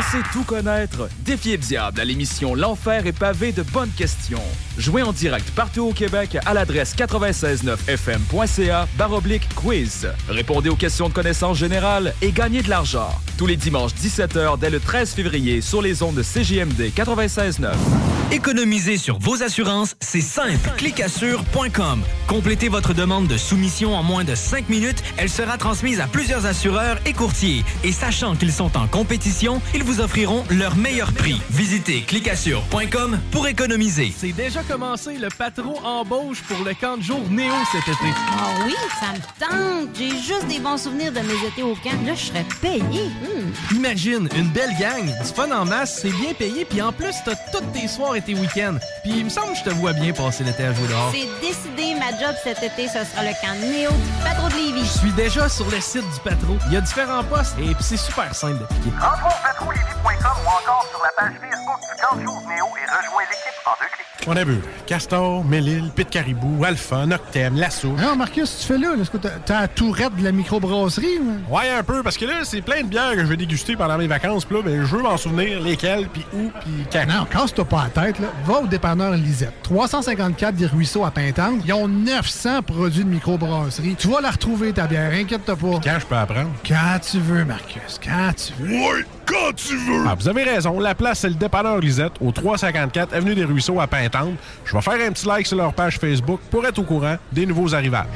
Pensez 0.00 0.22
tout 0.32 0.44
connaître? 0.44 1.10
Défiez 1.26 1.58
le 1.58 1.62
diable 1.62 2.00
à 2.00 2.06
l'émission 2.06 2.54
L'Enfer 2.54 3.06
est 3.06 3.12
pavé 3.12 3.52
de 3.52 3.62
bonnes 3.62 3.90
questions. 3.90 4.40
Jouez 4.78 5.02
en 5.02 5.12
direct 5.12 5.50
partout 5.50 5.82
au 5.82 5.92
Québec 5.92 6.38
à 6.46 6.54
l'adresse 6.54 6.96
969fm.ca 6.96 8.88
baroblique 8.96 9.46
quiz. 9.54 10.08
Répondez 10.26 10.70
aux 10.70 10.76
questions 10.76 11.10
de 11.10 11.12
connaissance 11.12 11.58
générale 11.58 12.14
et 12.22 12.32
gagnez 12.32 12.62
de 12.62 12.70
l'argent. 12.70 13.10
Tous 13.36 13.46
les 13.46 13.56
dimanches 13.56 13.92
17h 13.92 14.58
dès 14.58 14.70
le 14.70 14.80
13 14.80 15.10
février 15.12 15.60
sur 15.60 15.82
les 15.82 16.02
ondes 16.02 16.14
de 16.14 16.22
CJMD 16.22 16.92
96.9. 16.96 17.74
Économiser 18.32 18.96
sur 18.96 19.18
vos 19.18 19.42
assurances, 19.42 19.96
c'est 20.00 20.20
simple. 20.20 20.70
Clicassure.com. 20.76 22.02
Complétez 22.28 22.68
votre 22.68 22.94
demande 22.94 23.26
de 23.26 23.36
soumission 23.36 23.96
en 23.96 24.04
moins 24.04 24.22
de 24.22 24.36
5 24.36 24.68
minutes. 24.68 25.02
Elle 25.16 25.28
sera 25.28 25.58
transmise 25.58 25.98
à 25.98 26.06
plusieurs 26.06 26.46
assureurs 26.46 26.98
et 27.06 27.12
courtiers. 27.12 27.64
Et 27.82 27.90
sachant 27.90 28.36
qu'ils 28.36 28.52
sont 28.52 28.76
en 28.76 28.86
compétition, 28.86 29.60
ils 29.74 29.82
vous 29.82 29.89
offriront 29.98 30.44
leur 30.50 30.76
meilleur 30.76 31.12
prix. 31.12 31.40
Visitez 31.50 32.02
clicassure.com 32.02 33.18
pour 33.32 33.48
économiser. 33.48 34.12
C'est 34.16 34.32
déjà 34.32 34.62
commencé 34.62 35.18
le 35.18 35.28
patron 35.36 35.74
embauche 35.84 36.42
pour 36.42 36.64
le 36.64 36.74
camp 36.74 36.98
de 36.98 37.02
jour 37.02 37.20
Néo 37.30 37.52
cet 37.72 37.82
été. 37.82 38.12
Ah 38.38 38.64
oui, 38.64 38.74
ça 39.00 39.12
me 39.12 39.40
tente. 39.40 39.88
J'ai 39.96 40.10
juste 40.10 40.46
des 40.48 40.58
bons 40.60 40.76
souvenirs 40.76 41.12
de 41.12 41.20
mes 41.20 41.46
étés 41.48 41.62
au 41.62 41.74
camp. 41.74 41.98
Là, 42.06 42.14
je 42.14 42.26
serais 42.26 42.46
payé. 42.60 42.80
Hmm. 42.80 43.74
Imagine, 43.76 44.28
une 44.36 44.48
belle 44.48 44.76
gang, 44.78 45.04
du 45.04 45.32
fun 45.34 45.50
en 45.50 45.64
masse, 45.64 46.00
c'est 46.02 46.12
bien 46.12 46.34
payé, 46.34 46.64
puis 46.64 46.82
en 46.82 46.92
plus, 46.92 47.14
t'as 47.24 47.34
toutes 47.52 47.72
tes 47.72 47.88
soirs 47.88 48.16
et 48.16 48.22
tes 48.22 48.34
week-ends. 48.34 48.78
Puis 49.02 49.12
il 49.16 49.24
me 49.24 49.30
semble 49.30 49.52
que 49.52 49.58
je 49.58 49.64
te 49.64 49.70
vois 49.70 49.92
bien 49.92 50.12
passer 50.12 50.44
l'été 50.44 50.64
à 50.64 50.74
jouer 50.74 50.88
dehors. 50.88 51.12
C'est 51.12 51.28
décidé, 51.40 51.94
ma 51.98 52.10
job 52.10 52.34
cet 52.44 52.62
été, 52.62 52.86
ce 52.86 53.04
sera 53.04 53.22
le 53.22 53.32
camp 53.40 53.54
Néo 53.60 53.90
du 53.90 54.22
patron 54.22 54.48
de 54.48 54.54
Lévis. 54.54 54.84
Je 54.84 54.98
suis 54.98 55.12
déjà 55.12 55.48
sur 55.48 55.68
le 55.70 55.80
site 55.80 56.02
du 56.02 56.20
patron. 56.22 56.58
Il 56.66 56.74
y 56.74 56.76
a 56.76 56.80
différents 56.80 57.24
postes 57.24 57.56
et 57.58 57.74
puis 57.74 57.84
c'est 57.84 57.96
super 57.96 58.34
simple 58.34 58.58
d'appliquer. 58.60 58.90
Rentre 59.00 59.26
au 59.26 59.69
ou 59.74 60.48
encore 60.48 60.86
sur 60.90 61.02
la 61.02 61.10
page 61.16 61.34
Facebook 61.40 61.80
du 61.80 62.00
camp 62.00 62.16
Néo 62.16 62.66
et 62.76 62.86
rejoins 62.90 63.22
l'équipe 63.30 63.60
en 63.66 63.72
deux 63.80 63.86
clics. 63.86 64.06
On 64.26 64.36
a 64.36 64.44
bu 64.44 64.60
Castor, 64.86 65.44
Mélile, 65.44 65.90
Pit 65.94 66.08
Caribou, 66.10 66.64
Alpha, 66.64 67.06
Noctem, 67.06 67.56
Lasso. 67.56 67.88
Non, 67.88 68.16
Marcus, 68.16 68.58
tu 68.58 68.66
fais 68.66 68.78
là. 68.78 68.94
Est-ce 69.00 69.10
que 69.10 69.16
t'as 69.16 69.60
la 69.60 69.68
tourette 69.68 70.14
de 70.16 70.24
la 70.24 70.32
microbrasserie? 70.32 71.18
ou? 71.18 71.54
Ouais, 71.54 71.70
un 71.70 71.82
peu, 71.82 72.02
parce 72.02 72.16
que 72.18 72.26
là, 72.26 72.44
c'est 72.44 72.60
plein 72.60 72.82
de 72.82 72.88
bières 72.88 73.12
que 73.12 73.20
je 73.20 73.26
vais 73.26 73.36
déguster 73.36 73.76
pendant 73.76 73.96
mes 73.96 74.08
vacances. 74.08 74.44
Puis 74.44 74.56
là, 74.56 74.62
ben, 74.62 74.84
je 74.84 74.96
veux 74.96 75.02
m'en 75.02 75.16
souvenir 75.16 75.60
lesquelles, 75.60 76.08
puis 76.08 76.24
où, 76.34 76.50
puis 76.60 76.86
quand. 76.92 77.06
Non, 77.06 77.24
casse-toi 77.24 77.64
pas 77.64 77.88
la 77.94 78.02
tête. 78.02 78.18
Là. 78.18 78.28
Va 78.44 78.60
au 78.60 78.66
dépanneur 78.66 79.12
Lisette. 79.12 79.54
354 79.62 80.54
des 80.54 80.66
Ruisseaux 80.66 81.04
à 81.04 81.10
Pintante. 81.10 81.62
Ils 81.64 81.72
ont 81.72 81.88
900 81.88 82.62
produits 82.62 83.04
de 83.04 83.10
microbrasserie. 83.10 83.96
Tu 83.98 84.08
vas 84.08 84.20
la 84.20 84.30
retrouver, 84.30 84.72
ta 84.72 84.86
bière. 84.86 85.12
Inquiète-toi 85.12 85.56
pas. 85.56 85.80
Quand 85.82 85.98
je 85.98 86.06
peux 86.06 86.16
apprendre? 86.16 86.50
Quand 86.66 86.98
tu 87.00 87.18
veux, 87.20 87.44
Marcus. 87.44 87.98
Quand 88.02 88.32
tu 88.36 88.52
veux. 88.62 88.70
Ouais, 88.70 89.04
quand 89.30 89.52
tu 89.54 89.76
veux! 89.76 90.04
Ah, 90.06 90.14
vous 90.18 90.28
avez 90.28 90.42
raison. 90.42 90.80
La 90.80 90.94
place, 90.94 91.20
c'est 91.20 91.28
le 91.28 91.34
dépanneur 91.34 91.78
Lisette, 91.78 92.12
au 92.20 92.32
354 92.32 93.14
Avenue 93.14 93.34
des 93.34 93.44
Ruisseaux 93.44 93.80
à 93.80 93.86
Pintante. 93.86 94.34
Je 94.64 94.74
vais 94.74 94.82
faire 94.82 95.06
un 95.06 95.12
petit 95.12 95.26
like 95.26 95.46
sur 95.46 95.56
leur 95.56 95.72
page 95.72 95.98
Facebook 95.98 96.40
pour 96.50 96.66
être 96.66 96.78
au 96.78 96.82
courant 96.82 97.16
des 97.32 97.46
nouveaux 97.46 97.74
arrivages. 97.74 98.06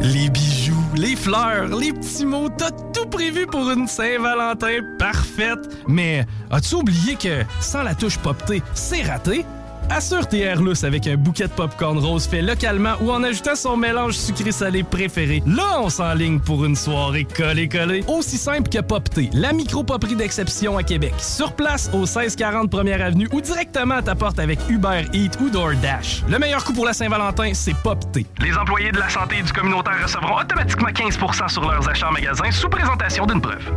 Les 0.00 0.28
bijoux, 0.30 0.74
les 0.96 1.16
fleurs, 1.16 1.76
les 1.76 1.92
petits 1.92 2.26
mots, 2.26 2.48
t'as 2.56 2.70
tout 2.70 3.06
prévu 3.06 3.46
pour 3.46 3.70
une 3.70 3.86
Saint-Valentin 3.86 4.78
parfaite. 4.98 5.58
Mais 5.86 6.26
as-tu 6.50 6.76
oublié 6.76 7.16
que 7.16 7.44
sans 7.60 7.82
la 7.82 7.94
touche 7.94 8.18
poptée, 8.18 8.62
c'est 8.74 9.02
raté? 9.02 9.44
Assure 9.90 10.28
tes 10.28 10.40
Airlus 10.40 10.84
avec 10.84 11.06
un 11.06 11.16
bouquet 11.16 11.44
de 11.44 11.52
popcorn 11.52 11.98
rose 11.98 12.26
fait 12.26 12.42
localement 12.42 12.94
ou 13.00 13.10
en 13.10 13.22
ajoutant 13.22 13.54
son 13.54 13.76
mélange 13.76 14.14
sucré-salé 14.14 14.82
préféré. 14.82 15.42
Là, 15.46 15.80
on 15.80 15.88
s'enligne 15.88 16.38
pour 16.38 16.64
une 16.64 16.76
soirée 16.76 17.24
collée-collée. 17.24 18.04
Aussi 18.06 18.36
simple 18.36 18.68
que 18.68 18.80
Popté, 18.80 19.30
la 19.32 19.52
micro-poperie 19.52 20.14
d'exception 20.16 20.76
à 20.76 20.82
Québec. 20.82 21.14
Sur 21.18 21.52
place, 21.52 21.90
au 21.92 22.00
1640 22.00 22.70
Première 22.70 23.02
Avenue 23.02 23.28
ou 23.32 23.40
directement 23.40 23.96
à 23.96 24.02
ta 24.02 24.14
porte 24.14 24.38
avec 24.38 24.58
Uber 24.68 25.04
Eats 25.12 25.40
ou 25.40 25.48
DoorDash. 25.48 26.24
Le 26.28 26.38
meilleur 26.38 26.64
coup 26.64 26.72
pour 26.72 26.84
la 26.84 26.92
Saint-Valentin, 26.92 27.50
c'est 27.54 27.76
Popté. 27.76 28.26
Les 28.40 28.54
employés 28.56 28.92
de 28.92 28.98
la 28.98 29.08
santé 29.08 29.36
et 29.38 29.42
du 29.42 29.52
communautaire 29.52 30.02
recevront 30.02 30.40
automatiquement 30.40 30.88
15% 30.88 31.48
sur 31.48 31.62
leurs 31.62 31.88
achats 31.88 32.08
en 32.08 32.12
magasin 32.12 32.50
sous 32.50 32.68
présentation 32.68 33.26
d'une 33.26 33.40
preuve. 33.40 33.72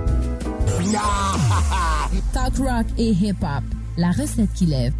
Talk 2.34 2.58
rock 2.58 2.86
et 2.98 3.12
hip-hop. 3.12 3.64
La 3.98 4.10
recette 4.12 4.54
qui 4.54 4.66
lève. 4.66 4.94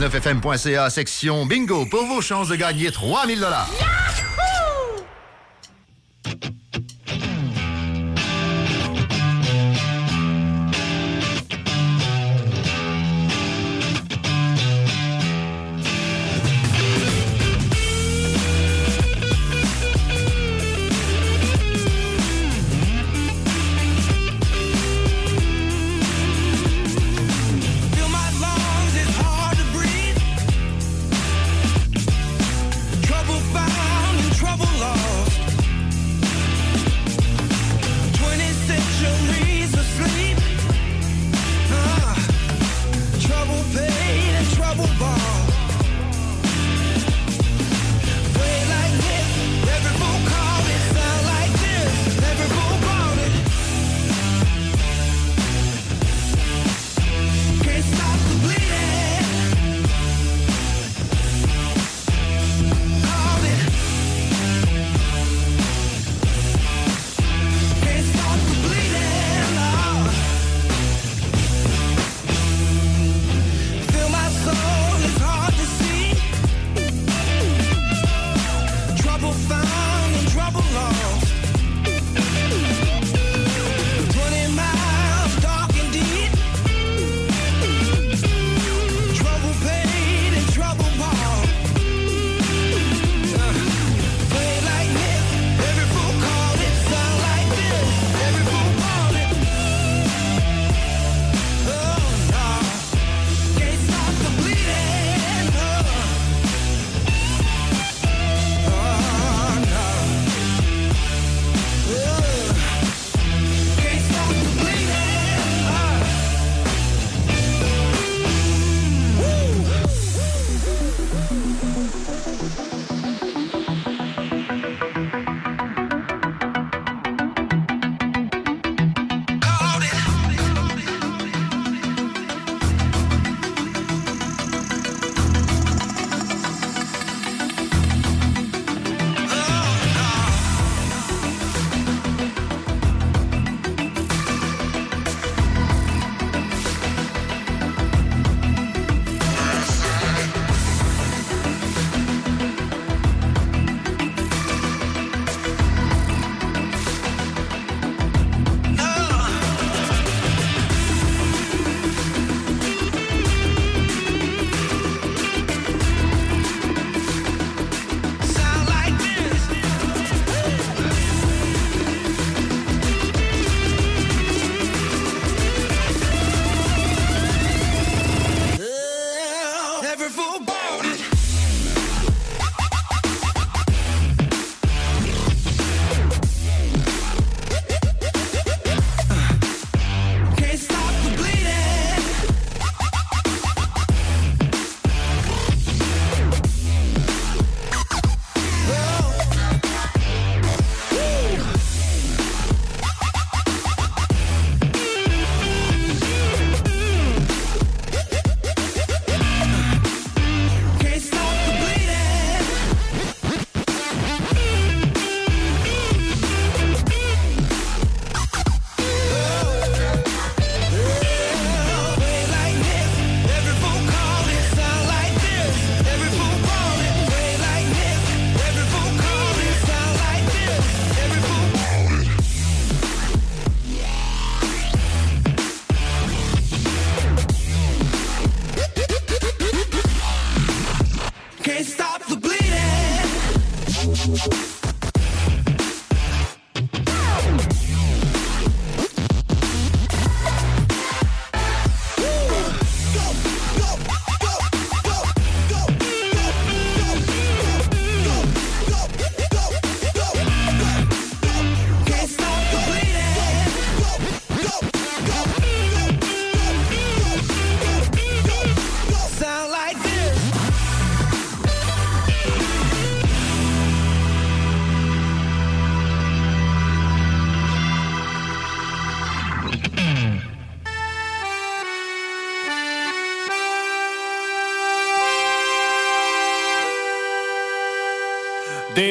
969fm.ca, 0.00 0.88
section 0.88 1.44
bingo, 1.44 1.84
pour 1.84 2.06
vos 2.06 2.22
chances 2.22 2.48
de 2.48 2.56
gagner 2.56 2.90
3000 2.90 3.38
dollars. 3.38 3.89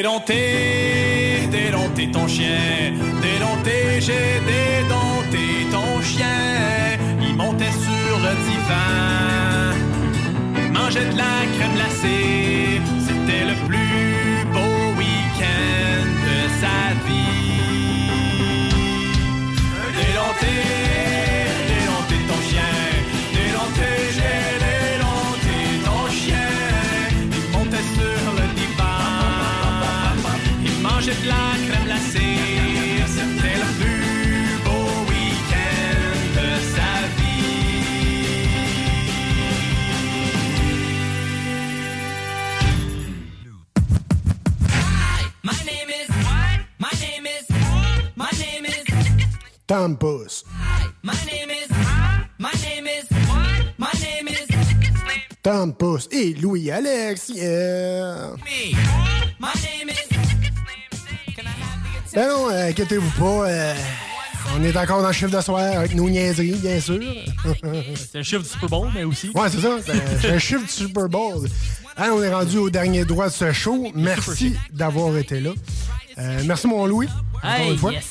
don't 0.01 0.25
take 0.25 0.48
is 49.83 50.43
Tampus. 55.41 56.07
Et 56.11 56.33
Louis-Alex, 56.33 57.29
yeah! 57.29 58.31
me. 58.43 58.75
My 59.39 59.53
name 59.63 59.89
is 59.89 59.95
Ben 62.13 62.27
non, 62.27 62.49
euh, 62.49 62.69
inquiétez-vous 62.69 63.11
pas. 63.19 63.47
euh, 63.49 63.73
on 64.57 64.63
est 64.63 64.75
encore 64.75 65.01
dans 65.01 65.07
le 65.07 65.13
chiffre 65.13 65.31
de 65.35 65.41
soir 65.41 65.59
avec 65.77 65.93
nos 65.95 66.09
niaiseries, 66.09 66.53
bien 66.55 66.79
sûr. 66.81 66.99
C'est 67.95 68.17
le 68.17 68.23
chiffre 68.23 68.41
du 68.43 68.49
Super 68.49 68.67
Bowl, 68.69 68.89
mais 68.93 69.03
aussi. 69.03 69.29
Ouais, 69.33 69.47
c'est 69.49 69.61
ça. 69.61 69.77
C'est 70.19 70.31
un 70.31 70.39
chiffre 70.39 70.63
du 70.63 70.71
Super 70.71 71.07
Bowl. 71.07 71.47
Hein, 71.97 72.09
on 72.13 72.21
est 72.23 72.33
rendu 72.33 72.57
au 72.57 72.69
dernier 72.69 73.05
droit 73.05 73.27
de 73.27 73.33
ce 73.33 73.51
show. 73.53 73.91
Merci 73.93 74.55
d'avoir 74.71 75.15
été 75.17 75.39
là. 75.39 75.51
Euh, 76.17 76.41
merci, 76.45 76.67
mon 76.67 76.85
Louis. 76.87 77.07
Encore 77.37 77.49
Hey, 77.51 77.71
une 77.71 77.77
fois. 77.77 77.91
yes! 77.93 78.05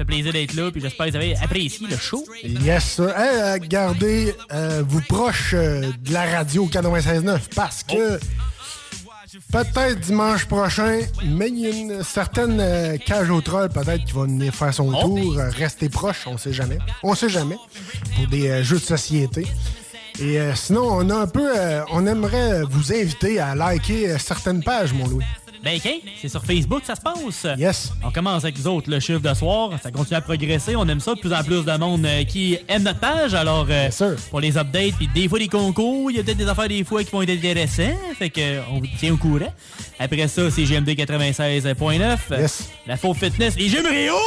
Fait 0.00 0.06
plaisir 0.06 0.32
d'être 0.32 0.54
là, 0.54 0.70
puis 0.70 0.80
j'espère 0.80 1.04
que 1.04 1.10
vous 1.10 1.16
avez 1.18 1.36
apprécié 1.36 1.86
le 1.86 1.94
show. 1.94 2.24
Yes, 2.42 2.84
sir. 2.84 3.10
Hey, 3.14 3.38
euh, 3.38 3.58
gardez 3.68 4.34
euh, 4.50 4.82
vous 4.88 5.02
proche 5.02 5.50
euh, 5.52 5.92
de 6.00 6.12
la 6.14 6.24
radio 6.24 6.66
96.9 6.72 7.38
parce 7.54 7.82
que 7.82 8.18
peut-être 9.52 10.00
dimanche 10.00 10.46
prochain, 10.46 11.00
mais 11.22 11.50
il 11.50 11.58
y 11.58 11.66
a 11.66 11.70
une 11.76 12.02
certaine 12.02 12.58
euh, 12.60 12.96
cage 12.96 13.28
au 13.28 13.42
troll 13.42 13.68
peut-être 13.68 14.06
qui 14.06 14.12
va 14.14 14.22
venir 14.22 14.54
faire 14.54 14.72
son 14.72 14.90
tour. 14.90 15.38
Euh, 15.38 15.50
restez 15.50 15.90
proche, 15.90 16.26
on 16.26 16.38
sait 16.38 16.54
jamais. 16.54 16.78
On 17.02 17.14
sait 17.14 17.28
jamais. 17.28 17.58
Pour 18.16 18.26
des 18.28 18.64
jeux 18.64 18.78
de 18.78 18.82
société. 18.82 19.46
Et 20.18 20.38
sinon, 20.54 20.88
on 20.92 21.10
a 21.10 21.14
un 21.14 21.26
peu. 21.26 21.50
on 21.92 22.06
aimerait 22.06 22.62
vous 22.62 22.90
inviter 22.90 23.38
à 23.38 23.54
liker 23.54 24.18
certaines 24.18 24.62
pages, 24.62 24.94
mon 24.94 25.06
Louis. 25.06 25.24
Ben, 25.62 25.76
OK, 25.76 25.90
c'est 26.20 26.28
sur 26.28 26.44
Facebook 26.44 26.80
que 26.80 26.86
ça 26.86 26.94
se 26.96 27.00
passe? 27.02 27.46
Yes. 27.58 27.92
On 28.02 28.10
commence 28.10 28.44
avec 28.44 28.58
nous 28.58 28.66
autres, 28.66 28.90
le 28.90 28.98
chiffre 28.98 29.20
de 29.20 29.34
soir. 29.34 29.70
Ça 29.82 29.90
continue 29.90 30.16
à 30.16 30.20
progresser. 30.20 30.74
On 30.74 30.88
aime 30.88 31.00
ça. 31.00 31.14
De 31.14 31.20
plus 31.20 31.32
en 31.32 31.42
plus 31.44 31.64
de 31.64 31.76
monde 31.76 32.04
euh, 32.06 32.24
qui 32.24 32.58
aime 32.68 32.82
notre 32.82 33.00
page. 33.00 33.34
Alors, 33.34 33.66
euh, 33.68 33.90
pour 34.30 34.40
les 34.40 34.56
updates, 34.56 34.94
puis 34.96 35.08
des 35.14 35.28
fois 35.28 35.38
des 35.38 35.48
concours, 35.48 36.10
il 36.10 36.16
y 36.16 36.20
a 36.20 36.22
peut-être 36.22 36.38
des 36.38 36.48
affaires 36.48 36.68
des 36.68 36.82
fois 36.84 37.04
qui 37.04 37.10
vont 37.10 37.22
être 37.22 37.30
intéressantes. 37.30 37.96
Fait 38.18 38.30
que 38.30 38.40
euh, 38.40 38.60
on 38.70 38.78
vous 38.78 38.86
tient 38.98 39.12
au 39.12 39.16
courant. 39.16 39.52
Après 39.98 40.28
ça, 40.28 40.50
c'est 40.50 40.64
GMD 40.64 40.88
96.9. 40.90 42.18
Yes. 42.30 42.70
La 42.86 42.96
faux 42.96 43.12
fitness. 43.14 43.56
Les 43.56 43.68
Jim 43.68 43.82
Réouvre! 43.88 44.20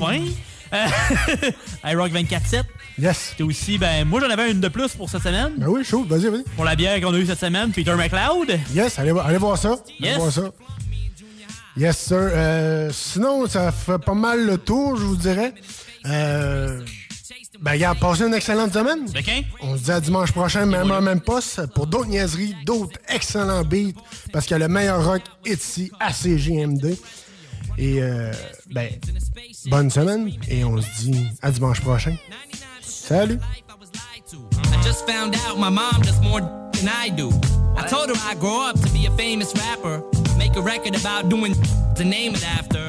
Enfin! 0.00 0.20
Euh, 0.72 1.88
iRock 1.92 2.12
24-7. 2.12 2.62
Yes. 2.98 3.34
T'es 3.36 3.42
aussi, 3.42 3.76
ben, 3.76 4.04
moi 4.06 4.20
j'en 4.20 4.30
avais 4.30 4.50
une 4.50 4.60
de 4.60 4.68
plus 4.68 4.88
pour 4.94 5.10
cette 5.10 5.22
semaine. 5.22 5.52
Ben 5.58 5.66
oui, 5.68 5.84
chaud, 5.84 6.04
vas-y, 6.08 6.28
vas-y. 6.28 6.42
Pour 6.54 6.64
la 6.64 6.74
bière 6.76 6.98
qu'on 7.00 7.12
a 7.12 7.18
eue 7.18 7.26
cette 7.26 7.38
semaine, 7.40 7.70
Peter 7.72 7.94
McLeod. 7.94 8.58
Yes, 8.74 8.98
allez, 8.98 9.12
vo- 9.12 9.20
allez 9.20 9.36
voir 9.38 9.58
ça. 9.58 9.72
Allez 9.72 10.08
Yes. 10.08 10.16
voir 10.16 10.32
ça. 10.32 10.50
Yes, 11.76 11.98
sir. 11.98 12.16
Euh, 12.18 12.90
sinon, 12.90 13.46
ça 13.46 13.70
fait 13.70 13.98
pas 13.98 14.14
mal 14.14 14.46
le 14.46 14.56
tour, 14.56 14.96
je 14.96 15.02
vous 15.02 15.16
dirais. 15.16 15.52
Euh, 16.06 16.80
ben, 17.60 17.72
regarde, 17.72 17.98
passez 17.98 18.22
une 18.24 18.32
excellente 18.32 18.72
semaine. 18.72 19.00
On 19.60 19.76
se 19.76 19.82
dit 19.82 19.90
à 19.92 20.00
dimanche 20.00 20.32
prochain, 20.32 20.64
même 20.64 20.90
en 20.90 21.02
même 21.02 21.20
poste, 21.20 21.66
pour 21.74 21.86
d'autres 21.86 22.08
niaiseries, 22.08 22.54
d'autres 22.64 22.98
excellents 23.10 23.62
beats, 23.64 23.92
parce 24.32 24.46
que 24.46 24.54
le 24.54 24.68
meilleur 24.68 25.04
rock 25.04 25.20
est 25.44 25.62
ici, 25.62 25.90
à 26.00 26.14
CGMD. 26.14 26.96
Et, 27.76 28.00
euh, 28.00 28.32
ben, 28.70 28.88
bonne 29.66 29.90
semaine, 29.90 30.30
et 30.48 30.64
on 30.64 30.80
se 30.80 30.86
dit 31.02 31.26
à 31.42 31.50
dimanche 31.50 31.82
prochain. 31.82 32.16
Salut! 33.06 33.40
I 33.40 34.82
just 34.82 35.06
found 35.06 35.36
out 35.36 35.60
my 35.60 35.68
mom 35.68 36.02
does 36.02 36.20
more 36.20 36.40
than 36.40 36.88
I 36.88 37.08
do. 37.08 37.30
I 37.76 37.86
told 37.86 38.08
her 38.08 38.16
I'd 38.24 38.40
grow 38.40 38.62
up 38.62 38.80
to 38.80 38.90
be 38.92 39.06
a 39.06 39.12
famous 39.12 39.54
rapper, 39.54 40.02
make 40.36 40.56
a 40.56 40.60
record 40.60 40.98
about 40.98 41.28
doing 41.28 41.54
to 41.94 42.04
name 42.04 42.34
it 42.34 42.44
after. 42.44 42.80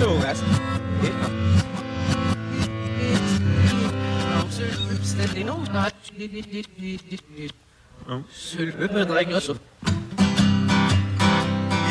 No, 0.00 0.18
that's 0.18 0.42
it. 0.42 0.48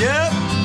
Yep. 0.01 0.58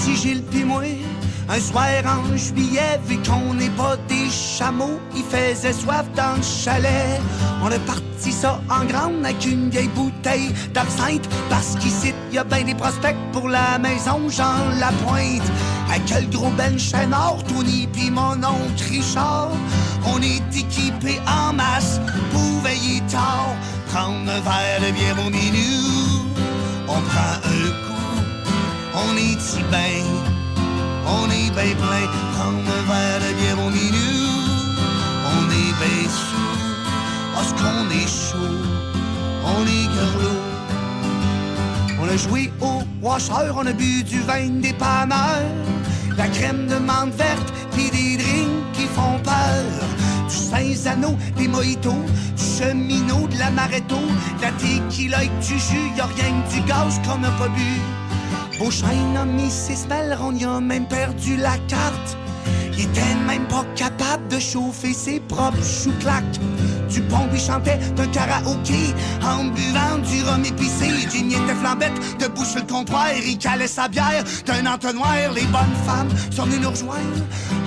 Gilles 0.00 0.42
un 1.52 1.58
soir 1.58 1.88
en 2.06 2.36
juillet, 2.36 3.00
vu 3.06 3.18
qu'on 3.18 3.54
n'est 3.54 3.70
pas 3.70 3.96
des 4.08 4.30
chameaux, 4.30 5.00
il 5.16 5.24
faisait 5.24 5.72
soif 5.72 6.06
dans 6.14 6.36
le 6.36 6.42
chalet. 6.42 7.20
On 7.60 7.66
a 7.66 7.78
parti 7.80 8.30
ça 8.30 8.60
en 8.70 8.84
grande 8.84 9.24
avec 9.24 9.44
une 9.46 9.68
vieille 9.68 9.88
bouteille 9.88 10.52
d'absinthe, 10.72 11.28
parce 11.48 11.74
qu'ici, 11.74 12.14
y 12.30 12.38
a 12.38 12.44
bien 12.44 12.62
des 12.62 12.74
prospects 12.76 13.16
pour 13.32 13.48
la 13.48 13.78
maison 13.78 14.28
Jean 14.28 14.70
Lapointe. 14.78 15.50
Avec 15.92 16.08
le 16.10 16.38
gros 16.38 16.50
Ben 16.50 16.78
Chénard, 16.78 17.42
Tony 17.48 17.88
pis 17.92 18.12
mon 18.12 18.34
oncle 18.34 18.84
Richard, 18.88 19.50
on 20.06 20.22
est 20.22 20.56
équipés 20.56 21.20
en 21.26 21.52
masse 21.52 22.00
pour 22.30 22.60
veiller 22.62 23.02
tard, 23.10 23.56
prendre 23.92 24.30
un 24.30 24.40
verre 24.40 24.80
de 24.86 24.92
bière 24.92 25.26
au 25.26 25.30
minuit. 25.30 26.22
On 26.86 27.00
prend 27.00 27.34
un 27.44 27.86
coup 27.86 27.89
on 28.94 29.16
est 29.16 29.40
si 29.40 29.62
bien, 29.70 30.04
on 31.06 31.26
est 31.30 31.50
bien 31.50 31.74
plein, 31.76 32.06
prendre 32.34 32.58
un 32.58 32.82
verre 32.90 33.20
de 33.20 33.32
bière 33.40 33.66
au 33.66 33.70
minuit, 33.70 34.28
on 35.26 35.50
est 35.50 35.74
bien 35.80 36.08
sous, 36.08 36.58
parce 37.34 37.52
qu'on 37.52 37.88
est 37.90 38.08
chaud, 38.08 38.56
on 39.44 39.62
est 39.66 39.86
garlot. 39.94 40.40
On 42.02 42.08
a 42.08 42.16
joué 42.16 42.50
au 42.60 42.82
washer, 43.02 43.52
on 43.54 43.66
a 43.66 43.72
bu 43.72 44.02
du 44.02 44.20
vin 44.20 44.48
des 44.60 44.72
panneurs, 44.72 45.52
la 46.16 46.28
crème 46.28 46.66
de 46.66 46.76
menthe 46.76 47.14
verte, 47.14 47.52
puis 47.72 47.90
des 47.90 48.16
drinks 48.16 48.72
qui 48.72 48.86
font 48.86 49.18
peur. 49.22 49.64
Du 50.28 50.34
Saint-Zano, 50.34 51.16
des 51.36 51.48
mojitos, 51.48 52.04
du 52.36 52.42
cheminot, 52.42 53.28
de 53.28 53.38
la 53.38 53.50
maretto, 53.50 53.96
de 53.96 54.42
la 54.42 54.50
tequila 54.52 55.24
et 55.24 55.28
du 55.28 55.58
jus, 55.58 55.92
y 55.96 56.00
a 56.00 56.06
rien 56.06 56.40
que 56.42 56.54
du 56.54 56.60
gaz 56.62 57.00
qu'on 57.06 57.18
n'a 57.18 57.30
pas 57.32 57.48
bu. 57.48 57.80
Beauchesne 58.60 59.16
a 59.16 59.24
mis 59.24 59.50
ses 59.50 59.86
on 60.20 60.36
y 60.36 60.44
a 60.44 60.60
même 60.60 60.86
perdu 60.86 61.38
la 61.38 61.56
carte. 61.66 62.18
Il 62.74 62.84
était 62.84 63.14
même 63.26 63.48
pas 63.48 63.64
capable 63.74 64.28
de 64.28 64.38
chauffer 64.38 64.92
ses 64.92 65.18
propres 65.18 65.64
chou-claques. 65.64 66.38
Du 66.90 67.00
pont 67.00 67.26
lui 67.32 67.40
chantait 67.40 67.78
d'un 67.96 68.06
karaoké 68.08 68.92
en 69.22 69.44
buvant 69.44 69.96
du 70.04 70.22
rhum 70.24 70.44
épicé. 70.44 70.90
Jimmy 71.10 71.36
était 71.36 71.54
flambette, 71.54 71.98
debout 72.18 72.44
sur 72.44 72.60
le 72.60 72.66
comptoir, 72.66 73.06
il 73.26 73.38
calait 73.38 73.66
sa 73.66 73.88
bière 73.88 74.24
d'un 74.44 74.66
entonnoir. 74.66 75.16
Les 75.34 75.46
bonnes 75.46 75.78
femmes 75.86 76.10
sont 76.30 76.44
venues 76.44 76.60
nous 76.60 76.70
rejoindre 76.70 77.24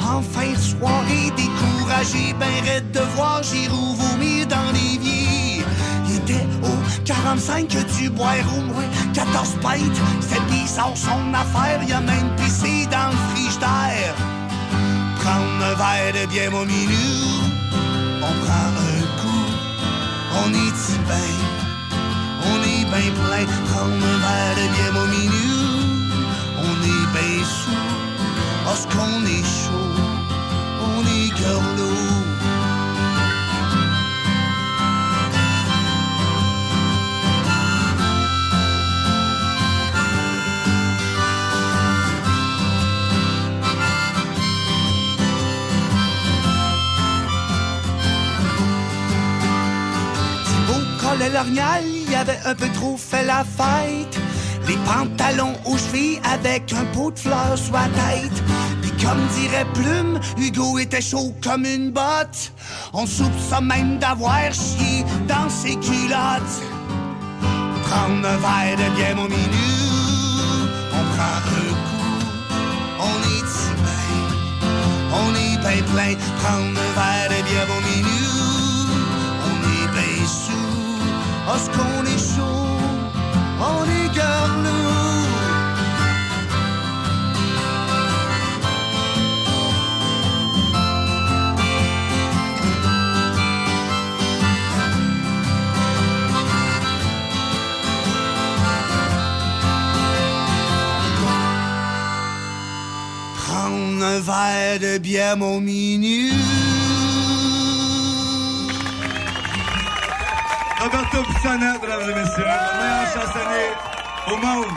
en 0.08 0.22
fin 0.22 0.52
de 0.52 0.58
soirée. 0.58 1.32
Découragé, 1.36 2.36
ben 2.40 2.54
raide 2.70 2.92
de 2.92 3.02
voir 3.16 3.42
Giroud 3.42 3.98
vomir 3.98 4.46
dans 4.46 4.72
l'évier. 4.74 4.93
Il 7.06 7.12
était 7.12 7.20
au 7.20 7.26
45 7.26 7.68
du 7.98 8.10
boire 8.10 8.34
au 8.58 8.62
moins 8.62 8.84
14 9.14 9.58
pintes. 9.62 9.82
C'était 10.22 10.40
bizarre 10.50 10.94
son 10.96 11.34
affaire, 11.34 11.82
il 11.86 11.94
a 11.94 12.00
même 12.00 12.36
pissé 12.38 12.88
dans 12.90 13.10
le 13.12 13.18
frigidaire. 13.32 14.16
Prendre 15.20 15.66
un 15.66 15.76
verre 15.76 16.14
de 16.14 16.26
bière 16.30 16.54
au 16.54 16.66
minuit, 16.66 17.42
on 18.22 18.46
prend 18.46 18.72
un 18.80 19.02
coup, 19.22 19.52
on 20.46 20.50
est 20.50 20.98
bien, 21.08 21.34
on 22.46 22.62
est 22.64 22.86
bien 22.86 23.12
plein. 23.12 23.46
Prendre 23.68 23.94
un 23.94 24.18
verre 24.24 24.56
de 24.56 24.66
bière 24.74 25.04
au 25.04 25.08
minuit, 25.08 26.10
on 26.58 26.76
est 26.84 27.08
bien 27.12 27.46
sous, 27.46 27.86
parce 28.66 28.86
qu'on 28.86 29.26
est 29.26 29.44
chaud, 29.44 29.92
on 30.82 31.02
est 31.06 31.30
cœur 31.38 31.62
lourd. 51.30 51.34
l'orignal 51.34 51.84
y 52.10 52.16
avait 52.16 52.40
un 52.46 52.56
peu 52.56 52.70
trop 52.70 52.98
fait 52.98 53.26
la 53.26 53.44
fête. 53.44 54.20
Les 54.68 54.78
pantalons 54.86 55.56
aux 55.66 55.78
chevilles 55.78 56.20
avec 56.24 56.72
un 56.74 56.86
pot 56.94 57.12
de 57.12 57.20
fleurs 57.20 57.58
sur 57.58 57.74
la 57.74 57.88
tête. 57.90 58.44
Puis 58.82 58.92
comme 59.04 59.26
dirait 59.38 59.66
Plume, 59.74 60.20
Hugo 60.38 60.80
était 60.80 61.02
chaud 61.02 61.34
comme 61.44 61.66
une 61.66 61.92
botte. 61.92 62.54
On 62.94 63.06
soupçonne 63.06 63.66
même 63.66 64.00
d'avoir 64.00 64.54
chié 64.54 65.04
dans 65.28 65.50
ses 65.50 65.76
culottes. 65.76 66.62
Prendre 67.84 68.28
un 68.28 68.38
verre 68.38 68.78
de 68.78 68.96
bière, 68.96 69.16
mon 69.16 69.24
minu. 69.24 69.68
On 70.94 71.04
prend 71.14 71.32
un 71.38 71.42
coup, 71.50 71.76
on 73.00 73.18
est 73.34 73.48
si 73.48 73.70
bien, 73.84 74.06
on 75.14 75.30
est 75.36 75.58
bien 75.58 75.84
plein. 75.94 76.16
Prendre 76.42 76.80
un 76.80 76.92
verre 76.96 77.30
de 77.30 77.44
bière, 77.44 77.68
mon 77.68 77.82
minu. 77.82 78.13
Oh, 81.48 81.58
ce 81.58 81.70
qu'on 81.70 82.06
est 82.06 82.18
chaud, 82.18 82.78
on 83.60 83.84
est 83.86 84.16
garlou. 84.16 84.70
Prendre 103.36 104.04
un 104.04 104.20
verre 104.20 104.80
de 104.80 104.98
bière, 104.98 105.38
mon 105.38 105.60
minu. 105.60 106.53
Roberto 110.84 111.24
Pissana, 111.24 111.78
mesdames 111.80 112.02
et 112.02 112.14
messieurs, 112.14 112.44
le 112.44 112.78
meilleur 112.78 113.08
chansonnier 113.14 113.72
au 114.28 114.36
monde. 114.36 114.74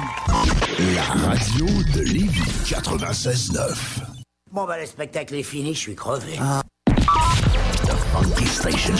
La 0.95 1.03
radio 1.27 1.67
de 1.95 2.01
Lévis 2.03 2.43
96.9. 2.65 4.05
Bon, 4.53 4.67
bah, 4.67 4.79
le 4.79 4.87
spectacle 4.87 5.35
est 5.35 5.43
fini, 5.43 5.75
je 5.75 5.81
suis 5.81 5.97
crevé. 5.97 6.39
The 6.87 7.97
Funky 8.13 8.47
Station. 8.47 8.95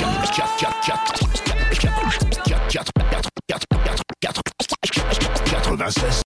96. 5.45 6.26